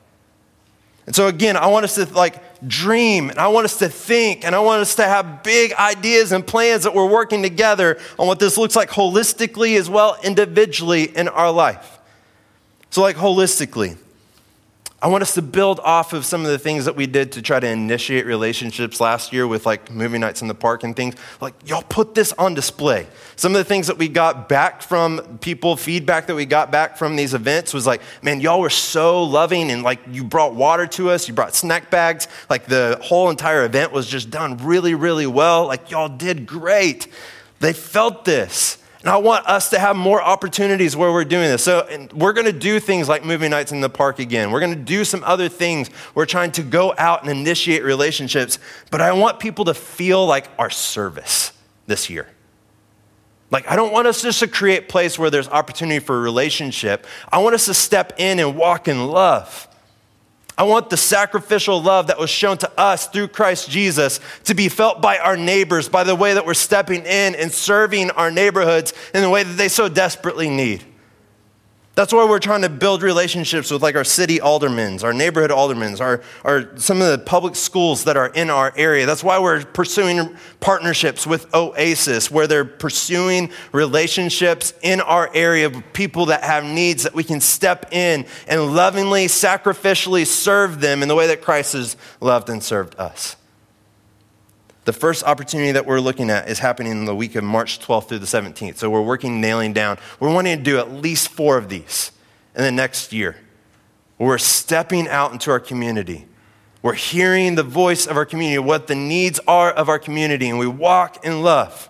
And 1.06 1.16
so 1.16 1.26
again, 1.26 1.56
I 1.56 1.68
want 1.68 1.84
us 1.84 1.94
to 1.94 2.04
like 2.04 2.36
dream 2.66 3.30
and 3.30 3.38
I 3.38 3.48
want 3.48 3.64
us 3.64 3.78
to 3.78 3.88
think 3.88 4.44
and 4.44 4.54
I 4.54 4.58
want 4.60 4.82
us 4.82 4.94
to 4.96 5.04
have 5.04 5.42
big 5.42 5.72
ideas 5.74 6.32
and 6.32 6.46
plans 6.46 6.84
that 6.84 6.94
we're 6.94 7.08
working 7.08 7.42
together 7.42 7.98
on 8.18 8.26
what 8.26 8.38
this 8.38 8.58
looks 8.58 8.76
like 8.76 8.90
holistically 8.90 9.78
as 9.78 9.88
well 9.88 10.16
individually 10.22 11.04
in 11.04 11.28
our 11.28 11.50
life. 11.50 11.98
So 12.90 13.02
like 13.02 13.16
holistically, 13.16 13.96
I 15.02 15.06
want 15.06 15.22
us 15.22 15.32
to 15.34 15.42
build 15.42 15.80
off 15.80 16.12
of 16.12 16.26
some 16.26 16.44
of 16.44 16.50
the 16.50 16.58
things 16.58 16.84
that 16.84 16.94
we 16.94 17.06
did 17.06 17.32
to 17.32 17.42
try 17.42 17.58
to 17.58 17.66
initiate 17.66 18.26
relationships 18.26 19.00
last 19.00 19.32
year 19.32 19.46
with 19.46 19.64
like 19.64 19.90
movie 19.90 20.18
nights 20.18 20.42
in 20.42 20.48
the 20.48 20.54
park 20.54 20.84
and 20.84 20.94
things. 20.94 21.14
Like, 21.40 21.54
y'all 21.64 21.84
put 21.88 22.14
this 22.14 22.34
on 22.34 22.52
display. 22.52 23.06
Some 23.36 23.52
of 23.52 23.58
the 23.58 23.64
things 23.64 23.86
that 23.86 23.96
we 23.96 24.08
got 24.08 24.46
back 24.46 24.82
from 24.82 25.38
people, 25.38 25.76
feedback 25.76 26.26
that 26.26 26.34
we 26.34 26.44
got 26.44 26.70
back 26.70 26.98
from 26.98 27.16
these 27.16 27.32
events 27.32 27.72
was 27.72 27.86
like, 27.86 28.02
man, 28.20 28.42
y'all 28.42 28.60
were 28.60 28.68
so 28.68 29.24
loving 29.24 29.70
and 29.70 29.82
like 29.82 30.00
you 30.10 30.22
brought 30.22 30.54
water 30.54 30.86
to 30.88 31.08
us, 31.08 31.26
you 31.26 31.32
brought 31.32 31.54
snack 31.54 31.90
bags. 31.90 32.28
Like 32.50 32.66
the 32.66 32.98
whole 33.02 33.30
entire 33.30 33.64
event 33.64 33.92
was 33.92 34.06
just 34.06 34.28
done 34.28 34.58
really, 34.58 34.94
really 34.94 35.26
well. 35.26 35.66
Like, 35.66 35.90
y'all 35.90 36.10
did 36.10 36.44
great. 36.44 37.08
They 37.60 37.72
felt 37.72 38.26
this. 38.26 38.76
And 39.00 39.08
I 39.08 39.16
want 39.16 39.46
us 39.46 39.70
to 39.70 39.78
have 39.78 39.96
more 39.96 40.22
opportunities 40.22 40.94
where 40.94 41.10
we're 41.10 41.24
doing 41.24 41.48
this. 41.48 41.64
So 41.64 41.88
we're 42.14 42.34
going 42.34 42.46
to 42.46 42.52
do 42.52 42.78
things 42.78 43.08
like 43.08 43.24
movie 43.24 43.48
nights 43.48 43.72
in 43.72 43.80
the 43.80 43.88
park 43.88 44.18
again. 44.18 44.50
We're 44.50 44.60
going 44.60 44.74
to 44.74 44.80
do 44.80 45.06
some 45.06 45.24
other 45.24 45.48
things. 45.48 45.88
We're 46.14 46.26
trying 46.26 46.52
to 46.52 46.62
go 46.62 46.94
out 46.98 47.22
and 47.22 47.30
initiate 47.30 47.82
relationships. 47.82 48.58
But 48.90 49.00
I 49.00 49.12
want 49.12 49.40
people 49.40 49.64
to 49.66 49.74
feel 49.74 50.26
like 50.26 50.48
our 50.58 50.68
service 50.68 51.52
this 51.86 52.10
year. 52.10 52.28
Like, 53.50 53.68
I 53.68 53.74
don't 53.74 53.92
want 53.92 54.06
us 54.06 54.22
just 54.22 54.40
to 54.40 54.48
create 54.48 54.84
a 54.84 54.86
place 54.86 55.18
where 55.18 55.30
there's 55.30 55.48
opportunity 55.48 55.98
for 55.98 56.16
a 56.16 56.20
relationship. 56.20 57.06
I 57.32 57.38
want 57.38 57.54
us 57.54 57.64
to 57.66 57.74
step 57.74 58.12
in 58.18 58.38
and 58.38 58.54
walk 58.54 58.86
in 58.86 59.06
love. 59.06 59.66
I 60.60 60.64
want 60.64 60.90
the 60.90 60.98
sacrificial 60.98 61.80
love 61.80 62.08
that 62.08 62.18
was 62.18 62.28
shown 62.28 62.58
to 62.58 62.70
us 62.78 63.06
through 63.06 63.28
Christ 63.28 63.70
Jesus 63.70 64.20
to 64.44 64.52
be 64.52 64.68
felt 64.68 65.00
by 65.00 65.16
our 65.16 65.34
neighbors 65.34 65.88
by 65.88 66.04
the 66.04 66.14
way 66.14 66.34
that 66.34 66.44
we're 66.44 66.52
stepping 66.52 67.06
in 67.06 67.34
and 67.34 67.50
serving 67.50 68.10
our 68.10 68.30
neighborhoods 68.30 68.92
in 69.14 69.22
the 69.22 69.30
way 69.30 69.42
that 69.42 69.54
they 69.54 69.68
so 69.68 69.88
desperately 69.88 70.50
need. 70.50 70.84
That's 71.96 72.12
why 72.12 72.24
we're 72.24 72.38
trying 72.38 72.62
to 72.62 72.68
build 72.68 73.02
relationships 73.02 73.70
with 73.70 73.82
like 73.82 73.96
our 73.96 74.04
city 74.04 74.38
aldermans, 74.38 75.02
our 75.02 75.12
neighborhood 75.12 75.50
aldermans, 75.50 76.00
our, 76.00 76.22
our, 76.44 76.76
some 76.78 77.02
of 77.02 77.08
the 77.08 77.18
public 77.18 77.56
schools 77.56 78.04
that 78.04 78.16
are 78.16 78.28
in 78.28 78.48
our 78.48 78.72
area. 78.76 79.06
That's 79.06 79.24
why 79.24 79.38
we're 79.40 79.64
pursuing 79.64 80.36
partnerships 80.60 81.26
with 81.26 81.52
Oasis, 81.52 82.30
where 82.30 82.46
they're 82.46 82.64
pursuing 82.64 83.50
relationships 83.72 84.72
in 84.82 85.00
our 85.00 85.30
area 85.34 85.68
with 85.68 85.92
people 85.92 86.26
that 86.26 86.44
have 86.44 86.64
needs 86.64 87.02
that 87.02 87.14
we 87.14 87.24
can 87.24 87.40
step 87.40 87.92
in 87.92 88.24
and 88.46 88.74
lovingly, 88.74 89.26
sacrificially 89.26 90.26
serve 90.26 90.80
them 90.80 91.02
in 91.02 91.08
the 91.08 91.16
way 91.16 91.26
that 91.26 91.42
Christ 91.42 91.72
has 91.72 91.96
loved 92.20 92.48
and 92.48 92.62
served 92.62 92.98
us. 92.98 93.36
The 94.90 94.98
first 94.98 95.22
opportunity 95.22 95.70
that 95.70 95.86
we're 95.86 96.00
looking 96.00 96.30
at 96.30 96.48
is 96.48 96.58
happening 96.58 96.90
in 96.90 97.04
the 97.04 97.14
week 97.14 97.36
of 97.36 97.44
March 97.44 97.78
12th 97.78 98.08
through 98.08 98.18
the 98.18 98.26
17th. 98.26 98.78
So 98.78 98.90
we're 98.90 99.00
working 99.00 99.40
nailing 99.40 99.72
down. 99.72 99.98
We're 100.18 100.34
wanting 100.34 100.58
to 100.58 100.64
do 100.64 100.80
at 100.80 100.90
least 100.90 101.28
four 101.28 101.56
of 101.56 101.68
these 101.68 102.10
in 102.56 102.64
the 102.64 102.72
next 102.72 103.12
year. 103.12 103.36
We're 104.18 104.36
stepping 104.36 105.06
out 105.06 105.30
into 105.30 105.52
our 105.52 105.60
community. 105.60 106.26
We're 106.82 106.94
hearing 106.94 107.54
the 107.54 107.62
voice 107.62 108.04
of 108.04 108.16
our 108.16 108.24
community, 108.24 108.58
what 108.58 108.88
the 108.88 108.96
needs 108.96 109.38
are 109.46 109.70
of 109.70 109.88
our 109.88 110.00
community, 110.00 110.48
and 110.48 110.58
we 110.58 110.66
walk 110.66 111.24
in 111.24 111.40
love 111.40 111.88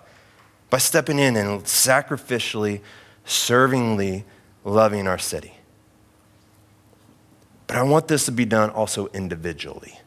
by 0.68 0.76
stepping 0.76 1.18
in 1.18 1.36
and 1.36 1.64
sacrificially, 1.64 2.82
servingly 3.24 4.24
loving 4.62 5.08
our 5.08 5.16
city. 5.16 5.54
But 7.66 7.78
I 7.78 7.82
want 7.82 8.08
this 8.08 8.26
to 8.26 8.32
be 8.32 8.44
done 8.44 8.68
also 8.68 9.06
individually. 9.14 9.99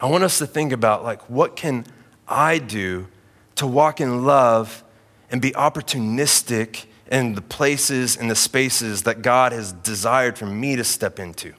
I 0.00 0.06
want 0.06 0.24
us 0.24 0.38
to 0.38 0.46
think 0.46 0.72
about 0.72 1.04
like 1.04 1.22
what 1.30 1.56
can 1.56 1.86
I 2.28 2.58
do 2.58 3.08
to 3.56 3.66
walk 3.66 4.00
in 4.00 4.24
love 4.24 4.84
and 5.30 5.40
be 5.40 5.52
opportunistic 5.52 6.86
in 7.10 7.34
the 7.34 7.42
places 7.42 8.16
and 8.16 8.30
the 8.30 8.36
spaces 8.36 9.02
that 9.04 9.22
God 9.22 9.52
has 9.52 9.72
desired 9.72 10.36
for 10.38 10.46
me 10.46 10.76
to 10.76 10.84
step 10.84 11.18
into. 11.18 11.54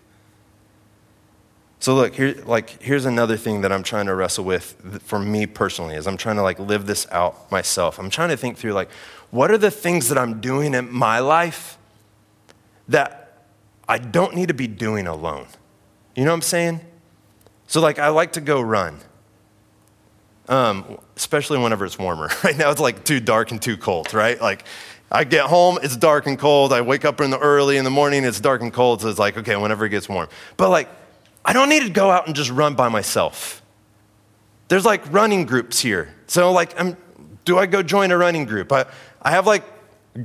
So 1.79 1.95
look, 1.95 2.15
here 2.15 2.35
like 2.45 2.81
here's 2.81 3.05
another 3.05 3.37
thing 3.37 3.61
that 3.61 3.71
I'm 3.71 3.83
trying 3.83 4.07
to 4.07 4.15
wrestle 4.15 4.43
with 4.43 5.01
for 5.03 5.19
me 5.19 5.45
personally 5.45 5.95
as 5.95 6.07
I'm 6.07 6.17
trying 6.17 6.35
to 6.37 6.41
like 6.41 6.59
live 6.59 6.85
this 6.85 7.07
out 7.11 7.51
myself. 7.51 7.99
I'm 7.99 8.09
trying 8.09 8.29
to 8.29 8.37
think 8.37 8.57
through 8.57 8.73
like 8.73 8.89
what 9.31 9.51
are 9.51 9.57
the 9.57 9.71
things 9.71 10.09
that 10.09 10.17
I'm 10.17 10.41
doing 10.41 10.73
in 10.73 10.91
my 10.91 11.19
life 11.19 11.77
that 12.87 13.45
I 13.87 13.97
don't 13.99 14.35
need 14.35 14.47
to 14.47 14.53
be 14.53 14.67
doing 14.67 15.07
alone. 15.07 15.47
You 16.15 16.25
know 16.25 16.31
what 16.31 16.37
I'm 16.37 16.41
saying? 16.41 16.81
So, 17.67 17.81
like, 17.81 17.99
I 17.99 18.09
like 18.09 18.33
to 18.33 18.41
go 18.41 18.61
run, 18.61 18.99
um, 20.47 20.97
especially 21.15 21.59
whenever 21.59 21.85
it's 21.85 21.99
warmer. 21.99 22.29
Right 22.43 22.57
now, 22.57 22.71
it's 22.71 22.81
like 22.81 23.03
too 23.03 23.19
dark 23.19 23.51
and 23.51 23.61
too 23.61 23.77
cold, 23.77 24.13
right? 24.13 24.41
Like, 24.41 24.63
I 25.11 25.23
get 25.23 25.45
home, 25.45 25.79
it's 25.81 25.95
dark 25.95 26.27
and 26.27 26.37
cold. 26.37 26.73
I 26.73 26.81
wake 26.81 27.05
up 27.05 27.21
in 27.21 27.29
the 27.29 27.39
early 27.39 27.77
in 27.77 27.85
the 27.85 27.89
morning, 27.89 28.25
it's 28.25 28.39
dark 28.39 28.61
and 28.61 28.73
cold. 28.73 29.01
So 29.01 29.09
it's 29.09 29.19
like, 29.19 29.37
okay, 29.37 29.55
whenever 29.55 29.85
it 29.85 29.89
gets 29.89 30.09
warm. 30.09 30.27
But 30.57 30.69
like, 30.69 30.89
I 31.45 31.53
don't 31.53 31.69
need 31.69 31.83
to 31.83 31.89
go 31.89 32.11
out 32.11 32.27
and 32.27 32.35
just 32.35 32.49
run 32.49 32.75
by 32.75 32.89
myself. 32.89 33.61
There's 34.67 34.85
like 34.85 35.11
running 35.13 35.45
groups 35.45 35.79
here. 35.79 36.13
So 36.27 36.51
like, 36.51 36.77
I'm, 36.79 36.97
do 37.45 37.57
I 37.57 37.65
go 37.65 37.81
join 37.81 38.11
a 38.11 38.17
running 38.17 38.43
group? 38.43 38.71
I, 38.73 38.85
I 39.21 39.31
have 39.31 39.47
like 39.47 39.63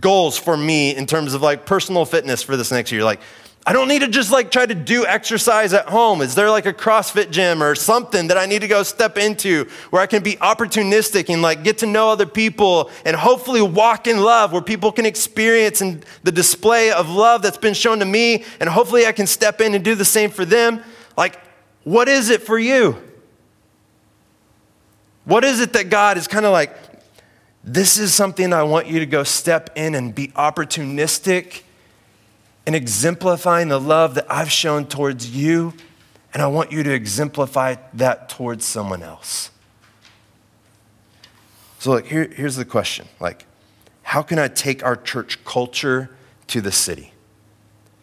goals 0.01 0.37
for 0.37 0.57
me 0.57 0.97
in 0.97 1.07
terms 1.07 1.35
of 1.35 1.43
like 1.43 1.65
personal 1.65 2.05
fitness 2.05 2.43
for 2.43 2.57
this 2.57 2.73
next 2.73 2.91
year. 2.91 3.05
Like, 3.05 3.21
I 3.65 3.73
don't 3.73 3.87
need 3.87 4.01
to 4.01 4.09
just 4.09 4.33
like 4.33 4.51
try 4.51 4.67
to 4.67 4.75
do 4.75 5.07
exercise 5.07 5.73
at 5.73 5.89
home. 5.89 6.21
Is 6.21 6.35
there 6.35 6.51
like 6.51 6.67
a 6.67 6.73
CrossFit 6.73 7.31
gym 7.31 7.63
or 7.63 7.77
something 7.77 8.27
that 8.27 8.37
I 8.37 8.47
need 8.47 8.63
to 8.63 8.69
go 8.69 8.83
step 8.83 9.17
into 9.17 9.69
where 9.91 10.03
I 10.03 10.07
can 10.07 10.21
be 10.21 10.35
opportunistic 10.35 11.33
and 11.33 11.43
like 11.43 11.63
get 11.63 11.79
to 11.79 11.87
know 11.87 12.11
other 12.11 12.27
people 12.27 12.91
and 13.05 13.15
hopefully 13.15 13.63
walk 13.63 14.09
in 14.09 14.19
love 14.19 14.53
where 14.53 14.63
people 14.63 14.91
can 14.91 15.07
experience 15.07 15.81
and 15.81 16.05
the 16.25 16.33
display 16.33 16.91
of 16.91 17.09
love 17.09 17.43
that's 17.43 17.57
been 17.57 17.75
shown 17.75 18.01
to 18.01 18.05
me 18.05 18.45
and 18.59 18.69
hopefully 18.69 19.07
I 19.07 19.13
can 19.13 19.29
step 19.29 19.61
in 19.61 19.75
and 19.75 19.85
do 19.85 19.95
the 19.95 20.05
same 20.05 20.31
for 20.31 20.45
them? 20.45 20.83
Like, 21.17 21.39
what 21.85 22.09
is 22.09 22.31
it 22.31 22.43
for 22.43 22.59
you? 22.59 23.01
What 25.25 25.45
is 25.45 25.61
it 25.61 25.73
that 25.75 25.89
God 25.89 26.19
is 26.19 26.27
kind 26.27 26.45
of 26.45 26.51
like, 26.51 26.77
this 27.63 27.97
is 27.97 28.13
something 28.13 28.53
I 28.53 28.65
want 28.65 28.89
you 28.89 28.99
to 28.99 29.07
go 29.07 29.23
step 29.23 29.71
in 29.77 29.95
and 29.95 30.13
be 30.13 30.29
opportunistic 30.29 31.63
and 32.67 32.75
exemplifying 32.75 33.69
the 33.69 33.81
love 33.81 34.15
that 34.15 34.27
I've 34.31 34.51
shown 34.51 34.87
towards 34.87 35.35
you, 35.35 35.75
and 36.33 36.43
I 36.43 36.47
want 36.47 36.73
you 36.73 36.83
to 36.83 36.93
exemplify 36.93 37.77
that 37.95 38.29
towards 38.29 38.65
someone 38.65 39.03
else. 39.03 39.51
So, 41.79 41.91
look, 41.91 42.07
here, 42.07 42.29
here's 42.29 42.57
the 42.57 42.65
question 42.65 43.09
like, 43.19 43.45
how 44.03 44.23
can 44.23 44.39
I 44.39 44.49
take 44.49 44.85
our 44.85 44.95
church 44.95 45.45
culture 45.45 46.11
to 46.49 46.61
the 46.61 46.71
city? 46.71 47.13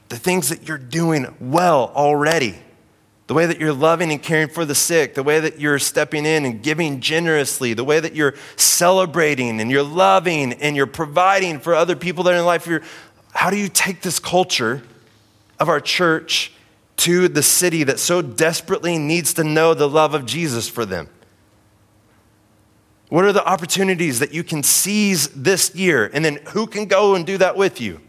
The 0.10 0.18
things 0.18 0.50
that 0.50 0.68
you're 0.68 0.78
doing 0.78 1.34
well 1.40 1.92
already, 1.96 2.60
the 3.28 3.36
way 3.36 3.46
that 3.46 3.60
you're 3.60 3.72
loving 3.72 4.12
and 4.12 4.22
caring 4.22 4.50
for 4.50 4.66
the 4.66 4.74
sick, 4.74 5.14
the 5.14 5.22
way 5.22 5.40
that 5.40 5.60
you're 5.60 5.78
stepping 5.78 6.26
in 6.26 6.46
and 6.46 6.64
giving 6.64 7.00
generously, 7.00 7.74
the 7.74 7.84
way 7.84 8.00
that 8.00 8.16
you're 8.16 8.34
celebrating 8.56 9.62
and 9.62 9.70
you're 9.70 9.84
loving 9.84 10.52
and 10.54 10.76
you're 10.76 10.88
providing 10.88 11.60
for 11.60 11.76
other 11.76 11.96
people 11.96 12.24
that 12.24 12.34
are 12.34 12.38
in 12.40 12.46
life. 12.46 12.66
You're 12.66 12.82
how 13.34 13.50
do 13.50 13.58
you 13.58 13.70
take 13.70 14.02
this 14.02 14.20
culture 14.20 14.82
of 15.60 15.70
our 15.70 15.80
church 15.80 16.52
to 16.98 17.28
the 17.28 17.44
city 17.44 17.84
that 17.84 18.00
so 18.00 18.22
desperately 18.22 18.98
needs 18.98 19.34
to 19.36 19.44
know 19.44 19.74
the 19.74 19.88
love 19.88 20.14
of 20.14 20.26
Jesus 20.26 20.68
for 20.68 20.86
them? 20.86 21.10
What 23.10 23.26
are 23.26 23.34
the 23.34 23.46
opportunities 23.46 24.20
that 24.20 24.34
you 24.34 24.44
can 24.44 24.62
seize 24.62 25.30
this 25.30 25.74
year? 25.74 26.10
And 26.14 26.24
then 26.24 26.40
who 26.50 26.68
can 26.68 26.86
go 26.86 27.16
and 27.16 27.26
do 27.26 27.38
that 27.40 27.58
with 27.58 27.82
you? 27.82 28.02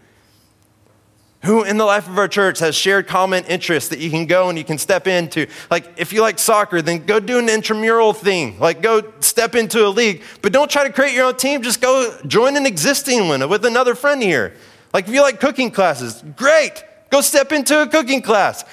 Who 1.45 1.65
in 1.65 1.79
the 1.79 1.87
life 1.87 2.07
of 2.07 2.19
our 2.19 2.29
church 2.29 2.59
has 2.59 2.75
shared 2.75 3.07
common 3.07 3.45
interests 3.45 3.89
that 3.89 3.99
you 3.99 4.11
can 4.11 4.27
go 4.27 4.51
and 4.51 4.59
you 4.59 4.65
can 4.65 4.77
step 4.77 5.07
into? 5.07 5.47
Like, 5.71 5.91
if 5.97 6.13
you 6.13 6.21
like 6.21 6.39
soccer, 6.39 6.83
then 6.83 7.07
go 7.07 7.19
do 7.19 7.39
an 7.39 7.49
intramural 7.49 8.13
thing. 8.13 8.59
Like, 8.59 8.83
go 8.83 9.11
step 9.21 9.55
into 9.55 9.87
a 9.87 9.89
league. 9.89 10.23
But 10.43 10.53
don't 10.53 10.71
try 10.71 10.87
to 10.87 10.93
create 10.93 11.15
your 11.15 11.25
own 11.25 11.37
team. 11.37 11.63
Just 11.63 11.81
go 11.81 12.15
join 12.27 12.59
an 12.59 12.67
existing 12.67 13.27
one 13.29 13.49
with 13.49 13.65
another 13.65 13.95
friend 13.95 14.23
here. 14.23 14.55
Like, 14.93 15.07
if 15.07 15.15
you 15.15 15.23
like 15.23 15.41
cooking 15.41 15.71
classes, 15.71 16.23
great. 16.37 16.83
Go 17.11 17.21
step 17.21 17.53
into 17.53 17.83
a 17.83 17.87
cooking 17.87 18.23
class. 18.23 18.65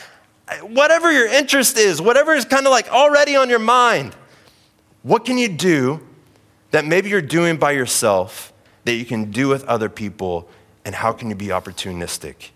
Whatever 0.61 1.11
your 1.11 1.27
interest 1.27 1.77
is, 1.77 2.01
whatever 2.01 2.33
is 2.33 2.45
kind 2.45 2.65
of 2.65 2.71
like 2.71 2.89
already 2.89 3.35
on 3.35 3.49
your 3.49 3.59
mind, 3.59 4.15
what 5.03 5.25
can 5.25 5.37
you 5.37 5.47
do 5.47 6.05
that 6.71 6.85
maybe 6.85 7.09
you're 7.09 7.21
doing 7.21 7.57
by 7.57 7.71
yourself 7.71 8.53
that 8.85 8.93
you 8.93 9.05
can 9.05 9.31
do 9.31 9.47
with 9.47 9.63
other 9.65 9.89
people? 9.89 10.49
And 10.85 10.95
how 10.95 11.11
can 11.11 11.29
you 11.29 11.35
be 11.35 11.47
opportunistic 11.47 12.51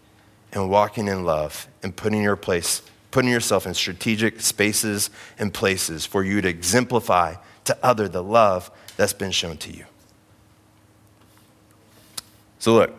and 0.53 0.69
walking 0.69 1.07
in 1.07 1.25
love 1.25 1.67
and 1.83 1.95
putting 1.95 2.21
your 2.21 2.37
place, 2.37 2.81
putting 3.11 3.29
yourself 3.29 3.67
in 3.67 3.73
strategic 3.73 4.39
spaces 4.39 5.09
and 5.37 5.53
places 5.53 6.05
for 6.05 6.23
you 6.23 6.41
to 6.41 6.47
exemplify 6.47 7.35
to 7.65 7.77
other 7.83 8.07
the 8.07 8.23
love 8.23 8.71
that's 8.95 9.13
been 9.13 9.31
shown 9.31 9.57
to 9.57 9.71
you? 9.71 9.85
So, 12.59 12.73
look, 12.73 12.93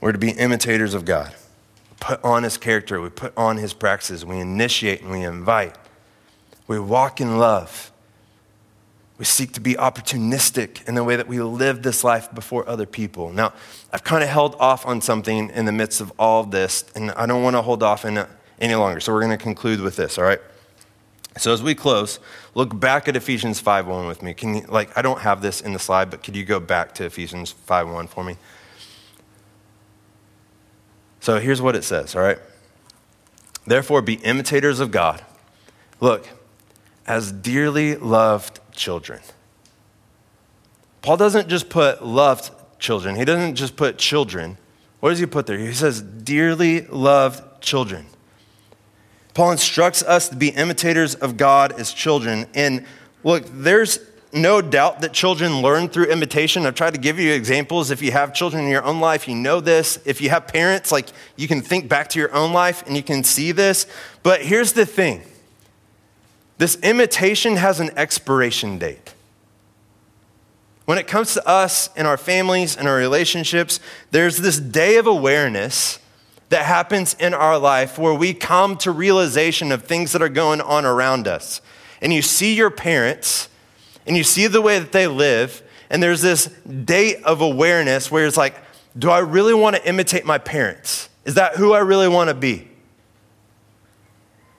we're 0.00 0.12
to 0.12 0.18
be 0.18 0.30
imitators 0.30 0.94
of 0.94 1.04
God. 1.04 1.34
Put 2.00 2.22
on 2.24 2.44
his 2.44 2.56
character, 2.56 3.00
we 3.00 3.10
put 3.10 3.32
on 3.36 3.56
his 3.56 3.72
practices, 3.72 4.24
we 4.24 4.38
initiate 4.38 5.02
and 5.02 5.10
we 5.10 5.22
invite. 5.22 5.76
We 6.66 6.78
walk 6.78 7.20
in 7.20 7.38
love. 7.38 7.90
We 9.18 9.24
seek 9.24 9.52
to 9.54 9.60
be 9.60 9.74
opportunistic 9.74 10.86
in 10.86 10.94
the 10.94 11.02
way 11.02 11.16
that 11.16 11.26
we 11.26 11.40
live 11.40 11.82
this 11.82 12.04
life 12.04 12.32
before 12.32 12.68
other 12.68 12.86
people. 12.86 13.32
Now, 13.32 13.52
I've 13.92 14.04
kind 14.04 14.22
of 14.22 14.28
held 14.28 14.54
off 14.60 14.86
on 14.86 15.00
something 15.00 15.50
in 15.50 15.64
the 15.64 15.72
midst 15.72 16.00
of 16.00 16.12
all 16.20 16.42
of 16.42 16.52
this, 16.52 16.84
and 16.94 17.10
I 17.12 17.26
don't 17.26 17.42
want 17.42 17.56
to 17.56 17.62
hold 17.62 17.82
off 17.82 18.04
uh, 18.04 18.26
any 18.60 18.76
longer. 18.76 19.00
So 19.00 19.12
we're 19.12 19.22
going 19.22 19.36
to 19.36 19.42
conclude 19.42 19.80
with 19.80 19.96
this, 19.96 20.18
all 20.18 20.24
right? 20.24 20.40
So 21.36 21.52
as 21.52 21.62
we 21.62 21.74
close, 21.74 22.20
look 22.54 22.78
back 22.78 23.08
at 23.08 23.16
Ephesians 23.16 23.60
5:1 23.60 24.06
with 24.06 24.22
me. 24.22 24.34
Can 24.34 24.54
you, 24.56 24.60
like 24.68 24.96
I 24.96 25.02
don't 25.02 25.20
have 25.20 25.40
this 25.42 25.60
in 25.60 25.72
the 25.72 25.78
slide, 25.78 26.10
but 26.10 26.22
could 26.22 26.34
you 26.34 26.44
go 26.44 26.58
back 26.60 26.94
to 26.94 27.04
Ephesians 27.04 27.54
5:1 27.66 28.08
for 28.08 28.24
me? 28.24 28.36
So 31.28 31.38
here's 31.38 31.60
what 31.60 31.76
it 31.76 31.84
says, 31.84 32.16
all 32.16 32.22
right? 32.22 32.38
Therefore, 33.66 34.00
be 34.00 34.14
imitators 34.14 34.80
of 34.80 34.90
God. 34.90 35.22
Look, 36.00 36.26
as 37.06 37.30
dearly 37.32 37.96
loved 37.96 38.60
children. 38.72 39.20
Paul 41.02 41.18
doesn't 41.18 41.48
just 41.48 41.68
put 41.68 42.02
loved 42.02 42.50
children, 42.78 43.14
he 43.14 43.26
doesn't 43.26 43.56
just 43.56 43.76
put 43.76 43.98
children. 43.98 44.56
What 45.00 45.10
does 45.10 45.18
he 45.18 45.26
put 45.26 45.46
there? 45.46 45.58
He 45.58 45.74
says, 45.74 46.00
dearly 46.00 46.86
loved 46.86 47.60
children. 47.60 48.06
Paul 49.34 49.50
instructs 49.50 50.02
us 50.02 50.30
to 50.30 50.34
be 50.34 50.48
imitators 50.48 51.14
of 51.14 51.36
God 51.36 51.78
as 51.78 51.92
children. 51.92 52.46
And 52.54 52.86
look, 53.22 53.44
there's 53.52 53.98
no 54.32 54.60
doubt 54.60 55.00
that 55.00 55.12
children 55.12 55.62
learn 55.62 55.88
through 55.88 56.06
imitation. 56.06 56.66
I've 56.66 56.74
tried 56.74 56.94
to 56.94 57.00
give 57.00 57.18
you 57.18 57.32
examples. 57.32 57.90
If 57.90 58.02
you 58.02 58.12
have 58.12 58.34
children 58.34 58.64
in 58.64 58.70
your 58.70 58.84
own 58.84 59.00
life, 59.00 59.26
you 59.26 59.34
know 59.34 59.60
this. 59.60 59.98
If 60.04 60.20
you 60.20 60.30
have 60.30 60.46
parents, 60.46 60.92
like 60.92 61.08
you 61.36 61.48
can 61.48 61.62
think 61.62 61.88
back 61.88 62.08
to 62.10 62.18
your 62.18 62.34
own 62.34 62.52
life 62.52 62.86
and 62.86 62.96
you 62.96 63.02
can 63.02 63.24
see 63.24 63.52
this. 63.52 63.86
But 64.22 64.42
here's 64.42 64.72
the 64.72 64.86
thing 64.86 65.22
this 66.58 66.76
imitation 66.82 67.56
has 67.56 67.80
an 67.80 67.90
expiration 67.96 68.78
date. 68.78 69.14
When 70.84 70.98
it 70.98 71.06
comes 71.06 71.34
to 71.34 71.46
us 71.46 71.90
and 71.96 72.06
our 72.06 72.16
families 72.16 72.76
and 72.76 72.88
our 72.88 72.96
relationships, 72.96 73.78
there's 74.10 74.38
this 74.38 74.58
day 74.58 74.96
of 74.96 75.06
awareness 75.06 75.98
that 76.48 76.64
happens 76.64 77.14
in 77.14 77.34
our 77.34 77.58
life 77.58 77.98
where 77.98 78.14
we 78.14 78.32
come 78.32 78.76
to 78.78 78.90
realization 78.90 79.70
of 79.70 79.84
things 79.84 80.12
that 80.12 80.22
are 80.22 80.30
going 80.30 80.60
on 80.60 80.84
around 80.84 81.28
us. 81.28 81.60
And 82.00 82.12
you 82.12 82.22
see 82.22 82.54
your 82.54 82.70
parents 82.70 83.48
and 84.08 84.16
you 84.16 84.24
see 84.24 84.46
the 84.48 84.60
way 84.60 84.78
that 84.78 84.90
they 84.90 85.06
live, 85.06 85.62
and 85.90 86.02
there's 86.02 86.22
this 86.22 86.46
date 86.84 87.22
of 87.22 87.40
awareness 87.40 88.10
where 88.10 88.26
it's 88.26 88.36
like, 88.36 88.56
do 88.98 89.10
I 89.10 89.20
really 89.20 89.54
want 89.54 89.76
to 89.76 89.88
imitate 89.88 90.24
my 90.24 90.38
parents? 90.38 91.08
Is 91.24 91.34
that 91.34 91.56
who 91.56 91.72
I 91.72 91.80
really 91.80 92.08
want 92.08 92.28
to 92.28 92.34
be? 92.34 92.68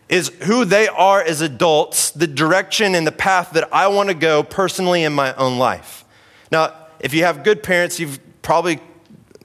is 0.10 0.30
who 0.42 0.66
they 0.66 0.88
are 0.88 1.22
as 1.22 1.42
adults, 1.42 2.10
the 2.12 2.28
direction 2.28 2.96
and 2.96 3.06
the 3.06 3.12
path 3.12 3.52
that 3.52 3.72
I 3.72 3.88
want 3.88 4.10
to 4.10 4.16
go 4.16 4.42
personally 4.42 5.04
in 5.04 5.14
my 5.14 5.34
own 5.36 5.60
life. 5.60 6.04
Now, 6.52 6.74
if 7.00 7.14
you 7.14 7.24
have 7.24 7.44
good 7.44 7.62
parents, 7.62 8.00
you've 8.00 8.20
probably 8.42 8.80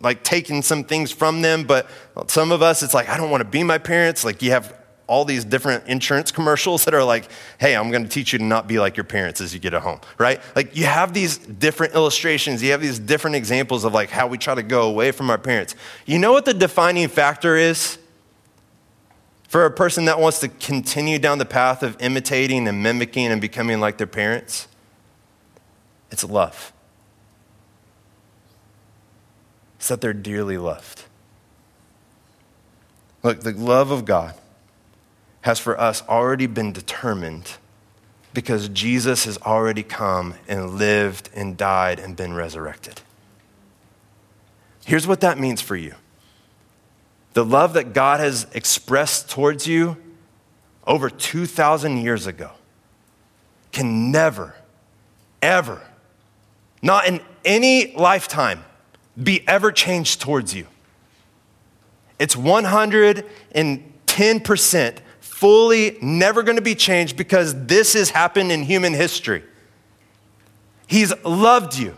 like 0.01 0.25
taken 0.25 0.63
some 0.63 0.83
things 0.83 1.13
from 1.13 1.43
them, 1.43 1.65
but 1.65 1.89
some 2.29 2.51
of 2.51 2.63
us, 2.63 2.83
it's 2.83 2.95
like, 2.95 3.11
I 3.11 3.19
don't 3.19 3.31
want 3.31 3.43
to 3.43 3.49
be 3.49 3.63
my 3.63 3.79
parents. 3.79 4.25
Like, 4.25 4.41
you 4.41 4.51
have 4.53 4.77
all 5.07 5.25
these 5.25 5.45
different 5.45 5.87
insurance 5.87 6.33
commercials 6.33 6.85
that 6.87 6.95
are 6.95 7.05
like, 7.05 7.29
hey, 7.59 7.77
I'm 7.77 7.91
going 7.91 8.05
to 8.05 8.09
teach 8.09 8.33
you 8.33 8.39
to 8.39 8.45
not 8.45 8.67
be 8.67 8.79
like 8.79 8.97
your 8.97 9.05
parents 9.05 9.41
as 9.41 9.53
you 9.53 9.61
get 9.61 9.75
a 9.75 9.81
home, 9.81 10.01
right? 10.19 10.41
Like, 10.57 10.77
you 10.77 10.85
have 10.85 11.13
these 11.13 11.37
different 11.39 11.95
illustrations, 11.95 12.63
you 12.63 12.71
have 12.71 12.81
these 12.81 12.99
different 12.99 13.37
examples 13.37 13.85
of 13.85 13.93
like 13.93 14.11
how 14.11 14.27
we 14.27 14.39
try 14.39 14.55
to 14.55 14.63
go 14.63 14.89
away 14.89 15.13
from 15.13 15.31
our 15.31 15.39
parents. 15.39 15.75
You 16.07 16.19
know 16.19 16.33
what 16.33 16.47
the 16.47 16.55
defining 16.55 17.09
factor 17.09 17.57
is? 17.57 17.99
For 19.49 19.67
a 19.67 19.71
person 19.71 20.07
that 20.07 20.19
wants 20.19 20.41
to 20.41 20.49
continue 20.49 21.19
down 21.19 21.39
the 21.39 21.45
path 21.45 21.83
of 21.83 22.01
imitating 22.01 22.67
and 22.67 22.83
mimicking 22.83 23.27
and 23.27 23.41
becoming 23.41 23.79
like 23.79 23.99
their 23.99 24.07
parents, 24.07 24.67
it's 26.11 26.25
love. 26.25 26.73
It's 29.77 29.89
that 29.89 30.01
they're 30.01 30.13
dearly 30.13 30.57
loved. 30.57 31.05
Look, 33.23 33.41
the 33.41 33.53
love 33.53 33.91
of 33.91 34.05
God 34.05 34.35
has 35.45 35.59
for 35.59 35.79
us 35.79 36.03
already 36.09 36.47
been 36.47 36.73
determined 36.73 37.59
because 38.33 38.71
Jesus 38.71 39.27
has 39.27 39.37
already 39.43 39.83
come 39.83 40.33
and 40.49 40.79
lived 40.79 41.29
and 41.35 41.55
died 41.55 42.01
and 42.01 42.17
been 42.17 42.33
resurrected. 42.33 43.03
Here's 44.87 45.07
what 45.07 45.21
that 45.21 45.39
means 45.39 45.61
for 45.61 45.77
you 45.77 45.97
the 47.35 47.45
love 47.45 47.75
that 47.75 47.93
God 47.93 48.21
has 48.21 48.47
expressed 48.55 49.29
towards 49.29 49.67
you 49.67 49.99
over 50.87 51.11
2,000 51.11 51.99
years 51.99 52.27
ago 52.27 52.53
can 53.71 54.11
never, 54.11 54.55
ever, 55.43 55.83
not 56.81 57.07
in 57.07 57.21
any 57.45 57.95
lifetime, 57.95 58.65
be 59.23 59.47
ever 59.47 59.71
changed 59.71 60.23
towards 60.23 60.55
you. 60.55 60.67
It's 62.19 62.35
110% 62.35 64.99
fully 65.35 65.99
never 66.01 66.45
going 66.45 66.55
to 66.55 66.63
be 66.63 66.77
changed 66.77 67.17
because 67.17 67.67
this 67.67 67.95
has 67.95 68.09
happened 68.09 68.53
in 68.53 68.63
human 68.63 68.95
history. 68.95 69.43
He's 70.87 71.13
loved 71.25 71.77
you 71.77 71.97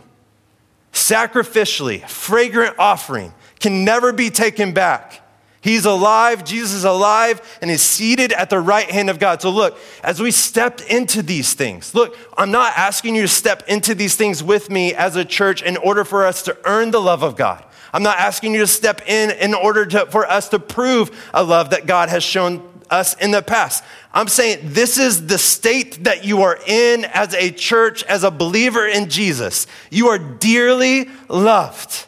sacrificially, 0.90 2.08
fragrant 2.08 2.76
offering, 2.78 3.34
can 3.60 3.84
never 3.84 4.14
be 4.14 4.30
taken 4.30 4.72
back. 4.72 5.20
He's 5.60 5.84
alive, 5.84 6.44
Jesus 6.44 6.72
is 6.72 6.84
alive, 6.84 7.58
and 7.60 7.70
is 7.70 7.82
seated 7.82 8.32
at 8.32 8.48
the 8.48 8.58
right 8.58 8.90
hand 8.90 9.10
of 9.10 9.18
God. 9.18 9.42
So, 9.42 9.50
look, 9.50 9.78
as 10.02 10.18
we 10.18 10.30
step 10.30 10.80
into 10.88 11.20
these 11.20 11.52
things, 11.52 11.94
look, 11.94 12.16
I'm 12.38 12.50
not 12.50 12.72
asking 12.78 13.16
you 13.16 13.22
to 13.22 13.28
step 13.28 13.64
into 13.68 13.94
these 13.94 14.16
things 14.16 14.42
with 14.42 14.70
me 14.70 14.94
as 14.94 15.14
a 15.14 15.26
church 15.26 15.62
in 15.62 15.76
order 15.76 16.04
for 16.04 16.24
us 16.24 16.42
to 16.44 16.56
earn 16.64 16.90
the 16.90 17.02
love 17.02 17.22
of 17.22 17.36
God. 17.36 17.62
I'm 17.92 18.02
not 18.02 18.16
asking 18.18 18.54
you 18.54 18.60
to 18.60 18.66
step 18.66 19.06
in 19.06 19.30
in 19.30 19.52
order 19.52 19.84
to, 19.84 20.06
for 20.06 20.26
us 20.26 20.48
to 20.48 20.58
prove 20.58 21.30
a 21.34 21.44
love 21.44 21.70
that 21.70 21.86
God 21.86 22.08
has 22.08 22.22
shown 22.22 22.75
us 22.90 23.14
in 23.14 23.30
the 23.30 23.42
past. 23.42 23.84
I'm 24.12 24.28
saying 24.28 24.60
this 24.62 24.98
is 24.98 25.26
the 25.26 25.38
state 25.38 26.04
that 26.04 26.24
you 26.24 26.42
are 26.42 26.58
in 26.66 27.04
as 27.06 27.34
a 27.34 27.50
church, 27.50 28.02
as 28.04 28.24
a 28.24 28.30
believer 28.30 28.86
in 28.86 29.08
Jesus. 29.08 29.66
You 29.90 30.08
are 30.08 30.18
dearly 30.18 31.08
loved. 31.28 32.06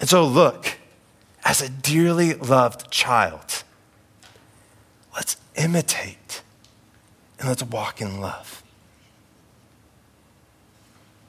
And 0.00 0.08
so, 0.08 0.24
look, 0.26 0.78
as 1.44 1.60
a 1.60 1.68
dearly 1.68 2.34
loved 2.34 2.90
child. 2.90 3.62
Let's 5.14 5.36
imitate 5.56 6.42
and 7.38 7.48
let's 7.48 7.62
walk 7.62 8.00
in 8.00 8.20
love. 8.20 8.62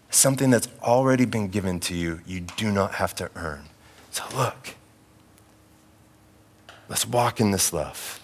Something 0.10 0.50
that's 0.50 0.70
already 0.82 1.26
been 1.26 1.50
given 1.50 1.80
to 1.82 1.96
you, 1.96 2.22
you 2.26 2.40
do 2.40 2.72
not 2.72 2.96
have 2.96 3.14
to 3.16 3.30
earn. 3.36 3.64
So 4.12 4.24
look, 4.36 4.76
let's 6.90 7.08
walk 7.08 7.40
in 7.40 7.52
this 7.52 7.74
love 7.74 8.20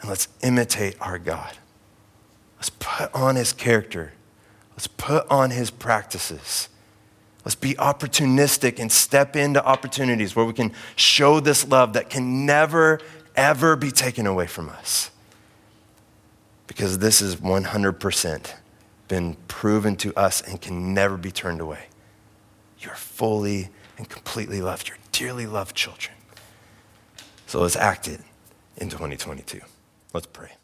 and 0.00 0.08
let's 0.08 0.28
imitate 0.42 0.96
our 1.00 1.18
God. 1.18 1.56
Let's 2.56 2.70
put 2.70 3.14
on 3.14 3.36
his 3.36 3.52
character, 3.52 4.12
let's 4.72 4.86
put 4.86 5.28
on 5.30 5.50
his 5.50 5.70
practices. 5.70 6.68
Let's 7.44 7.54
be 7.54 7.74
opportunistic 7.74 8.78
and 8.78 8.92
step 8.92 9.34
into 9.34 9.64
opportunities 9.64 10.36
where 10.36 10.44
we 10.44 10.52
can 10.52 10.72
show 10.96 11.40
this 11.40 11.66
love 11.66 11.94
that 11.94 12.10
can 12.10 12.44
never, 12.44 13.00
ever 13.36 13.74
be 13.74 13.90
taken 13.90 14.26
away 14.26 14.46
from 14.46 14.68
us. 14.68 15.10
Because 16.66 16.98
this 16.98 17.22
is 17.22 17.36
100% 17.36 18.54
been 19.06 19.34
proven 19.48 19.96
to 19.96 20.14
us 20.14 20.42
and 20.42 20.60
can 20.60 20.92
never 20.92 21.16
be 21.16 21.30
turned 21.30 21.62
away. 21.62 21.86
You're 22.80 22.94
fully 22.94 23.70
and 23.96 24.06
completely 24.08 24.60
loved. 24.60 24.88
You're 24.88 24.98
dearly 25.10 25.46
loved 25.46 25.74
children. 25.74 26.17
So 27.48 27.62
let's 27.62 27.76
act 27.76 28.08
it 28.08 28.20
in 28.76 28.90
2022. 28.90 29.60
Let's 30.12 30.26
pray. 30.26 30.57